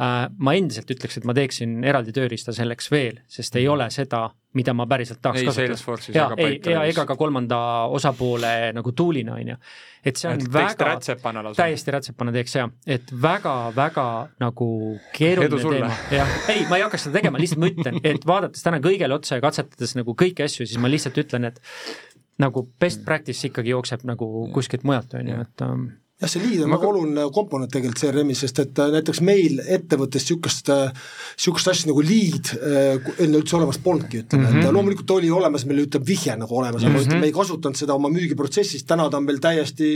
Äh, 0.00 0.22
ma 0.40 0.54
endiselt 0.56 0.88
ütleks, 0.88 1.18
et 1.20 1.26
ma 1.28 1.34
teeksin 1.36 1.82
eraldi 1.84 2.14
tööriista 2.16 2.54
selleks 2.56 2.86
veel, 2.88 3.18
sest 3.28 3.58
ei 3.60 3.66
ole 3.68 3.84
seda, 3.92 4.22
mida 4.56 4.72
ma 4.72 4.86
päriselt 4.88 5.20
tahaks 5.20 5.42
ei 5.42 5.50
kasutada. 5.50 5.98
ja, 6.16 6.24
ei, 6.40 6.56
ja 6.64 6.86
ega 6.88 7.04
ka 7.08 7.16
kolmanda 7.20 7.58
osapoole 7.92 8.70
nagu 8.72 8.94
tool'ina, 8.96 9.36
on 9.36 9.50
ju. 9.52 9.56
et 10.00 10.16
see 10.16 10.30
on 10.30 10.40
et 10.40 10.48
väga, 10.54 10.94
täiesti 11.58 11.92
rätsepana 11.92 12.32
teeks 12.32 12.56
jah, 12.56 12.72
et 12.88 13.12
väga-väga 13.12 14.06
nagu 14.40 14.68
keeruline 15.12 15.60
teema, 15.60 15.92
jah, 16.16 16.32
ei, 16.54 16.64
ma 16.72 16.80
ei 16.80 16.86
hakka 16.86 17.02
seda 17.02 17.18
tegema, 17.20 17.42
lihtsalt 17.44 17.60
ma 17.60 17.70
ütlen, 17.74 18.00
et 18.14 18.24
vaadates 18.32 18.64
täna 18.64 18.80
kõigele 18.88 19.20
otsa 19.20 19.42
ja 19.42 19.44
katsetades 19.44 19.92
nagu 20.00 20.16
kõiki 20.16 20.48
asju, 20.48 20.64
siis 20.64 20.80
ma 20.80 20.88
lihtsalt 20.88 21.20
ütlen, 21.20 21.50
et 21.52 21.60
nagu 22.42 22.64
best 22.82 23.04
practice 23.06 23.48
ikkagi 23.48 23.72
jookseb 23.74 24.06
nagu 24.08 24.28
kuskilt 24.54 24.86
mujalt, 24.88 25.14
on 25.18 25.30
ju, 25.32 25.42
et 25.46 25.64
um, 25.66 25.86
jah, 26.22 26.30
see 26.30 26.42
liid 26.42 26.62
on 26.62 26.72
väga 26.72 26.84
ka... 26.84 26.90
oluline 26.92 27.24
komponent 27.34 27.72
tegelikult 27.72 28.00
CRM-is, 28.02 28.42
sest 28.44 28.60
et 28.62 28.80
äh, 28.82 28.90
näiteks 28.94 29.20
meil 29.26 29.60
ettevõttes 29.62 30.24
niisugust, 30.24 30.70
niisugust 30.70 31.68
äh, 31.68 31.74
asja 31.74 31.90
nagu 31.90 32.04
liid 32.06 32.52
äh, 32.56 33.10
enne 33.24 33.40
üldse 33.40 33.58
olemas 33.58 33.80
polnudki, 33.82 34.22
ütleme 34.22 34.44
mm, 34.44 34.48
-hmm. 34.48 34.60
et 34.60 34.66
mhm. 34.66 34.76
loomulikult 34.76 35.14
oli 35.16 35.30
olemas, 35.34 35.66
meil 35.68 35.82
ütleb 35.84 36.06
vihje 36.08 36.36
nagu 36.38 36.58
olemas 36.58 36.82
mm, 36.82 36.88
-hmm. 36.88 36.98
aga 36.98 37.06
ütleme, 37.06 37.20
me 37.24 37.30
ei 37.30 37.36
kasutanud 37.36 37.80
seda 37.80 37.96
oma 37.98 38.10
müügiprotsessis, 38.14 38.86
täna 38.88 39.08
ta 39.10 39.18
on 39.18 39.26
meil 39.28 39.40
täiesti 39.42 39.90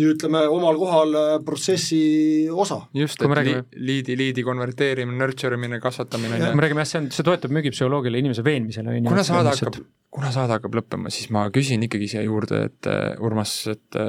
nii 0.00 0.10
ütleme, 0.14 0.44
omal 0.48 0.80
kohal 0.80 1.18
protsessi 1.44 2.02
osa. 2.50 2.80
just, 2.94 3.22
et 3.22 3.36
räägime... 3.40 3.64
liidi, 3.76 4.16
liidi 4.16 4.44
konverteerimine, 4.46 5.18
nurture 5.18 5.58
imine, 5.60 5.80
kasvatamine 5.80 6.38
ja. 6.38 6.54
me 6.54 6.64
räägime 6.64 6.84
jah, 6.84 6.92
see 6.92 7.02
on, 7.02 7.10
see 7.12 7.26
toetub 7.26 7.52
müügipsühholoogile, 7.52 8.18
inimese 8.18 8.44
veenmisele, 8.44 8.94
on 8.94 9.02
ju. 9.02 9.08
kuna 9.10 9.26
saade 9.26 9.52
hakkab, 9.52 9.82
kuna 10.10 10.32
saade 10.32 10.56
hakkab 10.56 10.80
lõppema, 10.80 11.12
siis 11.12 11.28
ma 11.34 11.48
küsin 11.52 11.84
ikkagi 11.84 12.08
siia 12.14 12.24
juurde, 12.24 12.64
et 12.70 12.88
Urmas, 13.20 13.60
et 13.68 14.00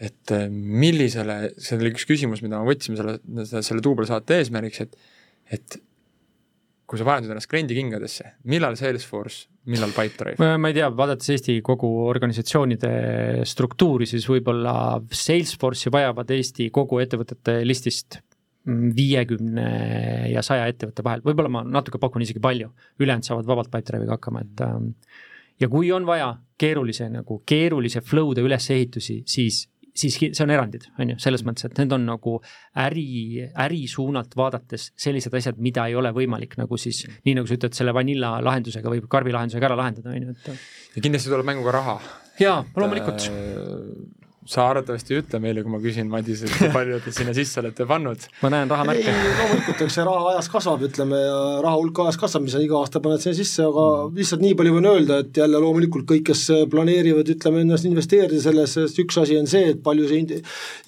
et 0.00 0.32
äh, 0.32 0.48
millisele, 0.50 1.52
see 1.60 1.76
oli 1.76 1.92
üks 1.92 2.06
küsimus, 2.08 2.40
mida 2.44 2.60
me 2.60 2.72
võtsime 2.72 2.98
selle, 2.98 3.46
selle 3.60 3.84
duubelsaate 3.84 4.40
eesmärgiks, 4.40 4.86
et 4.86 5.00
et 5.50 5.80
kui 6.90 6.98
sa 6.98 7.06
paned 7.06 7.30
ennast 7.30 7.46
kliendi 7.50 7.74
kingadesse, 7.76 8.32
millal 8.50 8.74
Salesforce, 8.78 9.44
millal 9.70 9.92
Pipedrive? 9.94 10.56
ma 10.58 10.70
ei 10.70 10.74
tea, 10.74 10.88
vaadates 10.94 11.30
Eesti 11.36 11.60
kogu 11.66 11.90
organisatsioonide 12.10 12.90
struktuuri, 13.46 14.08
siis 14.10 14.26
võib-olla 14.30 14.74
Salesforce'i 15.06 15.92
vajavad 15.94 16.32
Eesti 16.34 16.66
kogu 16.74 16.98
ettevõtete 17.02 17.60
listist 17.66 18.18
viiekümne 18.66 19.66
ja 20.32 20.42
saja 20.44 20.66
ettevõtte 20.70 21.04
vahel, 21.06 21.22
võib-olla 21.24 21.52
ma 21.52 21.62
natuke 21.66 22.00
pakun 22.02 22.26
isegi 22.26 22.42
palju, 22.42 22.72
ülejäänud 23.00 23.26
saavad 23.26 23.48
vabalt 23.48 23.70
Pipedrive'iga 23.72 24.18
hakkama, 24.18 24.42
et 24.46 24.64
ähm, 24.66 24.90
ja 25.62 25.68
kui 25.70 25.92
on 25.94 26.08
vaja 26.08 26.32
keerulise 26.60 27.08
nagu, 27.12 27.40
keerulise 27.46 28.02
flow'de 28.04 28.44
ülesehitusi, 28.44 29.22
siis 29.30 29.64
siiski 30.00 30.30
see 30.36 30.44
on 30.46 30.52
erandid, 30.54 30.86
on 31.00 31.14
ju, 31.14 31.18
selles 31.22 31.44
mõttes, 31.46 31.66
et 31.68 31.80
need 31.80 31.92
on 31.96 32.06
nagu 32.08 32.36
äri, 32.84 33.46
ärisuunalt 33.66 34.36
vaadates 34.38 34.90
sellised 35.00 35.34
asjad, 35.36 35.60
mida 35.62 35.86
ei 35.90 35.98
ole 35.98 36.12
võimalik 36.16 36.56
nagu 36.60 36.78
siis 36.80 37.04
nii 37.26 37.36
nagu 37.38 37.50
sa 37.50 37.58
ütled, 37.58 37.76
selle 37.76 37.94
vanilla 37.96 38.36
lahendusega 38.44 38.92
või 38.92 39.04
karbi 39.10 39.34
lahendusega 39.36 39.70
ära 39.70 39.78
lahendada, 39.80 40.14
on 40.14 40.30
ju, 40.30 40.36
et. 40.36 40.64
ja 40.96 41.04
kindlasti 41.04 41.32
tuleb 41.32 41.48
mängu 41.52 41.66
ka 41.66 41.76
raha. 41.78 41.98
jaa, 42.40 42.58
loomulikult 42.76 43.28
äh, 43.30 44.19
sa 44.50 44.64
arvatavasti 44.72 45.14
ei 45.14 45.20
ütle 45.22 45.38
meile, 45.42 45.62
kui 45.62 45.70
ma 45.70 45.78
küsin, 45.82 46.08
Madis, 46.10 46.42
et 46.46 46.54
kui 46.58 46.70
palju 46.74 46.98
te 47.04 47.12
sinna 47.14 47.34
sisse 47.36 47.60
olete 47.62 47.86
pannud? 47.86 48.24
ma 48.42 48.50
näen 48.50 48.70
rahamärke. 48.72 49.12
loomulikult, 49.38 49.84
eks 49.86 49.98
see 50.00 50.06
raha 50.08 50.32
ajas 50.34 50.48
kasvab, 50.50 50.82
ütleme, 50.88 51.20
ja 51.22 51.36
raha 51.62 51.76
hulk 51.78 52.00
ajas 52.04 52.18
kasvab, 52.20 52.44
mis 52.48 52.56
sa 52.56 52.62
iga 52.64 52.78
aasta 52.80 53.02
paned 53.04 53.22
sinna 53.22 53.38
sisse, 53.38 53.62
aga 53.68 53.86
lihtsalt 54.16 54.42
nii 54.42 54.56
palju 54.58 54.74
võin 54.78 54.88
öelda, 54.90 55.20
et 55.24 55.40
jälle 55.42 55.60
loomulikult 55.62 56.08
kõik, 56.10 56.24
kes 56.32 56.42
planeerivad, 56.72 57.30
ütleme, 57.36 57.62
ennast 57.66 57.86
investeerida 57.88 58.40
sellesse, 58.42 58.86
sest 58.88 58.98
üks 59.04 59.20
asi 59.22 59.38
on 59.38 59.46
see, 59.50 59.70
et 59.76 59.82
palju 59.86 60.08
see 60.10 60.24
in-, 60.24 60.42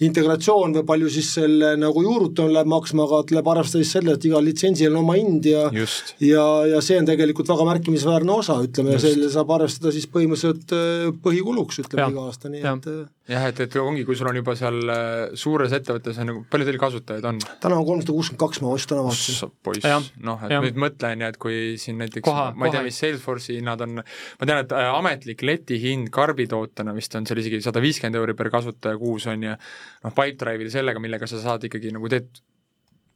integratsioon 0.08 0.74
või 0.80 0.86
palju 0.88 1.10
siis 1.14 1.30
selle 1.38 1.72
nagu 1.80 2.02
juurutamine 2.04 2.56
läheb 2.58 2.70
maksma, 2.72 3.06
aga 3.06 3.22
tuleb 3.30 3.50
arvestada 3.54 3.84
siis 3.84 3.94
selle, 3.98 4.16
et 4.18 4.26
igal 4.28 4.44
litsentsil 4.46 4.90
on 4.92 5.00
oma 5.04 5.16
hind 5.18 5.46
ja 5.48 5.68
Just. 5.74 6.14
ja, 6.22 6.44
ja 6.70 6.82
see 6.84 6.98
on 7.00 7.08
tegelikult 7.08 7.50
väga 7.52 7.66
märkimisväärne 7.70 8.34
osa, 8.34 8.58
ütleme, 8.66 8.98
selle 9.02 9.30
saab 9.32 9.54
arvestada 9.56 9.92
siis 9.94 10.08
põhimõtteliselt 10.12 10.74
äh, 10.76 11.08
põhikuluks, 11.24 11.82
ütleme, 11.84 12.10
iga 12.12 12.28
aasta, 12.28 12.50
nii 12.52 12.62
Ja. 12.62 12.76
et 12.78 12.86
äh, 12.86 13.21
jah, 13.30 13.44
et, 13.48 13.60
et 13.64 13.76
ongi, 13.78 14.02
kui 14.08 14.16
sul 14.18 14.28
on 14.30 14.38
juba 14.38 14.54
seal 14.58 14.78
äh, 14.90 15.34
suures 15.38 15.72
ettevõttes 15.76 16.18
on 16.22 16.28
nagu, 16.30 16.42
palju 16.50 16.66
teil 16.68 16.78
kasutajaid 16.82 17.28
on? 17.30 17.40
täna 17.62 17.78
on 17.78 17.86
kolmsada 17.86 18.16
kuuskümmend 18.16 18.40
kaks, 18.42 18.62
ma 18.64 18.74
just 18.74 18.90
täna 18.90 19.04
vaatasin. 19.06 19.52
Poiss 19.62 19.86
noh, 20.26 20.42
et 20.42 20.54
jah. 20.56 20.64
nüüd 20.64 20.80
mõtle, 20.82 21.12
on 21.14 21.24
ju, 21.24 21.30
et 21.32 21.40
kui 21.46 21.58
siin 21.82 22.00
näiteks 22.02 22.26
Koha- 22.26 22.50
ma 22.56 22.66
ei 22.66 22.74
tea, 22.74 22.80
koha- 22.82 22.88
mis 22.90 23.00
Salesforce'i 23.04 23.58
hinnad 23.60 23.84
on, 23.86 24.00
ma 24.02 24.48
tean, 24.50 24.62
et 24.64 24.74
äh, 24.76 24.90
ametlik 24.98 25.44
letihind 25.46 26.10
karbitootena 26.14 26.94
vist 26.98 27.14
on 27.18 27.28
seal 27.28 27.42
isegi 27.44 27.62
sada 27.64 27.82
viiskümmend 27.84 28.18
euri 28.20 28.34
per 28.38 28.50
kasutaja 28.54 28.98
kuus, 29.00 29.28
on 29.30 29.48
ju, 29.48 29.58
noh, 30.06 30.16
Pipedrive'il 30.18 30.72
sellega, 30.74 31.02
millega 31.02 31.30
sa 31.30 31.40
saad 31.42 31.68
ikkagi 31.70 31.94
nagu 31.94 32.10
teed 32.12 32.42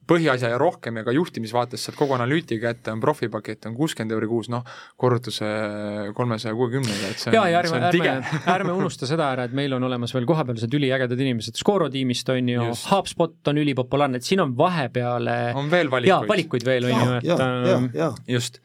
põhiasja 0.07 0.53
ja 0.53 0.59
rohkem 0.61 1.01
ja 1.01 1.05
ka 1.07 1.15
juhtimisvaates 1.17 1.87
saad 1.87 1.99
kogu 1.99 2.15
analüütika 2.17 2.71
kätte, 2.71 2.93
on 2.95 3.03
profipakett, 3.03 3.67
on 3.69 3.77
kuuskümmend 3.79 4.15
euri 4.15 4.29
kuus, 4.31 4.51
noh, 4.53 4.65
korrutuse 5.01 5.49
kolmesaja 6.17 6.55
kuuekümnega, 6.57 7.11
et 7.11 7.23
see 7.23 7.35
ja, 7.35 7.43
on, 7.43 7.51
ja 7.51 7.63
see 7.67 7.75
ärme, 7.75 7.91
on 7.91 7.97
tige 7.97 8.15
ärme, 8.57 8.77
unusta 8.77 9.09
seda 9.11 9.31
ära, 9.35 9.47
et 9.49 9.57
meil 9.57 9.75
on 9.77 9.87
olemas 9.89 10.15
veel 10.15 10.29
kohapealsed 10.29 10.79
üliägedad 10.79 11.21
inimesed 11.27 11.59
Scoro 11.59 11.89
tiimist 11.93 12.29
on 12.33 12.51
ju. 12.53 12.67
HubSpot 12.91 13.53
on 13.53 13.63
ülipopulaarne, 13.63 14.21
et 14.21 14.27
siin 14.27 14.43
on 14.45 14.55
vahepeale 14.59 15.37
on 15.59 15.71
veel 15.73 15.91
jaa, 15.91 16.21
valikuid. 16.23 16.33
valikuid 16.33 16.67
veel 16.67 16.89
on 16.89 16.95
ja, 16.95 16.99
ju, 16.99 17.07
ja, 17.07 17.19
et 17.19 17.31
ja, 17.31 17.77
ähm, 17.77 17.89
ja 17.95 18.11
just. 18.37 18.61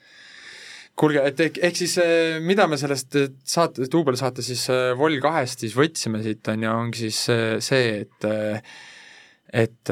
kuulge, 1.00 1.24
et 1.26 1.40
ehk, 1.48 1.62
ehk 1.70 1.80
siis 1.80 1.96
eh, 2.04 2.38
mida 2.44 2.68
me 2.70 2.78
sellest 2.78 3.18
eh, 3.18 3.32
saate, 3.56 3.88
duubelsaate 3.92 4.46
siis 4.46 4.68
eh, 4.74 4.92
Vol 4.98 5.18
kahest 5.24 5.66
siis 5.66 5.74
võtsime 5.78 6.22
siit, 6.26 6.46
on 6.54 6.68
ju, 6.68 6.76
ongi 6.86 7.08
siis 7.08 7.24
see, 7.66 8.06
et 8.06 8.30
et 9.52 9.92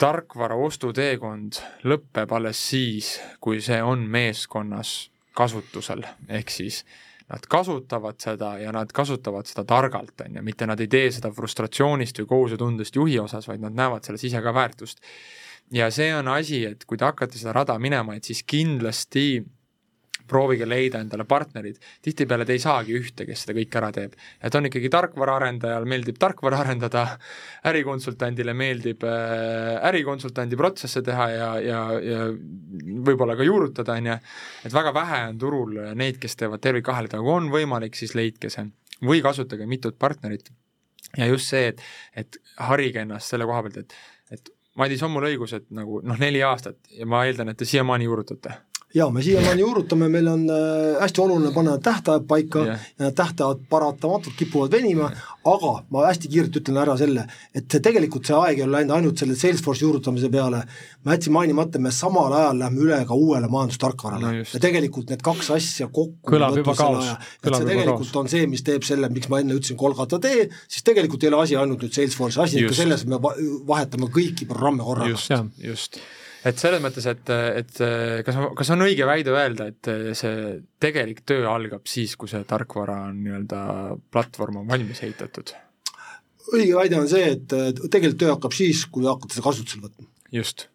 tarkvara 0.00 0.56
ostuteekond 0.56 1.60
lõpeb 1.84 2.32
alles 2.32 2.60
siis, 2.70 3.14
kui 3.40 3.60
see 3.64 3.80
on 3.84 4.06
meeskonnas 4.08 5.10
kasutusel, 5.36 6.04
ehk 6.28 6.52
siis 6.52 6.82
nad 7.30 7.44
kasutavad 7.50 8.18
seda 8.18 8.54
ja 8.58 8.72
nad 8.74 8.90
kasutavad 8.92 9.46
seda 9.46 9.64
targalt, 9.68 10.16
on 10.24 10.40
ju, 10.40 10.42
mitte 10.46 10.66
nad 10.66 10.80
ei 10.80 10.88
tee 10.90 11.12
seda 11.14 11.30
frustratsioonist 11.34 12.22
või 12.22 12.30
kohusetundest 12.32 12.96
juhi 12.96 13.20
osas, 13.22 13.46
vaid 13.48 13.62
nad 13.62 13.76
näevad 13.76 14.06
selles 14.06 14.24
ise 14.26 14.42
ka 14.42 14.54
väärtust. 14.54 15.04
ja 15.70 15.90
see 15.94 16.10
on 16.14 16.28
asi, 16.28 16.64
et 16.66 16.84
kui 16.84 16.98
te 16.98 17.06
hakkate 17.06 17.38
seda 17.38 17.52
rada 17.60 17.78
minema, 17.78 18.16
et 18.16 18.24
siis 18.24 18.42
kindlasti 18.42 19.44
proovige 20.30 20.66
leida 20.68 21.00
endale 21.02 21.26
partnerid, 21.28 21.80
tihtipeale 22.04 22.46
te 22.46 22.54
ei 22.54 22.62
saagi 22.62 22.94
ühte, 22.96 23.26
kes 23.28 23.44
seda 23.44 23.56
kõike 23.56 23.80
ära 23.80 23.90
teeb. 23.94 24.14
et 24.42 24.54
on 24.54 24.68
ikkagi 24.68 24.90
tarkvaraarendajal 24.92 25.88
meeldib 25.90 26.20
tarkvara 26.22 26.62
arendada, 26.64 27.06
ärikonsultandile 27.70 28.54
meeldib 28.56 29.04
äh, 29.08 29.80
ärikonsultandi 29.90 30.58
protsesse 30.60 31.02
teha 31.06 31.28
ja, 31.34 31.50
ja, 31.64 31.80
ja 32.04 32.22
võib-olla 33.08 33.36
ka 33.38 33.46
juurutada, 33.46 33.98
on 33.98 34.12
ju, 34.12 34.16
et 34.68 34.76
väga 34.76 34.94
vähe 34.96 35.20
on 35.32 35.42
turul 35.42 35.82
neid, 35.98 36.20
kes 36.22 36.38
teevad 36.40 36.62
tervikahelat, 36.64 37.18
aga 37.18 37.26
kui 37.26 37.36
on 37.36 37.50
võimalik, 37.52 37.98
siis 37.98 38.14
leidke 38.18 38.52
see. 38.52 38.70
või 39.04 39.22
kasutage 39.24 39.66
mitut 39.66 39.98
partnerit. 39.98 40.50
ja 41.16 41.26
just 41.26 41.50
see, 41.50 41.74
et, 41.74 41.84
et 42.14 42.40
harige 42.70 43.02
ennast 43.02 43.32
selle 43.32 43.46
koha 43.48 43.66
pealt, 43.66 43.84
et, 43.84 43.94
et 44.30 44.56
Madis, 44.78 45.02
on 45.02 45.10
mul 45.10 45.26
õigus, 45.26 45.52
et 45.56 45.64
nagu 45.74 45.98
noh, 46.06 46.18
neli 46.20 46.40
aastat 46.46 46.78
ja 46.94 47.06
ma 47.06 47.24
eeldan, 47.26 47.50
et 47.50 47.58
te 47.58 47.66
siiamaani 47.66 48.06
juurutate 48.06 48.54
ja 48.94 49.06
me 49.10 49.22
siiamaani 49.22 49.60
juurutame, 49.62 50.08
meil 50.10 50.26
on 50.28 50.46
äh, 50.50 51.00
hästi 51.00 51.20
oluline 51.22 51.52
panna 51.54 51.76
need 51.76 51.84
tähtajad 51.86 52.24
paika 52.28 52.64
yeah. 52.64 52.86
ja 52.98 53.04
need 53.04 53.16
tähtajad 53.18 53.62
paratamatult 53.70 54.34
kipuvad 54.38 54.72
venima, 54.74 55.10
aga 55.46 55.72
ma 55.90 56.06
hästi 56.08 56.30
kiirelt 56.32 56.58
ütlen 56.60 56.80
ära 56.82 56.96
selle, 56.98 57.24
et 57.54 57.70
see 57.70 57.82
tegelikult 57.84 58.26
see 58.26 58.36
aeg 58.38 58.58
ei 58.58 58.66
ole 58.66 58.78
läinud 58.78 58.96
ainult 58.96 59.22
selle 59.22 59.36
Salesforce'i 59.38 59.86
juurutamise 59.86 60.30
peale, 60.32 60.64
ma 61.04 61.14
jätsin 61.16 61.36
mainimata, 61.36 61.78
me 61.82 61.92
samal 61.94 62.34
ajal 62.40 62.58
läheme 62.64 62.84
üle 62.86 63.00
ka 63.06 63.18
uuele 63.18 63.50
majandustarkvarale 63.52 64.30
No 64.30 64.32
ja 64.42 64.62
tegelikult 64.62 65.10
need 65.12 65.22
kaks 65.24 65.52
asja 65.54 65.86
kokku 65.88 66.34
Kõlab 66.34 66.58
juba 66.58 66.74
kaos. 66.78 67.12
et 67.44 67.54
see 67.54 67.68
tegelikult 67.70 68.10
kaos. 68.10 68.16
on 68.24 68.32
see, 68.32 68.46
mis 68.50 68.66
teeb 68.66 68.86
selle, 68.86 69.08
miks 69.14 69.30
ma 69.30 69.40
enne 69.44 69.54
ütlesin 69.56 69.78
Kolgata 69.80 70.18
tee, 70.22 70.48
siis 70.68 70.84
tegelikult 70.86 71.24
ei 71.24 71.30
ole 71.32 71.44
asi 71.44 71.56
ainult 71.56 71.86
nüüd 71.86 71.94
Salesforce'i, 71.94 72.42
asi 72.42 72.64
ikka 72.64 72.76
selles, 72.82 73.06
et 73.06 73.12
me 73.12 73.22
va- 73.22 73.36
vahetame 73.70 74.10
kõiki 74.10 74.50
programme 74.50 74.82
korraga. 74.84 75.14
just 75.14 75.30
just. 75.62 76.00
Et 76.48 76.60
selles 76.60 76.82
mõttes, 76.82 77.06
et, 77.10 77.32
et 77.60 77.80
kas, 78.26 78.38
kas 78.58 78.72
on 78.74 78.86
õige 78.86 79.08
väide 79.08 79.34
öelda, 79.34 79.70
et 79.72 79.90
see 80.18 80.60
tegelik 80.82 81.24
töö 81.28 81.48
algab 81.50 81.88
siis, 81.90 82.16
kui 82.16 82.30
see 82.30 82.44
tarkvara 82.48 83.02
on 83.08 83.18
nii-öelda, 83.24 83.64
platvorm 84.12 84.62
on 84.62 84.70
valmis 84.70 85.02
ehitatud? 85.04 85.54
õige 86.50 86.74
väide 86.74 86.98
on 86.98 87.08
see, 87.10 87.36
et 87.36 87.46
tegelikult 87.46 88.20
töö 88.22 88.34
hakkab 88.34 88.54
siis, 88.56 88.84
kui 88.90 89.06
hakkate 89.06 89.36
seda 89.36 89.46
kasutusele 89.46 89.86
võtma. 89.86 90.08
just, 90.34 90.66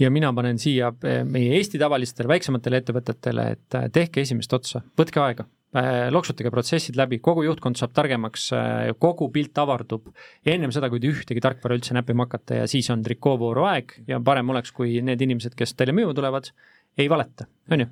ja 0.00 0.10
mina 0.10 0.32
panen 0.36 0.60
siia 0.62 0.92
meie 1.28 1.56
Eesti 1.58 1.80
tavalistele 1.80 2.30
väiksematele 2.32 2.82
ettevõtetele, 2.82 3.48
et 3.56 3.78
eh, 3.78 3.88
tehke 3.92 4.24
esimest 4.24 4.52
otsa, 4.56 4.82
võtke 4.98 5.22
aega, 5.24 5.46
loksutage 6.12 6.50
protsessid 6.52 6.98
läbi, 7.00 7.16
kogu 7.24 7.46
juhtkond 7.46 7.78
saab 7.80 7.94
targemaks, 7.96 8.50
kogu 9.00 9.30
pilt 9.32 9.56
avardub. 9.62 10.10
Ennem 10.44 10.72
seda, 10.74 10.90
kui 10.92 11.00
te 11.00 11.08
ühtegi 11.08 11.40
tarkvara 11.40 11.78
üldse 11.78 11.96
näppima 11.96 12.26
hakkate 12.26 12.60
ja 12.60 12.66
siis 12.68 12.90
on 12.92 13.04
trikoovooru 13.06 13.64
aeg 13.70 13.94
ja 14.10 14.20
parem 14.20 14.52
oleks, 14.52 14.74
kui 14.76 15.00
need 15.00 15.24
inimesed, 15.24 15.56
kes 15.56 15.72
teile 15.78 15.94
müüma 15.96 16.12
tulevad, 16.16 16.50
ei 16.98 17.08
valeta, 17.10 17.46
on 17.72 17.80
ju? 17.80 17.86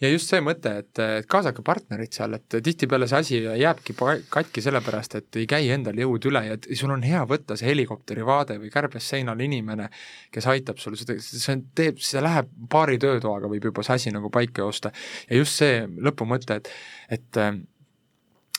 ja 0.00 0.08
just 0.08 0.30
see 0.32 0.40
mõte, 0.40 0.70
et, 0.80 1.00
kaasake 1.28 1.60
partnerid 1.64 2.14
seal, 2.16 2.38
et 2.38 2.56
tihtipeale 2.64 3.08
see 3.10 3.18
asi 3.18 3.40
jääbki 3.44 3.96
katki 4.32 4.64
sellepärast, 4.64 5.18
et 5.20 5.40
ei 5.42 5.46
käi 5.50 5.68
endal 5.74 5.98
jõud 6.00 6.30
üle 6.30 6.42
ja 6.46 6.56
et 6.56 6.68
sul 6.78 6.94
on 6.94 7.04
hea 7.04 7.20
võtta 7.28 7.58
see 7.58 7.68
helikopteri 7.68 8.24
vaade 8.26 8.56
või 8.62 8.72
kärbes 8.72 9.10
seinal 9.12 9.40
inimene, 9.44 9.90
kes 10.32 10.48
aitab 10.52 10.80
sul 10.80 10.96
seda, 10.96 11.18
see 11.20 11.52
on, 11.52 11.66
teeb, 11.76 12.00
see 12.00 12.24
läheb 12.24 12.50
paari 12.72 12.96
töötoaga 13.02 13.52
võib 13.52 13.68
juba 13.70 13.84
see 13.86 14.00
asi 14.00 14.14
nagu 14.16 14.32
paika 14.32 14.64
joosta. 14.64 14.92
ja 15.30 15.42
just 15.42 15.60
see 15.60 15.84
lõpumõte, 15.84 16.62
et, 16.62 16.72
et 17.18 17.42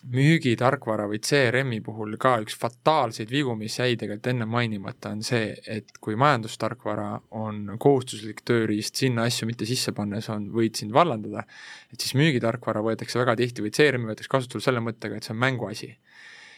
müügitarkvara 0.05 1.07
või 1.09 1.17
CRM-i 1.25 1.79
puhul 1.81 2.13
ka 2.21 2.35
üks 2.43 2.55
fataalseid 2.59 3.31
vigu, 3.33 3.55
mis 3.57 3.79
jäi 3.79 3.95
tegelikult 3.97 4.29
enne 4.29 4.45
mainimata, 4.49 5.11
on 5.15 5.23
see, 5.25 5.55
et 5.67 5.89
kui 6.03 6.15
majandustarkvara 6.19 7.07
on 7.39 7.73
kohustuslik 7.81 8.43
tööriist, 8.45 8.95
sinna 9.01 9.25
asju 9.27 9.49
mitte 9.49 9.65
sisse 9.69 9.95
pannes 9.97 10.29
on, 10.33 10.51
võid 10.53 10.77
sind 10.77 10.93
vallandada, 10.93 11.47
et 11.91 12.03
siis 12.03 12.13
müügitarkvara 12.19 12.83
võetakse 12.85 13.19
väga 13.19 13.35
tihti 13.41 13.65
või 13.65 13.73
CRM-i 13.73 14.11
võetakse 14.11 14.33
kasutusele 14.35 14.69
selle 14.69 14.85
mõttega, 14.85 15.17
et 15.17 15.27
see 15.27 15.33
on 15.33 15.41
mänguasi 15.41 15.91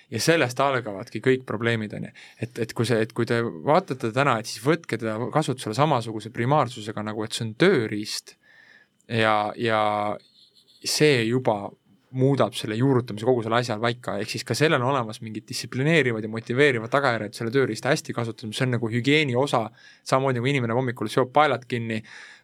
ja 0.09 0.21
sellest 0.23 0.59
algavadki 0.63 1.21
kõik 1.23 1.45
probleemid, 1.47 1.93
on 1.95 2.09
ju. 2.09 2.13
et, 2.43 2.59
et 2.65 2.73
kui 2.75 2.87
see, 2.89 2.99
et 3.05 3.13
kui 3.15 3.29
te 3.29 3.39
vaatate 3.43 4.11
täna, 4.15 4.39
et 4.39 4.49
siis 4.49 4.63
võtke 4.65 4.97
teda 4.99 5.15
kasutusele 5.33 5.77
samasuguse 5.77 6.33
primaarsusega, 6.35 7.05
nagu 7.05 7.23
et 7.23 7.37
see 7.37 7.45
on 7.47 7.53
tööriist 7.61 8.35
ja, 9.07 9.53
ja 9.55 9.81
see 10.83 11.23
juba 11.29 11.69
muudab 12.17 12.55
selle 12.57 12.77
juurutamise 12.79 13.27
kogu 13.27 13.43
selle 13.45 13.59
asja 13.59 13.77
paika, 13.81 14.17
ehk 14.21 14.31
siis 14.33 14.45
ka 14.47 14.57
sellel 14.57 14.81
on 14.81 14.95
olemas 14.95 15.21
mingid 15.21 15.45
distsiplineerivad 15.49 16.25
ja 16.25 16.31
motiveerivad 16.31 16.91
tagajärjed 16.93 17.37
selle 17.37 17.53
tööriista 17.53 17.93
hästi 17.93 18.15
kasutamisel, 18.17 18.57
see 18.57 18.67
on 18.67 18.75
nagu 18.77 18.89
hügieeni 18.89 19.37
osa, 19.37 19.67
samamoodi 20.09 20.41
nagu 20.41 20.49
inimene 20.49 20.77
hommikul 20.77 21.11
seob 21.11 21.33
paelad 21.35 21.67
kinni, 21.69 22.01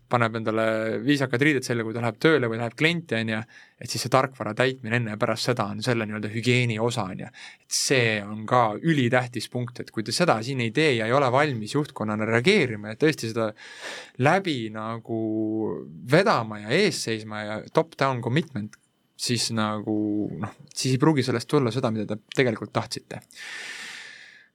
paneb 0.09 0.35
endale 0.37 0.65
viisakad 1.01 1.41
riided 1.41 1.65
selga, 1.65 1.85
kui 1.87 1.95
ta 1.95 2.03
läheb 2.03 2.19
tööle 2.21 2.49
või 2.51 2.59
läheb 2.59 2.75
klienti, 2.77 3.17
on 3.17 3.31
ju, 3.31 3.39
et 3.81 3.89
siis 3.89 4.05
see 4.05 4.13
tarkvara 4.13 4.53
täitmine 4.57 4.99
enne 4.99 5.15
ja 5.15 5.19
pärast 5.21 5.49
seda 5.49 5.65
on 5.73 5.81
selle 5.85 6.05
nii-öelda 6.05 6.29
hügieeni 6.29 6.77
osa, 6.81 7.07
on 7.09 7.23
ju. 7.25 7.31
et 7.65 7.77
see 7.79 8.19
on 8.21 8.45
ka 8.49 8.61
ülitähtis 8.77 9.49
punkt, 9.49 9.81
et 9.81 9.89
kui 9.95 10.05
te 10.05 10.13
seda 10.15 10.37
siin 10.45 10.61
ei 10.61 10.69
tee 10.75 10.91
ja 10.99 11.09
ei 11.09 11.17
ole 11.17 11.31
valmis 11.33 11.73
juhtkonnana 11.73 12.29
reageerima 12.29 12.93
ja 12.93 13.01
tõesti 13.01 13.33
seda 13.33 13.49
läbi 14.21 14.69
nagu 14.75 15.19
vedama 16.11 16.61
ja 16.67 16.73
ees 16.83 17.01
seisma 17.09 17.41
ja 17.41 17.59
top-down 17.73 18.21
commitment, 18.21 18.77
siis 19.15 19.49
nagu 19.55 19.95
noh, 20.41 20.53
siis 20.73 20.95
ei 20.95 21.01
pruugi 21.01 21.23
sellest 21.25 21.49
tulla 21.49 21.71
seda, 21.73 21.91
mida 21.95 22.07
te 22.09 22.19
tegelikult 22.35 22.73
tahtsite. 22.75 23.21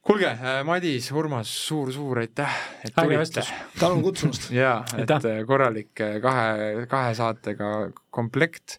kuulge, 0.04 0.30
Madis, 0.64 1.10
Urmas 1.12 1.48
suur,, 1.48 1.92
suur-suur 1.92 2.22
aitäh, 2.22 2.56
et 2.84 2.94
tulite 2.96 3.44
tänan 3.78 4.02
kutsumast! 4.04 4.50
jaa, 4.62 4.80
et 4.96 5.10
Aitäh. 5.10 5.42
korralik 5.46 5.92
kahe, 6.22 6.86
kahe 6.88 7.14
saatega 7.14 7.90
komplekt. 8.10 8.78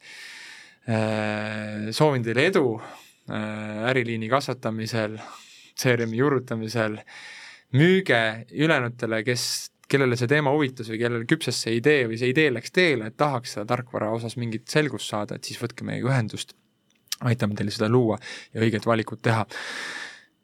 soovin 1.92 2.24
teile 2.26 2.48
edu 2.50 2.66
äh, 3.30 3.86
äriliini 3.92 4.30
kasvatamisel, 4.30 5.18
CRM-i 5.78 6.18
juurutamisel, 6.18 6.98
müüge 7.78 8.22
ülejäänutele, 8.52 9.22
kes, 9.24 9.72
kellele 9.92 10.18
see 10.20 10.30
teema 10.32 10.54
huvitas 10.56 10.90
või 10.92 11.00
kellel 11.02 11.28
küpses 11.30 11.62
see 11.66 11.78
idee 11.80 12.08
või 12.10 12.20
see 12.22 12.32
idee 12.34 12.50
läks 12.54 12.74
teele, 12.76 13.12
et 13.12 13.18
tahaks 13.20 13.58
seda 13.58 13.68
tarkvara 13.74 14.12
osas 14.16 14.38
mingit 14.40 14.68
selgust 14.72 15.12
saada, 15.12 15.38
et 15.38 15.48
siis 15.48 15.60
võtke 15.62 15.88
meiega 15.88 16.12
ühendust, 16.12 16.56
aitame 17.28 17.58
teil 17.60 17.72
seda 17.74 17.92
luua 17.92 18.20
ja 18.54 18.64
õiget 18.66 18.88
valikut 18.88 19.24
teha. 19.28 19.46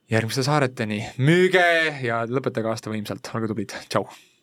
järgmiste 0.07 0.43
saareteni, 0.47 1.01
müüge 1.19 1.67
ja 2.03 2.23
lõpetage 2.29 2.71
aasta 2.71 2.93
võimsalt, 2.93 3.27
olge 3.35 3.51
tublid, 3.51 3.75
tšau! 3.91 4.07